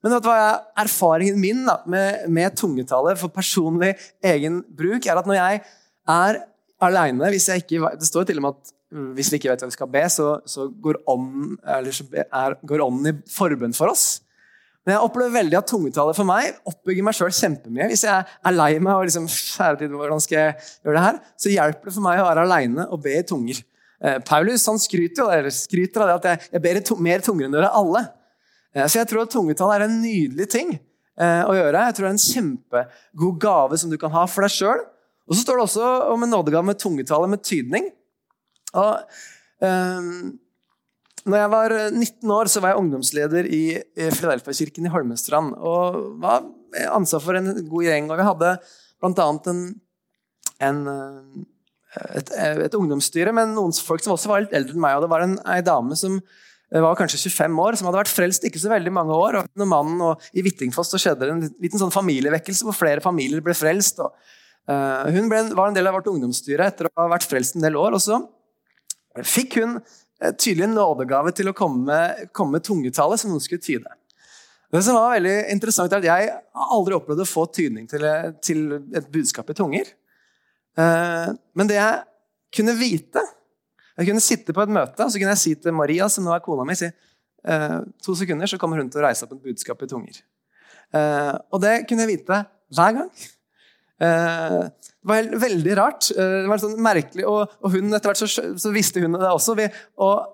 Men 0.05 0.13
vet 0.13 0.25
du 0.25 0.29
hva 0.31 0.51
erfaringen 0.79 1.41
min 1.41 1.65
da, 1.67 1.81
med, 1.91 2.27
med 2.33 2.57
tungetallet 2.59 3.19
for 3.21 3.33
personlig 3.33 3.95
egen 4.25 4.61
bruk, 4.77 5.07
er 5.07 5.19
at 5.19 5.29
når 5.29 5.39
jeg 5.41 5.63
er 6.17 6.41
aleine 6.87 7.31
Det 7.33 7.41
står 7.41 8.27
til 8.29 8.39
og 8.39 8.45
med 8.45 8.55
at 8.55 8.75
hvis 9.17 9.33
vi 9.33 9.41
ikke 9.41 9.51
vet 9.51 9.65
hva 9.65 9.69
vi 9.69 9.75
skal 9.75 9.91
be, 9.91 10.05
så, 10.13 10.29
så 10.47 10.69
går 10.71 11.01
ånden 11.11 13.09
i 13.11 13.17
forbønn 13.33 13.75
for 13.75 13.91
oss. 13.91 14.21
Men 14.87 14.95
jeg 14.95 15.03
opplever 15.03 15.35
veldig 15.35 15.57
at 15.59 15.67
tungetallet 15.67 16.15
for 16.15 16.29
meg 16.29 16.61
oppbygger 16.71 17.07
meg 17.09 17.17
sjøl 17.19 17.33
kjempemye. 17.35 17.89
Hvis 17.91 18.05
jeg 18.07 18.23
er 18.23 18.55
lei 18.55 18.77
meg 18.79 18.93
og 18.95 19.09
liksom, 19.09 19.27
hvordan 19.27 20.23
skal 20.23 20.39
jeg 20.39 20.53
gjøre 20.87 20.95
det 20.95 21.03
her, 21.03 21.19
så 21.43 21.55
hjelper 21.57 21.91
det 21.91 21.95
for 21.97 22.07
meg 22.07 22.23
å 22.23 22.29
være 22.29 22.45
aleine 22.47 22.87
og 22.95 23.03
be 23.03 23.17
i 23.19 23.25
tunger. 23.27 23.59
Eh, 23.99 24.21
Paulus 24.29 24.69
han 24.71 24.79
skryter, 24.79 25.51
skryter 25.51 26.05
av 26.05 26.13
det 26.13 26.17
at 26.21 26.29
jeg, 26.31 26.53
jeg 26.55 26.65
ber 26.69 26.79
i 26.79 27.01
mer 27.09 27.27
tunger 27.27 27.49
enn 27.49 27.59
dere 27.59 27.73
alle. 27.75 28.05
Eh, 28.77 28.85
så 28.85 29.01
jeg 29.01 29.11
tror 29.11 29.25
at 29.25 29.33
tungetall 29.33 29.73
er 29.75 29.87
en 29.87 30.01
nydelig 30.03 30.49
ting 30.53 30.75
eh, 30.77 31.43
å 31.49 31.55
gjøre. 31.57 31.85
Jeg 31.89 31.97
tror 31.97 32.07
det 32.07 32.11
er 32.11 32.17
en 32.17 32.27
kjempegod 32.27 33.39
gave 33.43 33.81
som 33.81 33.93
du 33.93 33.99
kan 34.01 34.13
ha 34.15 34.27
for 34.31 34.47
deg 34.47 34.53
sjøl. 34.53 34.83
Og 35.27 35.35
så 35.35 35.43
står 35.43 35.59
det 35.59 35.67
også 35.67 35.93
om 36.13 36.23
en 36.23 36.35
nådegave 36.37 36.69
med 36.69 36.79
tungetallet 36.79 37.33
med 37.33 37.43
tydning. 37.43 37.89
Og, 38.77 39.17
um, 39.65 40.37
når 41.27 41.41
jeg 41.41 41.51
var 41.51 41.75
19 41.89 42.35
år, 42.37 42.51
så 42.53 42.63
var 42.63 42.71
jeg 42.71 42.83
ungdomsleder 42.85 43.49
i 43.51 43.63
Filadelfia-kirken 43.97 44.87
i 44.87 44.93
Holmestrand. 44.93 45.57
Og 45.59 45.99
var 46.23 46.47
ansvar 46.93 47.25
for 47.25 47.39
en 47.39 47.51
god 47.67 47.89
gjeng. 47.89 48.07
Og 48.13 48.21
vi 48.21 48.29
hadde 48.29 48.53
bl.a. 49.03 49.27
En, 49.51 49.65
en, 50.69 50.79
et, 52.15 52.31
et, 52.39 52.79
ungdomsstyre 52.79 53.35
men 53.35 53.57
noen 53.57 53.75
folk 53.75 54.05
som 54.05 54.15
også 54.15 54.31
var 54.31 54.45
litt 54.45 54.55
eldre 54.55 54.77
enn 54.77 54.85
meg. 54.87 55.01
Og 55.01 55.07
det 55.07 55.11
var 55.17 55.27
en, 55.27 55.35
ei 55.51 55.59
dame 55.67 55.99
som 55.99 56.21
var 56.71 56.97
kanskje 56.99 57.31
25 57.31 57.61
år, 57.63 57.77
som 57.79 57.87
hadde 57.87 58.01
vært 58.01 58.11
frelst 58.11 58.47
ikke 58.47 58.59
så 58.59 58.71
veldig 58.73 58.93
mange 58.95 59.15
år. 59.15 59.39
og 59.41 59.51
når 59.55 59.69
mannen, 59.71 60.01
og 60.03 60.23
I 60.35 60.43
Hvittingfoss 60.43 60.95
skjedde 60.99 61.23
det 61.23 61.35
en 61.35 61.45
liten 61.63 61.79
sånn 61.79 61.95
familievekkelse 61.95 62.67
hvor 62.67 62.75
flere 62.75 63.05
familier 63.05 63.45
ble 63.45 63.55
frelst. 63.55 64.01
Og, 64.03 64.17
uh, 64.71 65.07
hun 65.15 65.31
ble, 65.31 65.45
var 65.55 65.71
en 65.71 65.77
del 65.77 65.87
av 65.87 65.95
vårt 65.99 66.11
ungdomsstyre 66.11 66.67
etter 66.67 66.91
å 66.91 66.95
ha 67.05 67.13
vært 67.13 67.29
frelst 67.29 67.57
en 67.57 67.67
del 67.67 67.79
år. 67.79 67.95
og 67.95 68.03
så 68.03 68.19
fikk 69.25 69.61
hun 69.63 69.79
tydelig 70.37 70.67
en 70.67 70.75
nådegave 70.77 71.33
til 71.37 71.49
å 71.49 71.55
komme 71.57 71.97
komme 72.37 72.57
med 72.57 72.65
tungetallet 72.65 73.21
som 73.21 73.31
noen 73.31 73.45
skulle 73.45 73.65
tyde. 73.65 73.89
Det 74.73 74.83
som 74.83 74.97
var 74.99 75.15
veldig 75.15 75.37
interessant 75.55 75.93
er 75.93 76.03
at 76.03 76.09
Jeg 76.09 76.29
har 76.33 76.75
aldri 76.75 76.97
opplevd 76.97 77.23
å 77.23 77.29
få 77.29 77.47
tydning 77.55 77.87
til, 77.89 78.03
til 78.43 78.65
et 78.97 79.09
budskap 79.13 79.51
i 79.51 79.57
tunger. 79.57 79.93
Uh, 80.77 81.33
men 81.57 81.71
det 81.71 81.79
jeg 81.79 82.03
kunne 82.57 82.77
vite, 82.79 83.23
jeg 83.97 84.11
kunne 84.11 84.25
sitte 84.25 84.55
på 84.57 84.65
et 84.65 84.73
møte 84.73 85.05
og 85.05 85.13
så 85.13 85.21
kunne 85.21 85.35
jeg 85.35 85.43
si 85.43 85.55
til 85.61 85.77
Maria, 85.77 86.09
som 86.13 86.27
nå 86.27 86.35
er 86.35 86.45
kona 86.45 86.67
mi, 86.69 86.77
si, 86.79 86.91
eh, 87.49 87.79
to 88.05 88.17
sekunder 88.19 88.51
så 88.51 88.59
kommer 88.61 88.83
hun 88.83 88.91
til 88.93 89.01
å 89.01 89.07
reise 89.07 89.25
opp 89.25 89.33
et 89.37 89.45
budskap 89.49 89.83
i 89.83 89.89
tunger. 89.91 90.21
Eh, 90.95 91.33
og 91.53 91.63
det 91.65 91.79
kunne 91.89 92.05
jeg 92.05 92.19
vite 92.19 92.43
hver 92.77 92.97
gang. 93.01 93.11
Eh, 93.97 94.63
det 95.07 95.11
var 95.11 95.29
veldig 95.39 95.77
rart. 95.79 96.09
Det 96.11 96.49
var 96.51 96.61
sånn 96.61 96.81
merkelig, 96.83 97.25
og, 97.31 97.53
hun, 97.71 97.93
etter 97.95 98.11
hvert 98.11 98.21
så, 98.21 98.29
så, 98.59 98.73
visste 98.75 99.01
hun 99.05 99.15
det 99.15 99.29
også. 99.31 99.55
Og 100.03 100.33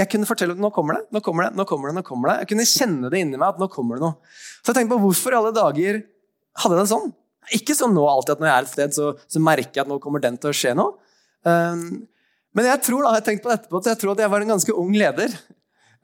jeg 0.00 0.10
kunne 0.10 0.26
fortelle 0.26 0.56
at 0.56 0.62
nå 0.62 0.70
kommer 0.74 0.98
det, 0.98 1.04
nå 1.14 1.20
kommer 1.22 1.46
det, 1.46 1.58
nå 1.58 1.66
kommer 1.68 1.90
det. 1.90 1.98
nå 1.98 2.04
kommer 2.06 2.32
det. 2.32 2.38
Jeg 2.42 2.50
kunne 2.54 2.66
kjenne 2.70 3.10
det 3.12 3.20
inni 3.20 3.38
meg 3.38 3.52
at 3.52 3.60
nå 3.60 3.68
kommer 3.70 4.00
det 4.00 4.06
noe. 4.06 4.32
Så 4.62 4.72
jeg 4.72 4.80
tenkte 4.80 4.96
på 4.96 5.04
hvorfor 5.04 5.36
i 5.36 5.38
alle 5.38 5.52
dager 5.54 6.00
hadde 6.62 6.78
jeg 6.78 6.80
det 6.80 6.90
sånn. 6.94 7.12
Ikke 7.58 7.76
sånn 7.76 7.94
nå 7.94 8.06
alltid 8.08 8.34
at 8.34 8.42
når 8.42 8.48
jeg 8.48 8.56
er 8.56 8.66
et 8.66 8.72
sted, 8.72 8.96
så, 8.96 9.12
så 9.28 9.44
merker 9.44 9.76
jeg 9.76 9.84
at 9.84 9.92
nå 9.92 10.00
kommer 10.02 10.24
den 10.24 10.40
til 10.40 10.50
å 10.50 10.56
skje 10.56 10.72
noe. 10.78 10.96
Men 12.54 12.68
jeg 12.70 12.82
tror 12.86 13.06
da, 13.06 13.14
jeg 13.18 13.26
tenkt 13.26 13.44
på 13.44 13.50
det 13.50 13.58
etterpå, 13.60 13.80
at 13.82 13.90
jeg 13.90 14.00
tror 14.00 14.14
at 14.14 14.22
jeg 14.22 14.32
var 14.32 14.44
en 14.44 14.52
ganske 14.54 14.76
ung 14.78 14.92
leder. 14.94 15.32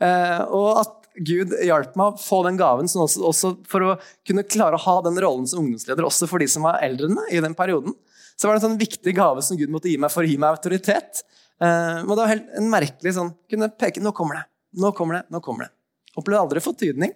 Eh, 0.03 0.41
og 0.51 0.81
at 0.83 0.97
Gud 1.21 1.53
hjalp 1.67 1.97
meg 1.99 2.13
å 2.13 2.21
få 2.21 2.41
den 2.47 2.59
gaven 2.59 2.89
også, 2.89 3.23
også, 3.27 3.51
for 3.69 3.85
å 3.85 3.97
kunne 4.27 4.47
klare 4.47 4.79
å 4.79 4.85
ha 4.85 4.97
den 5.05 5.19
rollen 5.21 5.49
som 5.51 5.63
ungdomsleder 5.63 6.07
også 6.07 6.29
for 6.31 6.43
de 6.43 6.49
som 6.51 6.65
var 6.67 6.81
eldre 6.87 7.11
enn 7.11 7.19
meg. 7.19 7.33
i 7.35 7.43
den 7.45 7.57
perioden. 7.59 7.97
Så 8.39 8.49
var 8.49 8.57
det 8.57 8.63
en 8.63 8.71
sånn 8.71 8.81
viktig 8.81 9.15
gave 9.17 9.43
som 9.45 9.59
Gud 9.61 9.73
måtte 9.73 9.91
gi 9.91 9.99
meg 10.01 10.13
for 10.13 10.25
å 10.25 10.31
gi 10.31 10.39
meg 10.41 10.55
autoritet. 10.57 11.25
Eh, 11.61 11.99
det 12.03 12.17
var 12.17 12.31
helt 12.31 12.55
en 12.57 12.71
merkelig 12.73 13.17
sånn 13.19 13.35
kunne 13.51 13.69
peke 13.75 14.03
Nå 14.03 14.15
kommer 14.17 14.41
det. 14.41 14.47
Nå 14.81 14.95
kommer 14.97 15.19
det. 15.19 15.25
nå 15.35 15.43
kommer 15.45 15.67
det. 15.67 15.75
Opplevde 16.17 16.47
aldri 16.47 16.63
fått 16.65 16.81
tydning. 16.87 17.13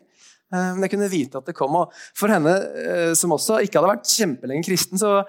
Eh, 0.52 0.70
men 0.74 0.84
jeg 0.84 0.94
kunne 0.94 1.10
vite 1.12 1.40
at 1.40 1.48
det 1.48 1.56
kom. 1.56 1.78
Og 1.80 1.94
for 2.18 2.32
henne 2.34 2.54
eh, 2.84 3.12
som 3.18 3.32
også 3.34 3.62
ikke 3.64 3.80
hadde 3.80 3.94
vært 3.94 4.10
kjempelenge 4.10 4.66
kristen, 4.68 5.00
så 5.00 5.22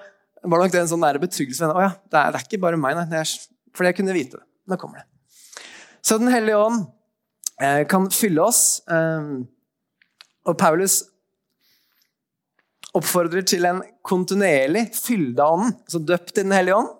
var 0.45 0.59
det 0.59 0.65
nok 0.65 0.73
det 0.75 0.81
en 0.83 0.91
sånn 0.91 1.05
nære 1.05 1.21
betryggelse 1.23 1.69
for 1.71 1.85
ja, 1.85 1.93
det 2.11 2.19
er, 2.19 2.33
det 2.33 2.41
er 2.41 2.47
ikke 2.49 2.63
bare 2.65 2.79
meg, 2.81 2.97
nei. 2.99 3.23
Fordi 3.75 3.91
jeg 3.91 3.99
kunne 3.99 4.15
vite 4.15 4.39
det. 4.39 4.47
Nå 4.71 4.79
kommer 4.81 5.03
det. 5.03 5.07
Så 6.01 6.17
Den 6.21 6.31
hellige 6.33 6.57
ånd 6.57 6.85
eh, 7.61 7.83
kan 7.89 8.07
fylle 8.13 8.45
oss. 8.45 8.81
Og 10.45 10.57
Paulus 10.57 11.01
oppfordrer 12.95 13.43
til 13.47 13.65
en 13.67 13.81
kontinuerlig 14.05 14.87
fylde 14.95 15.43
av 15.43 15.57
ånden, 15.57 15.73
altså 15.83 15.99
døpt 15.99 16.37
i 16.37 16.43
Den 16.43 16.55
hellige 16.55 16.77
ånd. 16.79 16.91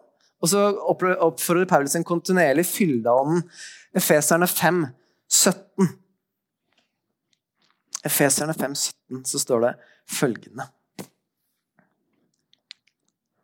Og 0.44 0.52
så 0.52 0.66
oppfordrer 0.84 1.70
Paulus 1.70 1.96
en 1.96 2.08
kontinuerlig 2.08 2.66
fylde 2.68 3.10
av 3.10 3.24
ånden. 3.24 3.46
Efeserne 3.96 4.48
5, 4.52 4.82
17. 5.32 5.92
Efeserne 8.06 8.54
5, 8.54 8.76
17, 8.76 9.26
så 9.26 9.40
står 9.42 9.64
det 9.64 9.74
følgende 10.12 10.68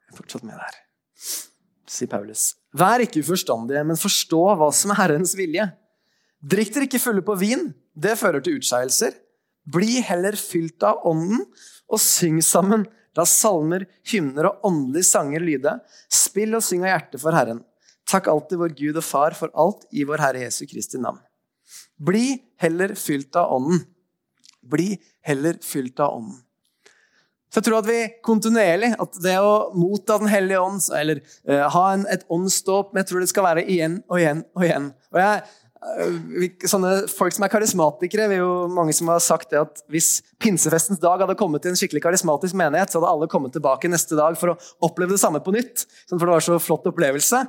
Jeg 0.01 0.11
er 0.11 0.17
fortsatt 0.19 0.43
med 0.45 0.59
der. 0.59 0.82
Sier 1.89 2.11
Paulus. 2.11 2.51
Vær 2.78 3.03
ikke 3.03 3.24
uforstandige, 3.24 3.84
men 3.88 3.99
forstå 3.99 4.41
hva 4.59 4.69
som 4.76 4.93
er 4.93 5.01
Herrens 5.01 5.36
vilje. 5.38 5.65
Drikk 6.41 6.72
dere 6.74 6.88
ikke 6.88 7.01
fulle 7.03 7.24
på 7.26 7.36
vin, 7.39 7.69
det 7.93 8.17
fører 8.19 8.43
til 8.43 8.59
utskeielser. 8.59 9.17
Bli 9.72 9.99
heller 10.05 10.38
fylt 10.39 10.82
av 10.88 11.03
Ånden, 11.07 11.43
og 11.91 11.99
syng 12.01 12.39
sammen. 12.45 12.88
La 13.17 13.26
salmer, 13.28 13.84
hymner 14.07 14.47
og 14.47 14.69
åndelige 14.69 15.09
sanger 15.09 15.43
lyde. 15.43 15.74
Spill 16.07 16.55
og 16.55 16.63
syng 16.63 16.86
av 16.86 16.93
hjertet 16.93 17.22
for 17.24 17.36
Herren. 17.36 17.59
Takk 18.07 18.30
alltid 18.32 18.61
vår 18.61 18.76
Gud 18.78 18.99
og 19.01 19.05
Far 19.05 19.36
for 19.38 19.51
alt 19.59 19.84
i 19.91 20.05
vår 20.07 20.24
Herre 20.24 20.45
Jesu 20.45 20.63
Kristi 20.69 20.99
navn. 20.99 21.19
Bli 21.99 22.39
heller 22.63 22.95
fylt 22.99 23.36
av 23.39 23.51
Ånden. 23.57 23.84
Bli 24.63 24.95
heller 25.28 25.59
fylt 25.63 25.99
av 25.99 26.17
Ånden. 26.22 26.39
Så 27.51 27.59
jeg 27.59 27.67
tror 27.67 27.81
at 27.81 27.89
vi 27.89 27.99
kontinuerlig, 28.23 28.93
at 29.03 29.17
det 29.23 29.35
å 29.43 29.71
motta 29.75 30.15
Den 30.21 30.31
hellige 30.31 30.61
ånd, 30.63 30.85
eller 30.95 31.19
uh, 31.49 31.67
ha 31.73 31.85
en, 31.93 32.05
et 32.07 32.23
åndsdåp 32.31 32.95
Jeg 32.95 33.09
tror 33.09 33.19
det 33.19 33.31
skal 33.31 33.47
være 33.49 33.65
igjen 33.67 33.99
og 34.07 34.21
igjen 34.21 34.45
og 34.55 34.63
igjen. 34.67 34.87
Og 35.11 35.19
jeg 35.19 35.41
Eh, 35.81 36.51
sånne 36.69 37.07
folk 37.09 37.33
som 37.33 37.45
er 37.45 37.49
karismatikere, 37.49 38.27
vi 38.29 38.37
er 38.37 38.43
jo 38.43 38.67
mange 38.69 38.93
som 38.93 39.09
har 39.09 39.21
sagt 39.23 39.49
det 39.49 39.63
at 39.63 39.81
hvis 39.89 40.19
pinsefestens 40.41 41.01
dag 41.01 41.23
hadde 41.23 41.37
kommet 41.39 41.63
til 41.63 41.73
en 41.73 41.79
skikkelig 41.79 42.03
karismatisk 42.05 42.57
menighet, 42.59 42.91
så 42.91 42.99
hadde 42.99 43.09
alle 43.15 43.29
kommet 43.31 43.55
tilbake 43.55 43.89
neste 43.89 44.17
dag 44.19 44.37
for 44.37 44.53
å 44.53 44.57
oppleve 44.85 45.15
det 45.15 45.23
samme 45.23 45.41
på 45.41 45.55
nytt. 45.55 45.87
Sånn, 46.05 46.19
for 46.19 46.27
det 46.27 46.35
var 46.35 46.45
så 46.45 46.59
flott 46.61 46.85
opplevelse. 46.91 47.41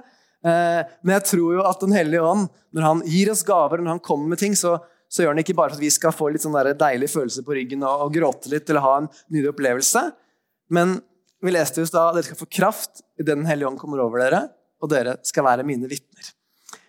Uh, 0.42 0.80
men 1.04 1.14
jeg 1.20 1.26
tror 1.28 1.52
jo 1.54 1.64
at 1.68 1.84
Den 1.84 1.92
hellige 1.94 2.24
ånd, 2.26 2.48
når 2.74 2.86
han 2.88 3.02
gir 3.06 3.28
oss 3.30 3.44
gaver, 3.46 3.78
når 3.78 3.98
han 3.98 4.02
kommer 4.02 4.32
med 4.32 4.40
ting, 4.40 4.56
så, 4.58 4.78
så 5.12 5.20
gjør 5.20 5.34
han 5.34 5.42
ikke 5.42 5.56
bare 5.56 5.74
for 5.74 5.76
at 5.76 5.84
vi 5.84 5.92
skal 5.92 6.14
få 6.16 6.30
litt 6.32 6.44
sånn 6.44 6.56
deilig 6.80 7.10
følelse 7.12 7.44
på 7.44 7.56
ryggen 7.58 7.82
og, 7.84 8.06
og, 8.06 8.14
gråte 8.14 8.48
litt 8.48 8.70
eller 8.70 8.84
ha 8.84 8.92
en 9.02 9.08
nydelig 9.26 9.50
opplevelse. 9.52 10.06
Men 10.72 10.94
vi 11.44 11.52
leste 11.52 11.82
jo 11.82 11.90
da 11.92 12.06
at 12.08 12.16
dere 12.16 12.28
skal 12.30 12.40
få 12.40 12.48
kraft 12.48 13.02
idet 13.20 13.34
Den 13.36 13.44
hellige 13.48 13.68
ånd 13.68 13.80
kommer 13.80 14.00
over 14.00 14.22
dere, 14.22 14.46
og 14.80 14.88
dere 14.88 15.18
skal 15.28 15.44
være 15.44 15.66
mine 15.68 15.90
vitner. 15.90 16.32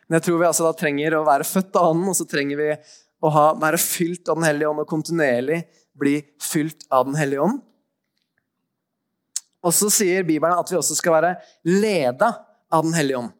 Men 0.08 0.20
jeg 0.20 0.28
tror 0.30 0.40
vi 0.40 0.48
altså 0.48 0.70
da 0.70 0.72
trenger 0.78 1.18
å 1.18 1.26
være 1.28 1.48
født 1.48 1.76
av 1.80 1.90
Ånden, 1.92 2.14
og 2.14 2.16
så 2.16 2.28
trenger 2.30 2.60
vi 2.62 2.70
å 3.24 3.34
ha, 3.34 3.46
være 3.60 3.82
fylt 3.82 4.32
av 4.32 4.40
Den 4.40 4.48
hellige 4.48 4.72
ånd 4.72 4.86
og 4.86 4.90
kontinuerlig 4.94 5.60
bli 6.00 6.16
fylt 6.42 6.88
av 6.94 7.10
Den 7.10 7.20
hellige 7.20 7.44
ånd. 7.44 7.60
Og 9.64 9.76
så 9.76 9.92
sier 9.92 10.24
Bibelen 10.28 10.60
at 10.60 10.72
vi 10.72 10.80
også 10.80 10.96
skal 10.96 11.20
være 11.20 11.36
leda 11.68 12.32
av 12.72 12.88
Den 12.88 12.96
hellige 12.96 13.20
ånd. 13.20 13.36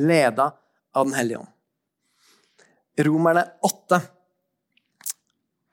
Leda 0.00 0.52
av 0.96 1.08
Den 1.08 1.16
hellige 1.20 1.44
ånd. 1.44 1.56
Romerne 3.04 3.44
8, 3.62 4.00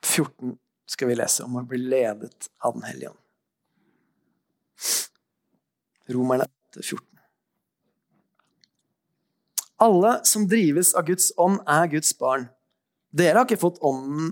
14 0.05 0.57
skal 0.88 1.09
vi 1.09 1.15
lese 1.17 1.43
om 1.43 1.57
å 1.59 1.63
bli 1.67 1.80
ledet 1.82 2.47
av 2.63 2.78
Den 2.78 2.86
hellige 2.88 3.09
ånd. 3.09 3.23
Romerne 6.15 6.45
8, 6.71 6.84
14. 6.84 7.03
Alle 9.84 10.13
som 10.25 10.47
drives 10.47 10.93
av 10.95 11.05
Guds 11.09 11.34
ånd, 11.38 11.59
er 11.67 11.91
Guds 11.91 12.13
barn. 12.17 12.47
Dere 13.11 13.41
har 13.41 13.49
ikke 13.49 13.59
fått 13.59 13.84
ånden, 13.86 14.32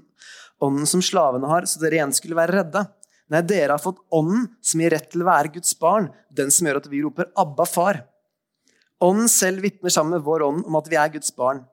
ånden 0.64 0.88
som 0.90 1.04
slavene 1.04 1.52
har, 1.52 1.68
så 1.68 1.84
dere 1.84 2.00
igjen 2.00 2.16
skulle 2.16 2.40
være 2.40 2.62
redde. 2.62 2.88
Nei, 3.34 3.44
dere 3.44 3.76
har 3.76 3.82
fått 3.82 4.00
ånden 4.14 4.48
som 4.64 4.82
gir 4.82 4.94
rett 4.94 5.12
til 5.12 5.26
å 5.26 5.30
være 5.34 5.52
Guds 5.58 5.76
barn, 5.82 6.12
den 6.32 6.54
som 6.54 6.70
gjør 6.70 6.80
at 6.80 6.92
vi 6.92 7.04
roper 7.04 7.32
'Abba, 7.34 7.66
far'. 7.68 8.06
Ånden 9.04 9.28
selv 9.28 9.66
vitner 9.66 9.92
sammen 9.92 10.16
med 10.16 10.24
vår 10.24 10.48
ånd 10.48 10.66
om 10.66 10.76
at 10.80 10.88
vi 10.88 10.96
er 10.96 11.12
Guds 11.12 11.36
barn. 11.36 11.66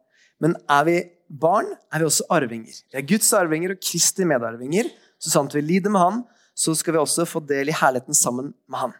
Men 0.43 0.57
er 0.70 0.86
vi 0.88 0.97
barn, 1.30 1.70
er 1.93 2.03
vi 2.03 2.09
også 2.09 2.26
arvinger. 2.34 2.74
Vi 2.90 2.99
er 2.99 3.07
Guds 3.07 3.30
arvinger 3.38 3.74
og 3.76 3.82
Kristi 3.82 4.26
medarvinger. 4.28 4.90
Så 5.22 5.30
sant 5.32 5.55
vi 5.55 5.62
lider 5.62 5.93
med 5.93 6.03
Han, 6.03 6.20
så 6.55 6.74
skal 6.76 6.97
vi 6.97 7.01
også 7.01 7.26
få 7.28 7.40
del 7.47 7.70
i 7.70 7.76
herligheten 7.78 8.16
sammen 8.16 8.53
med 8.66 8.78
Han. 8.80 8.95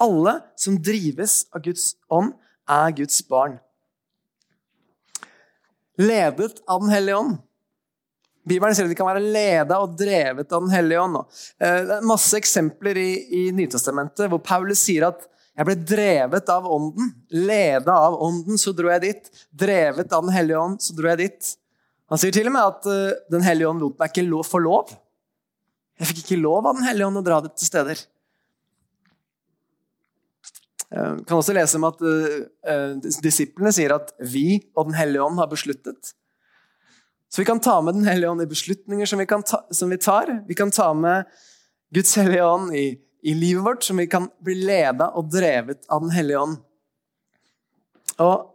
Alle 0.00 0.38
som 0.56 0.78
drives 0.80 1.42
av 1.52 1.62
Guds 1.64 1.92
ånd, 2.08 2.32
er 2.68 2.92
Guds 2.92 3.20
barn. 3.24 3.58
Ledet 5.98 6.60
av 6.68 6.82
Den 6.82 6.92
hellige 6.92 7.16
ånd. 7.16 7.38
Bibelen 8.48 8.76
sier 8.76 8.86
at 8.86 8.92
vi 8.92 8.96
kan 8.96 9.08
være 9.08 9.24
ledet 9.24 9.76
og 9.76 9.96
drevet 9.98 10.52
av 10.52 10.62
Den 10.64 10.72
hellige 10.72 11.00
ånd. 11.02 11.18
Eh, 11.60 11.80
det 11.88 11.96
er 11.98 12.06
masse 12.06 12.36
eksempler 12.38 12.96
i, 13.00 13.10
i 13.28 13.42
Nytestamentet 13.56 14.30
hvor 14.30 14.40
Paulus 14.44 14.84
sier 14.86 15.08
at 15.10 15.26
jeg 15.58 15.66
ble 15.66 15.74
drevet 15.82 16.50
av 16.54 16.66
ånden. 16.70 17.08
Leda 17.34 17.96
av 18.06 18.20
ånden, 18.22 18.60
så 18.60 18.70
dro 18.76 18.92
jeg 18.92 19.02
dit. 19.02 19.32
Drevet 19.50 20.12
av 20.14 20.22
Den 20.26 20.34
hellige 20.36 20.60
ånd, 20.62 20.78
så 20.82 20.94
dro 20.94 21.10
jeg 21.10 21.18
dit. 21.24 21.48
Han 22.12 22.20
sier 22.22 22.34
til 22.34 22.46
og 22.48 22.54
med 22.54 22.68
at 22.68 22.86
uh, 22.86 23.16
Den 23.34 23.42
hellige 23.46 23.70
ånd 23.72 23.82
lot 23.82 23.98
meg 23.98 24.12
ikke 24.12 24.28
lov, 24.28 24.46
få 24.46 24.62
lov. 24.62 24.92
Jeg 25.98 26.12
fikk 26.12 26.22
ikke 26.22 26.38
lov 26.44 26.68
av 26.70 26.78
Den 26.78 26.86
hellige 26.86 27.10
ånd 27.10 27.20
å 27.20 27.24
dra 27.26 27.40
dit 27.42 27.56
til 27.58 27.70
steder. 27.72 28.04
Eh, 30.94 31.10
vi 31.18 31.24
kan 31.28 31.36
også 31.36 31.52
lese 31.56 31.76
om 31.76 31.88
at 31.90 31.98
uh, 32.06 33.10
disiplene 33.18 33.74
sier 33.74 33.92
at 33.98 34.14
vi 34.22 34.60
og 34.78 34.88
Den 34.92 34.96
hellige 35.00 35.26
ånd 35.26 35.42
har 35.42 35.50
besluttet. 35.50 36.14
Så 37.28 37.42
vi 37.42 37.48
kan 37.50 37.60
ta 37.60 37.80
med 37.82 37.98
Den 37.98 38.06
hellige 38.08 38.30
ånd 38.30 38.46
i 38.46 38.48
beslutninger 38.48 39.10
som 39.10 39.18
vi, 39.18 39.26
ta, 39.26 39.64
som 39.74 39.90
vi 39.90 39.98
tar. 40.00 40.32
Vi 40.46 40.56
kan 40.56 40.70
ta 40.70 40.92
med 40.94 41.26
Guds 41.94 42.14
hellige 42.16 42.46
ånd 42.46 42.72
i, 42.76 42.86
i, 43.28 43.34
livet 43.34 43.64
vårt, 43.64 43.84
som 43.84 44.00
vi 44.00 44.06
kan 44.10 44.28
bli 44.44 44.56
leda 44.62 45.10
og 45.18 45.30
drevet 45.32 45.84
av 45.88 46.04
Den 46.04 46.14
hellige 46.14 46.40
ånd. 46.40 46.58
Og 48.24 48.48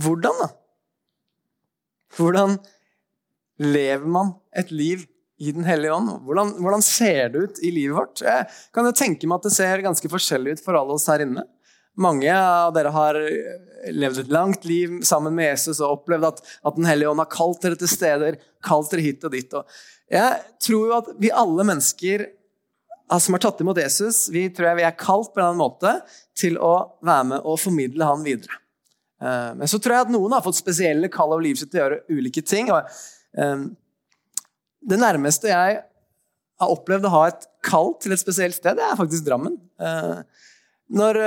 hvordan, 0.00 0.40
da? 0.40 0.48
Hvordan 2.16 2.58
lever 3.60 4.10
man 4.10 4.34
et 4.56 4.72
liv 4.72 5.06
i 5.40 5.52
Den 5.52 5.64
hellige 5.64 5.94
ånd? 5.94 6.10
Hvordan, 6.26 6.56
hvordan, 6.60 6.82
ser 6.84 7.30
det 7.32 7.44
ut 7.44 7.62
i 7.64 7.72
livet 7.74 7.96
vårt? 7.96 8.24
Jeg 8.24 8.48
kan 8.74 8.88
jo 8.88 8.96
tenke 8.96 9.28
meg 9.28 9.40
at 9.40 9.48
det 9.48 9.56
ser 9.56 9.84
ganske 9.84 10.12
forskjellig 10.12 10.58
ut 10.58 10.64
for 10.64 10.78
alle 10.78 10.96
oss 10.96 11.08
her 11.10 11.24
inne. 11.24 11.46
Mange 12.00 12.32
av 12.32 12.72
dere 12.72 12.92
har 12.94 13.18
levd 13.92 14.22
et 14.22 14.32
langt 14.32 14.66
liv 14.68 15.00
sammen 15.06 15.34
med 15.36 15.50
Jesus 15.50 15.80
og 15.80 16.00
opplevd 16.00 16.28
at, 16.28 16.44
at 16.64 16.76
Den 16.76 16.88
hellige 16.88 17.10
ånd 17.12 17.22
har 17.22 17.32
kalt 17.32 17.62
dere 17.64 17.78
til 17.80 17.90
steder, 17.90 18.38
kalt 18.64 18.92
dere 18.92 19.04
hit 19.04 19.24
og 19.26 19.34
dit. 19.34 19.56
Og 19.56 19.80
jeg 20.10 20.44
tror 20.66 20.84
jo 20.86 20.98
at 20.98 21.10
vi 21.22 21.32
alle 21.34 21.66
mennesker 21.66 22.26
som 23.18 23.34
har 23.34 23.42
tatt 23.42 23.60
imot 23.60 23.78
Jesus, 23.80 24.28
vi 24.30 24.46
tror 24.54 24.70
jeg 24.70 24.80
vi 24.80 24.86
er 24.86 24.98
kalt 24.98 25.32
på 25.34 25.40
en 25.40 25.48
annen 25.48 25.62
måte 25.62 25.96
til 26.38 26.58
å 26.62 26.74
være 27.02 27.26
med 27.32 27.46
og 27.48 27.58
formidle 27.58 28.06
han 28.06 28.22
videre. 28.26 28.60
Eh, 29.20 29.52
men 29.58 29.68
så 29.68 29.80
tror 29.82 29.96
jeg 29.96 30.06
at 30.06 30.12
noen 30.14 30.36
har 30.36 30.44
fått 30.44 30.60
spesielle 30.60 31.10
kall 31.12 31.34
av 31.34 31.42
livet 31.44 31.62
sitt 31.62 31.72
til 31.72 31.80
å 31.80 31.84
gjøre 31.84 32.02
ulike 32.08 32.44
ting. 32.46 32.70
eh, 32.70 33.64
det 34.80 35.00
nærmeste 35.00 35.50
jeg 35.50 35.80
har 36.60 36.76
opplevd 36.76 37.08
å 37.08 37.14
ha 37.16 37.24
et 37.28 37.48
kall 37.64 37.94
til 38.00 38.12
et 38.14 38.22
spesielt 38.22 38.56
sted, 38.56 38.76
det 38.78 38.84
er 38.84 38.96
faktisk 38.96 39.26
Drammen. 39.26 39.58
Eh, 39.80 40.22
når 40.90 41.18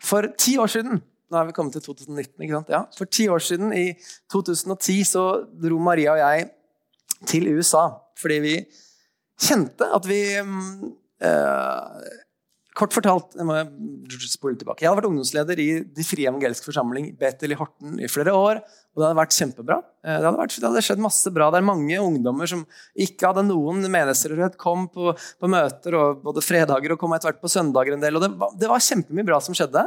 For 0.00 0.28
ti 0.38 0.56
år 0.56 0.70
siden 0.70 1.00
Nå 1.30 1.38
er 1.38 1.46
vi 1.46 1.52
kommet 1.52 1.72
til 1.72 1.82
2019. 1.82 2.42
ikke 2.42 2.54
sant? 2.56 2.70
Ja, 2.70 2.84
For 2.96 3.06
ti 3.06 3.28
år 3.30 3.38
siden, 3.38 3.72
i 3.72 3.92
2010, 4.32 5.04
så 5.06 5.46
dro 5.46 5.78
Maria 5.78 6.16
og 6.16 6.18
jeg 6.18 6.48
til 7.26 7.46
USA 7.54 8.00
fordi 8.18 8.38
vi 8.42 8.54
kjente 9.40 9.88
at 9.96 10.08
vi 10.08 10.20
um, 10.40 10.90
uh, 11.24 12.10
Kort 12.78 12.94
fortalt 12.94 13.34
jeg 13.34 13.46
må 13.48 13.56
spole 14.30 14.54
tilbake. 14.58 14.84
Jeg 14.84 14.88
hadde 14.88 15.00
vært 15.00 15.08
ungdomsleder 15.10 15.58
i 15.58 15.68
De 15.96 16.04
frie 16.06 16.28
evangeliske 16.30 16.68
forsamling 16.68 17.08
Betel 17.18 17.52
i 17.52 17.58
Horten 17.58 17.98
i 17.98 18.08
flere 18.08 18.32
år. 18.36 18.60
Og 18.94 19.00
det 19.00 19.06
hadde 19.08 19.18
vært 19.18 19.34
kjempebra. 19.36 19.78
Eh, 20.04 20.14
det 20.14 20.26
hadde, 20.28 20.38
vært, 20.38 20.54
det 20.54 20.68
hadde 20.68 20.82
skjedd 20.86 21.02
masse 21.02 21.32
bra. 21.34 21.48
Det 21.50 21.58
er 21.60 21.66
mange 21.66 21.98
ungdommer 21.98 22.50
som 22.50 22.62
ikke 22.94 23.32
hadde 23.32 23.44
noen 23.48 23.82
menighetstilhørighet, 23.84 24.56
kom 24.60 24.86
på, 24.92 25.10
på, 25.12 25.50
møter 25.50 25.98
og 25.98 26.22
både 26.24 26.44
fredager 26.46 26.94
og 26.94 27.02
kom 27.02 27.16
etter 27.16 27.32
hvert 27.32 27.42
på 27.42 27.50
søndager 27.50 27.96
en 27.96 28.06
del. 28.06 28.18
Og 28.18 28.24
det, 28.24 28.30
var, 28.38 28.54
det 28.62 28.70
var 28.70 28.86
kjempemye 28.86 29.26
bra 29.26 29.42
som 29.44 29.56
skjedde. 29.56 29.84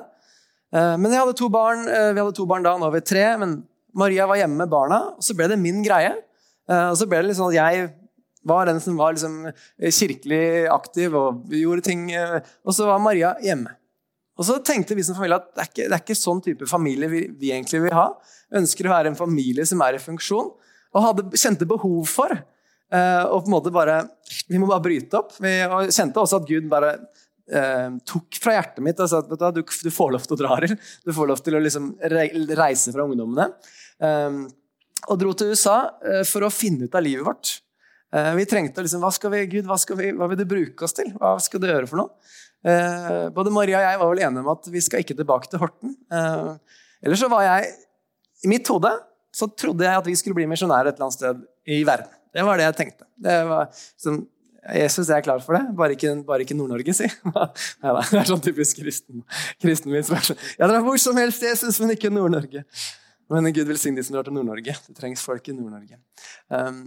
Eh, 0.76 0.94
men 1.00 1.10
jeg 1.10 1.24
hadde 1.24 1.40
to 1.40 1.50
barn, 1.56 1.88
eh, 1.88 2.12
vi 2.12 2.20
hadde 2.20 2.36
to 2.36 2.50
barn 2.50 2.68
da, 2.68 2.76
nå 2.78 2.90
har 2.90 2.96
vi 2.98 3.04
tre. 3.14 3.26
Men 3.40 3.62
Maria 3.96 4.28
var 4.28 4.44
hjemme 4.44 4.60
med 4.66 4.76
barna, 4.76 5.02
og 5.16 5.24
så 5.24 5.40
ble 5.40 5.48
det 5.54 5.62
min 5.62 5.82
greie. 5.86 6.18
Og 6.64 6.96
så 6.96 7.04
ble 7.12 7.20
det 7.20 7.28
litt 7.28 7.36
sånn 7.36 7.52
at 7.52 7.58
jeg 7.58 7.88
var 8.48 8.68
den 8.68 8.82
som 8.84 8.98
var 9.00 9.16
liksom 9.16 9.48
kirkelig 9.80 10.68
aktiv 10.72 11.16
og 11.16 11.54
gjorde 11.54 11.86
ting. 11.86 12.10
Og 12.64 12.76
så 12.76 12.88
var 12.90 13.02
Maria 13.04 13.34
hjemme. 13.44 13.76
Og 14.40 14.48
så 14.48 14.58
tenkte 14.66 14.98
vi 14.98 15.06
som 15.06 15.18
familie 15.18 15.38
at 15.38 15.52
det 15.54 15.62
er 15.62 15.70
ikke, 15.70 15.86
det 15.86 15.96
er 15.96 16.02
ikke 16.02 16.18
sånn 16.18 16.42
type 16.44 16.68
familie 16.70 17.10
vi, 17.12 17.26
vi, 17.38 17.52
egentlig 17.54 17.84
vil 17.86 17.94
ha. 17.96 18.08
Vi 18.50 18.62
ønsker 18.64 18.90
å 18.90 18.94
være 18.96 19.12
en 19.12 19.20
familie 19.20 19.66
som 19.70 19.82
er 19.86 19.98
i 19.98 20.02
funksjon. 20.02 20.50
og 20.94 21.06
hadde, 21.06 21.26
kjente 21.38 21.70
behov 21.70 22.10
for. 22.10 22.34
Og 22.94 23.40
på 23.42 23.50
en 23.50 23.54
måte 23.56 23.72
bare 23.74 24.04
Vi 24.50 24.60
må 24.62 24.68
bare 24.70 24.84
bryte 24.86 25.18
opp. 25.18 25.36
Vi 25.42 25.54
kjente 25.94 26.22
også 26.22 26.42
at 26.42 26.50
Gud 26.50 26.68
bare 26.70 26.96
eh, 27.50 27.94
tok 28.10 28.38
fra 28.42 28.58
hjertet 28.58 28.84
mitt 28.86 29.00
og 29.02 29.10
sa 29.10 29.22
at 29.22 29.56
du, 29.56 29.62
du, 29.64 29.92
får 29.94 30.12
lov 30.14 30.26
til 30.26 30.36
å 30.36 30.42
dra, 30.42 30.58
Arild. 30.58 30.82
Du 31.06 31.14
får 31.14 31.30
lov 31.30 31.42
til 31.46 31.58
å 31.58 31.62
liksom 31.62 31.94
reise 32.58 32.94
fra 32.94 33.06
ungdommene. 33.06 33.50
Eh, 34.02 34.42
og 35.04 35.20
dro 35.20 35.34
til 35.36 35.52
USA 35.52 35.78
for 36.24 36.46
å 36.48 36.54
finne 36.54 36.88
ut 36.88 36.94
av 36.96 37.04
livet 37.04 37.26
vårt. 37.28 37.58
Vi 38.38 38.46
trengte 38.50 38.84
liksom, 38.86 39.02
hva 39.02 39.10
skal 39.16 39.32
vi, 39.34 39.44
Gud, 39.56 39.68
hva, 39.70 39.78
skal 39.82 39.98
vi, 39.98 40.12
hva 40.14 40.28
vil 40.32 40.38
du 40.38 40.46
bruke 40.50 40.86
oss 40.86 40.94
til? 40.98 41.10
Hva 41.18 41.36
skal 41.42 41.62
du 41.64 41.70
gjøre 41.72 41.90
for 41.90 42.04
noe? 42.04 42.34
både 43.36 43.52
Maria 43.52 43.76
og 43.76 43.84
jeg 43.84 44.00
var 44.00 44.08
vel 44.08 44.20
enige 44.24 44.40
om 44.40 44.52
at 44.54 44.68
vi 44.72 44.80
skal 44.80 45.02
ikke 45.04 45.18
tilbake 45.20 45.50
til 45.52 45.60
Horten. 45.60 45.98
Ellers 47.04 47.20
så 47.20 47.28
var 47.28 47.42
jeg 47.44 47.74
I 48.46 48.52
mitt 48.54 48.70
hode 48.72 48.94
så 49.36 49.50
trodde 49.52 49.84
jeg 49.84 50.00
at 50.00 50.08
vi 50.08 50.16
skulle 50.16 50.38
bli 50.38 50.46
misjonærer 50.48 50.92
et 50.92 50.96
eller 50.96 51.10
annet 51.10 51.18
sted 51.18 51.42
i 51.74 51.82
verden. 51.88 52.08
Det 52.34 52.46
var 52.46 52.60
det 52.60 52.68
jeg 52.70 52.78
tenkte. 52.78 53.08
Det 53.26 53.36
var, 53.50 53.68
liksom, 53.74 54.20
Jesus 54.78 55.10
er 55.12 55.24
klar 55.26 55.42
for 55.44 55.58
det, 55.58 55.64
bare 55.76 55.96
ikke, 55.98 56.14
ikke 56.46 56.58
Nord-Norge, 56.58 56.96
si. 56.96 57.10
Nei, 57.84 57.94
det 57.98 58.20
er 58.22 58.30
sånn 58.30 58.44
typisk 58.44 58.80
kristen, 58.80 59.24
kristen 59.62 59.94
min 59.94 60.06
spørsmål. 60.08 60.40
Jeg 60.60 60.70
drar 60.72 60.86
hvor 60.86 61.02
som 61.02 61.20
helst, 61.20 61.44
Jesus, 61.44 61.82
men 61.84 61.96
ikke 61.98 62.14
Nord-Norge. 62.14 62.64
Men 63.34 63.50
Gud 63.56 63.68
velsigne 63.68 64.00
de 64.00 64.06
som 64.06 64.16
drar 64.16 64.28
til 64.28 64.36
Nord-Norge. 64.38 64.76
Det 64.88 64.96
trengs 64.98 65.24
folk 65.26 65.50
i 65.50 65.56
Nord-Norge. 65.58 66.00
Um, 66.54 66.84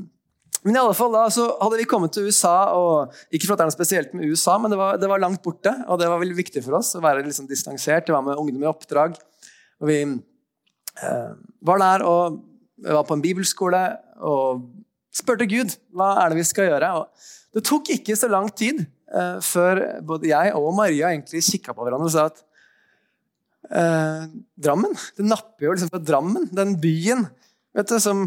men 0.67 0.75
i 0.75 0.81
alle 0.81 0.97
fall 0.99 1.13
da, 1.15 1.29
så 1.31 1.45
hadde 1.61 1.79
vi 1.79 1.87
kommet 1.87 2.11
til 2.17 2.27
USA, 2.27 2.73
og 2.75 3.15
ikke 3.31 3.47
for 3.47 3.55
at 3.55 3.61
det 3.61 3.65
er 3.65 3.71
noe 3.71 3.77
spesielt 3.77 4.15
med 4.19 4.27
USA, 4.27 4.57
men 4.59 4.73
det 4.73 4.79
var, 4.81 4.97
det 4.99 5.11
var 5.11 5.23
langt 5.23 5.39
borte, 5.45 5.71
og 5.87 6.01
det 6.01 6.09
var 6.11 6.19
veldig 6.19 6.35
viktig 6.41 6.63
for 6.65 6.81
oss 6.81 6.97
å 6.99 7.03
være 7.05 7.23
liksom 7.23 7.47
distansert. 7.47 8.09
Det 8.09 8.15
var 8.17 8.25
med 8.27 8.41
ungdom 8.41 8.65
i 8.65 8.71
oppdrag. 8.71 9.15
Og 9.79 9.87
vi 9.87 10.01
eh, 10.03 11.31
var 11.71 11.83
der 11.83 12.03
og 12.09 12.41
var 12.83 13.07
på 13.07 13.15
en 13.15 13.23
bibelskole 13.23 13.83
og 14.27 14.67
spurte 15.15 15.47
Gud 15.49 15.77
hva 15.95 16.17
er 16.25 16.33
det 16.33 16.41
vi 16.41 16.49
skal 16.49 16.71
gjøre. 16.73 16.91
Og 16.99 17.31
det 17.57 17.65
tok 17.71 17.93
ikke 17.95 18.17
så 18.19 18.31
lang 18.33 18.51
tid 18.51 18.83
eh, 18.83 19.39
før 19.45 19.83
både 20.09 20.33
jeg 20.33 20.55
og 20.59 20.75
Maria 20.77 21.13
egentlig 21.13 21.45
kikka 21.47 21.77
på 21.77 21.87
hverandre 21.87 22.11
og 22.11 22.15
sa 22.17 22.27
at 22.33 22.43
eh, 23.71 24.27
Drammen 24.67 24.99
Det 25.17 25.29
napper 25.31 25.69
jo 25.69 25.77
liksom 25.77 25.95
på 25.95 26.03
Drammen, 26.03 26.51
den 26.51 26.75
byen 26.83 27.29
vet 27.77 27.93
du, 27.93 28.01
som 28.03 28.27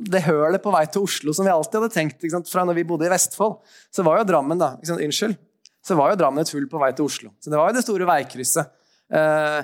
det 0.00 0.22
hølet 0.24 0.62
på 0.64 0.72
vei 0.72 0.84
til 0.88 1.04
Oslo 1.04 1.34
som 1.36 1.44
vi 1.44 1.52
alltid 1.52 1.80
hadde 1.80 1.94
tenkt 1.94 2.48
fra 2.48 2.64
når 2.64 2.78
vi 2.78 2.86
bodde 2.88 3.08
i 3.08 3.12
Vestfold. 3.12 3.58
Så 3.92 4.04
var 4.06 4.20
jo 4.20 4.28
Drammen 4.28 4.60
da, 4.60 4.72
unnskyld, 4.96 5.36
så 5.84 5.96
var 5.98 6.12
jo 6.12 6.20
Drammen 6.22 6.44
et 6.44 6.52
hull 6.54 6.68
på 6.70 6.80
vei 6.80 6.92
til 6.96 7.08
Oslo. 7.08 7.32
Så 7.40 7.52
Det 7.52 7.60
var 7.60 7.70
jo 7.70 7.76
det 7.76 7.84
store 7.84 8.08
veikrysset. 8.08 8.72
Eh, 9.12 9.60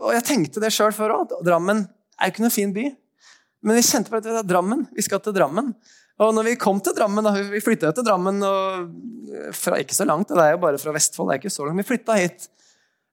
og 0.00 0.12
jeg 0.16 0.24
tenkte 0.24 0.62
det 0.62 0.72
sjøl 0.72 0.94
før 0.96 1.18
òg. 1.18 1.34
Drammen 1.44 1.84
er 1.84 2.30
jo 2.30 2.34
ikke 2.34 2.46
noen 2.46 2.54
fin 2.54 2.72
by. 2.74 2.86
Men 3.64 3.78
vi 3.78 3.84
kjente 3.84 4.12
på 4.12 4.20
at 4.20 4.26
det 4.26 4.34
var 4.36 4.48
Drammen. 4.48 4.86
Vi 4.96 5.04
skal 5.04 5.20
til 5.24 5.36
Drammen. 5.36 5.72
Og 6.22 6.34
når 6.36 6.50
vi 6.50 6.58
kom 6.60 6.80
til 6.84 6.94
Drammen, 6.96 7.26
da, 7.26 7.32
Vi 7.34 7.62
flytta 7.64 7.92
til 7.92 8.06
Drammen 8.06 8.42
og 8.46 8.90
fra, 9.56 9.80
ikke 9.82 9.96
så 9.96 10.06
langt, 10.06 10.28
det 10.30 10.38
er 10.38 10.52
jo 10.54 10.62
bare 10.62 10.78
fra 10.78 10.92
Vestfold. 10.94 11.28
det 11.28 11.34
er 11.34 11.42
ikke 11.42 11.54
så 11.54 11.66
langt, 11.66 11.80
Vi 11.82 11.88
flytta 11.88 12.18
hit. 12.20 12.48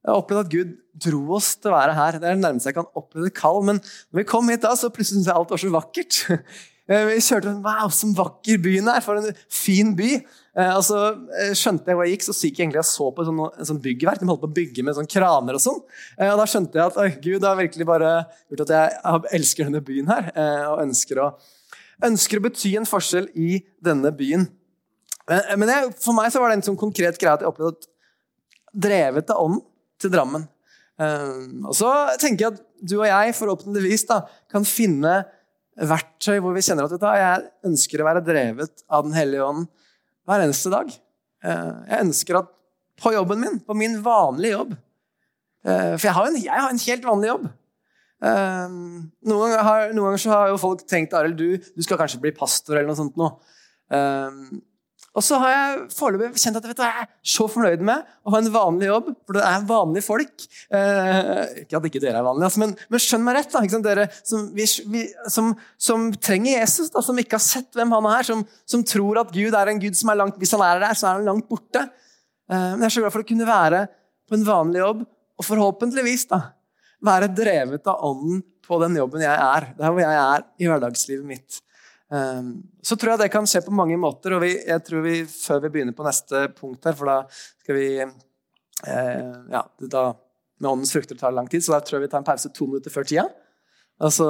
Jeg 0.01 0.09
har 0.09 0.17
opplevd 0.17 0.41
at 0.41 0.51
Gud 0.51 0.73
dro 1.05 1.21
oss 1.37 1.53
til 1.61 1.69
å 1.69 1.75
være 1.75 1.93
her. 1.93 2.17
Det 2.17 2.25
er 2.25 2.37
det 2.37 2.41
nærmeste 2.41 2.71
jeg 2.71 2.77
kan 2.79 2.89
oppleve 2.97 3.29
et 3.29 3.37
kall. 3.37 3.61
Men 3.67 3.77
når 4.09 4.23
vi 4.23 4.27
kom 4.31 4.49
hit 4.49 4.63
da, 4.65 4.73
så 4.77 4.89
plutselig 4.89 5.19
syntes 5.19 5.29
jeg 5.29 5.37
alt 5.37 5.53
var 5.53 5.61
så 5.61 5.73
vakkert. 5.77 6.21
Eh, 6.91 7.05
vi 7.07 7.19
kjørte 7.23 7.53
Wow, 7.63 7.91
så 7.93 8.09
vakker 8.17 8.57
byen 8.59 8.89
er! 8.91 9.03
For 9.05 9.15
en 9.15 9.35
fin 9.53 9.93
by! 9.95 10.09
Eh, 10.57 10.71
og 10.73 10.81
så 10.83 10.97
eh, 11.39 11.53
skjønte 11.55 11.87
jeg 11.87 11.95
hvor 11.95 12.07
jeg 12.07 12.17
gikk, 12.17 12.25
så 12.25 12.33
gikk 12.35 12.57
jeg 12.57 12.65
egentlig 12.65 12.81
og 12.81 12.87
så 12.89 13.07
på 13.15 13.25
sånn, 13.27 13.39
en 13.47 13.69
sånn 13.69 13.79
byggverk. 13.85 14.19
De 14.19 14.27
holdt 14.27 14.41
på 14.41 14.49
å 14.49 14.55
bygge 14.57 14.83
med 14.83 14.97
sånn 14.97 15.07
kraner 15.07 15.55
og 15.55 15.63
sånn. 15.63 15.77
Og 16.25 16.41
da 16.41 16.47
skjønte 16.49 16.81
jeg 16.81 16.89
at 16.89 17.21
Gud 17.23 17.47
har 17.47 17.61
virkelig 17.61 17.87
bare 17.87 18.09
gjort 18.49 18.65
at 18.65 18.73
jeg 18.75 19.21
elsker 19.39 19.69
denne 19.69 19.83
byen 19.87 20.11
her. 20.11 20.27
Og 20.73 20.83
ønsker 20.83 21.21
å, 21.21 21.29
ønsker 22.09 22.41
å 22.41 22.45
bety 22.49 22.73
en 22.81 22.89
forskjell 22.89 23.29
i 23.39 23.61
denne 23.85 24.11
byen. 24.17 24.49
Men 25.29 25.71
jeg, 25.71 25.93
for 26.01 26.17
meg 26.17 26.33
så 26.33 26.43
var 26.43 26.51
det 26.51 26.59
en 26.59 26.67
sånn 26.73 26.81
konkret 26.81 27.21
greie 27.21 27.37
at 27.37 27.45
jeg 27.45 27.53
opplevde 27.53 27.77
at 27.77 27.91
drevet 28.89 29.31
av 29.31 29.45
ånden 29.45 29.63
til 30.01 30.13
Drammen. 30.13 30.43
Og 31.01 31.73
så 31.73 31.89
tenker 32.21 32.43
jeg 32.43 32.53
at 32.53 32.59
du 32.81 32.99
og 32.99 33.07
jeg 33.07 33.33
forhåpentligvis 33.37 34.03
da, 34.09 34.19
kan 34.51 34.65
finne 34.67 35.21
verktøy 35.79 36.39
hvor 36.43 36.55
vi 36.55 36.63
kjenner 36.65 36.85
at 36.87 37.05
jeg 37.17 37.45
ønsker 37.69 38.01
å 38.01 38.07
være 38.07 38.23
drevet 38.25 38.83
av 38.91 39.05
Den 39.07 39.15
hellige 39.15 39.45
ånd 39.45 39.67
hver 40.27 40.43
eneste 40.43 40.71
dag. 40.73 40.91
Eh, 41.41 41.71
jeg 41.89 42.07
ønsker 42.07 42.41
at 42.41 42.51
på 43.01 43.13
jobben 43.15 43.41
min, 43.41 43.57
på 43.65 43.73
min 43.77 43.95
vanlige 44.05 44.53
jobb 44.53 44.75
eh, 45.65 45.95
For 45.95 46.05
jeg 46.05 46.13
har 46.13 46.27
en, 46.27 46.37
jeg 46.37 46.65
har 46.65 46.69
en 46.69 46.83
helt 46.83 47.07
vanlig 47.07 47.31
jobb. 47.31 47.47
Eh, 48.21 48.75
noen 49.31 49.41
ganger, 49.41 49.63
har, 49.65 49.95
noen 49.95 50.11
ganger 50.11 50.35
har 50.35 50.51
jo 50.51 50.59
folk 50.61 50.83
tenkt 50.89 51.15
Arild, 51.17 51.39
du, 51.39 51.57
du, 51.57 51.85
skal 51.85 51.97
kanskje 52.01 52.21
bli 52.21 52.35
pastor 52.35 52.77
eller 52.77 52.91
noe 52.91 52.99
sånt. 52.99 53.17
Nå. 53.17 53.31
Og 55.11 55.23
så 55.25 55.35
har 55.41 55.51
jeg 55.51 55.79
foreløpig 55.91 56.39
kjent 56.39 56.55
at 56.55 56.65
vet 56.69 56.77
du, 56.79 56.83
jeg 56.85 57.03
er 57.03 57.07
så 57.33 57.43
fornøyd 57.51 57.81
med 57.83 58.05
å 58.23 58.31
ha 58.31 58.39
en 58.39 58.51
vanlig 58.53 58.87
jobb, 58.87 59.09
for 59.27 59.35
det 59.35 59.41
er 59.43 59.65
vanlige 59.67 60.05
folk. 60.05 60.45
Eh, 60.71 61.63
ikke 61.65 61.81
at 61.81 61.87
ikke 61.89 62.01
dere 62.03 62.21
er 62.21 62.27
vanlige, 62.27 62.47
altså, 62.47 62.61
men, 62.63 62.75
men, 62.87 63.03
skjønn 63.03 63.25
meg 63.25 63.35
rett. 63.35 63.51
Da, 63.51 63.81
dere 63.83 64.05
som, 64.15 64.45
vi, 64.55 64.67
som, 65.35 65.49
som, 65.75 66.05
trenger 66.15 66.61
Jesus, 66.61 66.93
da, 66.93 67.03
som 67.03 67.19
ikke 67.19 67.35
har 67.35 67.43
sett 67.43 67.75
hvem 67.75 67.91
han 67.97 68.07
er, 68.13 68.27
som, 68.29 68.45
som, 68.63 68.85
tror 68.87 69.19
at 69.25 69.33
Gud 69.35 69.57
er 69.57 69.73
en 69.73 69.81
Gud 69.83 69.99
som 69.99 70.13
er 70.13 70.21
langt 70.21 70.39
Hvis 70.39 70.55
han 70.55 70.63
er 70.63 70.79
der, 70.85 70.95
så 70.95 71.09
er 71.09 71.19
han 71.19 71.27
langt 71.27 71.49
borte. 71.51 71.83
Eh, 72.47 72.69
men 72.77 72.85
jeg 72.85 72.87
er 72.87 72.95
så 72.95 73.03
glad 73.03 73.15
for 73.17 73.25
å 73.25 73.29
kunne 73.33 73.49
være 73.49 73.81
på 74.31 74.37
en 74.39 74.47
vanlig 74.47 74.79
jobb, 74.79 75.03
og 75.35 75.47
forhåpentligvis 75.49 76.29
da, 76.31 76.39
være 77.03 77.33
drevet 77.35 77.91
av 77.91 78.07
ånden 78.07 78.39
på 78.63 78.79
den 78.79 78.95
jobben 78.95 79.27
jeg 79.27 79.35
er. 79.35 79.73
Der 79.75 79.91
hvor 79.91 79.99
jeg 80.05 80.23
er 80.23 80.47
i 80.55 80.71
hverdagslivet 80.71 81.27
mitt. 81.27 81.59
Ehm, 82.11 82.55
så 82.83 82.97
tror 82.99 83.13
jeg 83.13 83.23
det 83.23 83.31
kan 83.31 83.47
skje 83.47 83.63
på 83.65 83.75
mange 83.75 83.97
måter. 83.99 84.35
og 84.35 84.43
vi, 84.43 84.51
jeg 84.67 84.83
tror 84.87 85.05
vi, 85.05 85.21
Før 85.25 85.61
vi 85.63 85.71
begynner 85.75 85.95
på 85.95 86.07
neste 86.07 86.47
punkt 86.57 86.85
her, 86.85 86.97
for 86.97 87.07
da 87.07 87.17
skal 87.63 87.77
vi 87.77 87.87
eh, 88.01 89.37
ja, 89.51 89.63
da, 89.79 90.03
Med 90.59 90.71
åndens 90.71 90.91
frukter 90.91 91.15
tar 91.15 91.31
det 91.31 91.39
lang 91.39 91.47
tid, 91.51 91.63
så 91.63 91.77
da 91.77 91.81
tror 91.85 91.99
jeg 91.99 92.07
vi 92.07 92.11
tar 92.11 92.23
en 92.23 92.27
pause 92.27 92.51
to 92.53 92.67
minutter 92.67 92.93
før 92.93 93.07
tida. 93.07 93.29
Og 94.01 94.09
så 94.13 94.27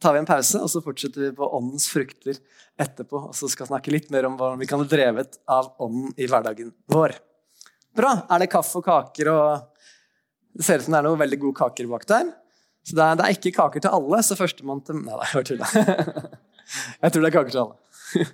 tar 0.00 0.12
vi 0.12 0.20
en 0.20 0.28
pause, 0.28 0.60
og 0.60 0.68
så 0.68 0.82
fortsetter 0.84 1.22
vi 1.24 1.36
på 1.36 1.48
åndens 1.56 1.86
frukter 1.88 2.36
etterpå. 2.80 3.30
Og 3.30 3.36
så 3.36 3.48
skal 3.48 3.64
vi 3.64 3.72
snakke 3.72 3.94
litt 3.94 4.10
mer 4.12 4.28
om 4.28 4.36
hvordan 4.36 4.60
vi 4.60 4.68
kan 4.68 4.82
bli 4.82 4.92
drevet 4.92 5.38
av 5.48 5.72
ånden 5.80 6.12
i 6.20 6.28
hverdagen 6.28 6.74
vår. 6.92 7.16
Bra. 7.96 8.12
Er 8.28 8.42
det 8.42 8.50
kaffe 8.52 8.78
og 8.78 8.86
kaker 8.86 9.32
og 9.32 9.66
Det 10.50 10.66
ser 10.66 10.80
ut 10.80 10.84
som 10.84 10.94
det 10.96 10.98
er 10.98 11.06
noen 11.06 11.20
veldig 11.20 11.38
gode 11.40 11.56
kaker 11.60 11.88
bak 11.88 12.04
der. 12.10 12.30
Så 12.84 12.96
det 12.98 13.04
er, 13.04 13.18
det 13.18 13.24
er 13.24 13.36
ikke 13.36 13.52
kaker 13.54 13.82
til 13.84 13.92
alle, 13.94 14.18
så 14.26 14.36
førstemann 14.36 14.80
til 14.84 14.98
Nei, 15.00 15.16
det 15.20 15.36
var 15.38 15.46
tull. 15.46 16.40
Jeg 17.02 17.12
tror 17.12 17.20
det 17.22 17.28
er 17.28 17.36
kaker 17.38 17.50
til 17.50 17.58
alle. 17.64 18.30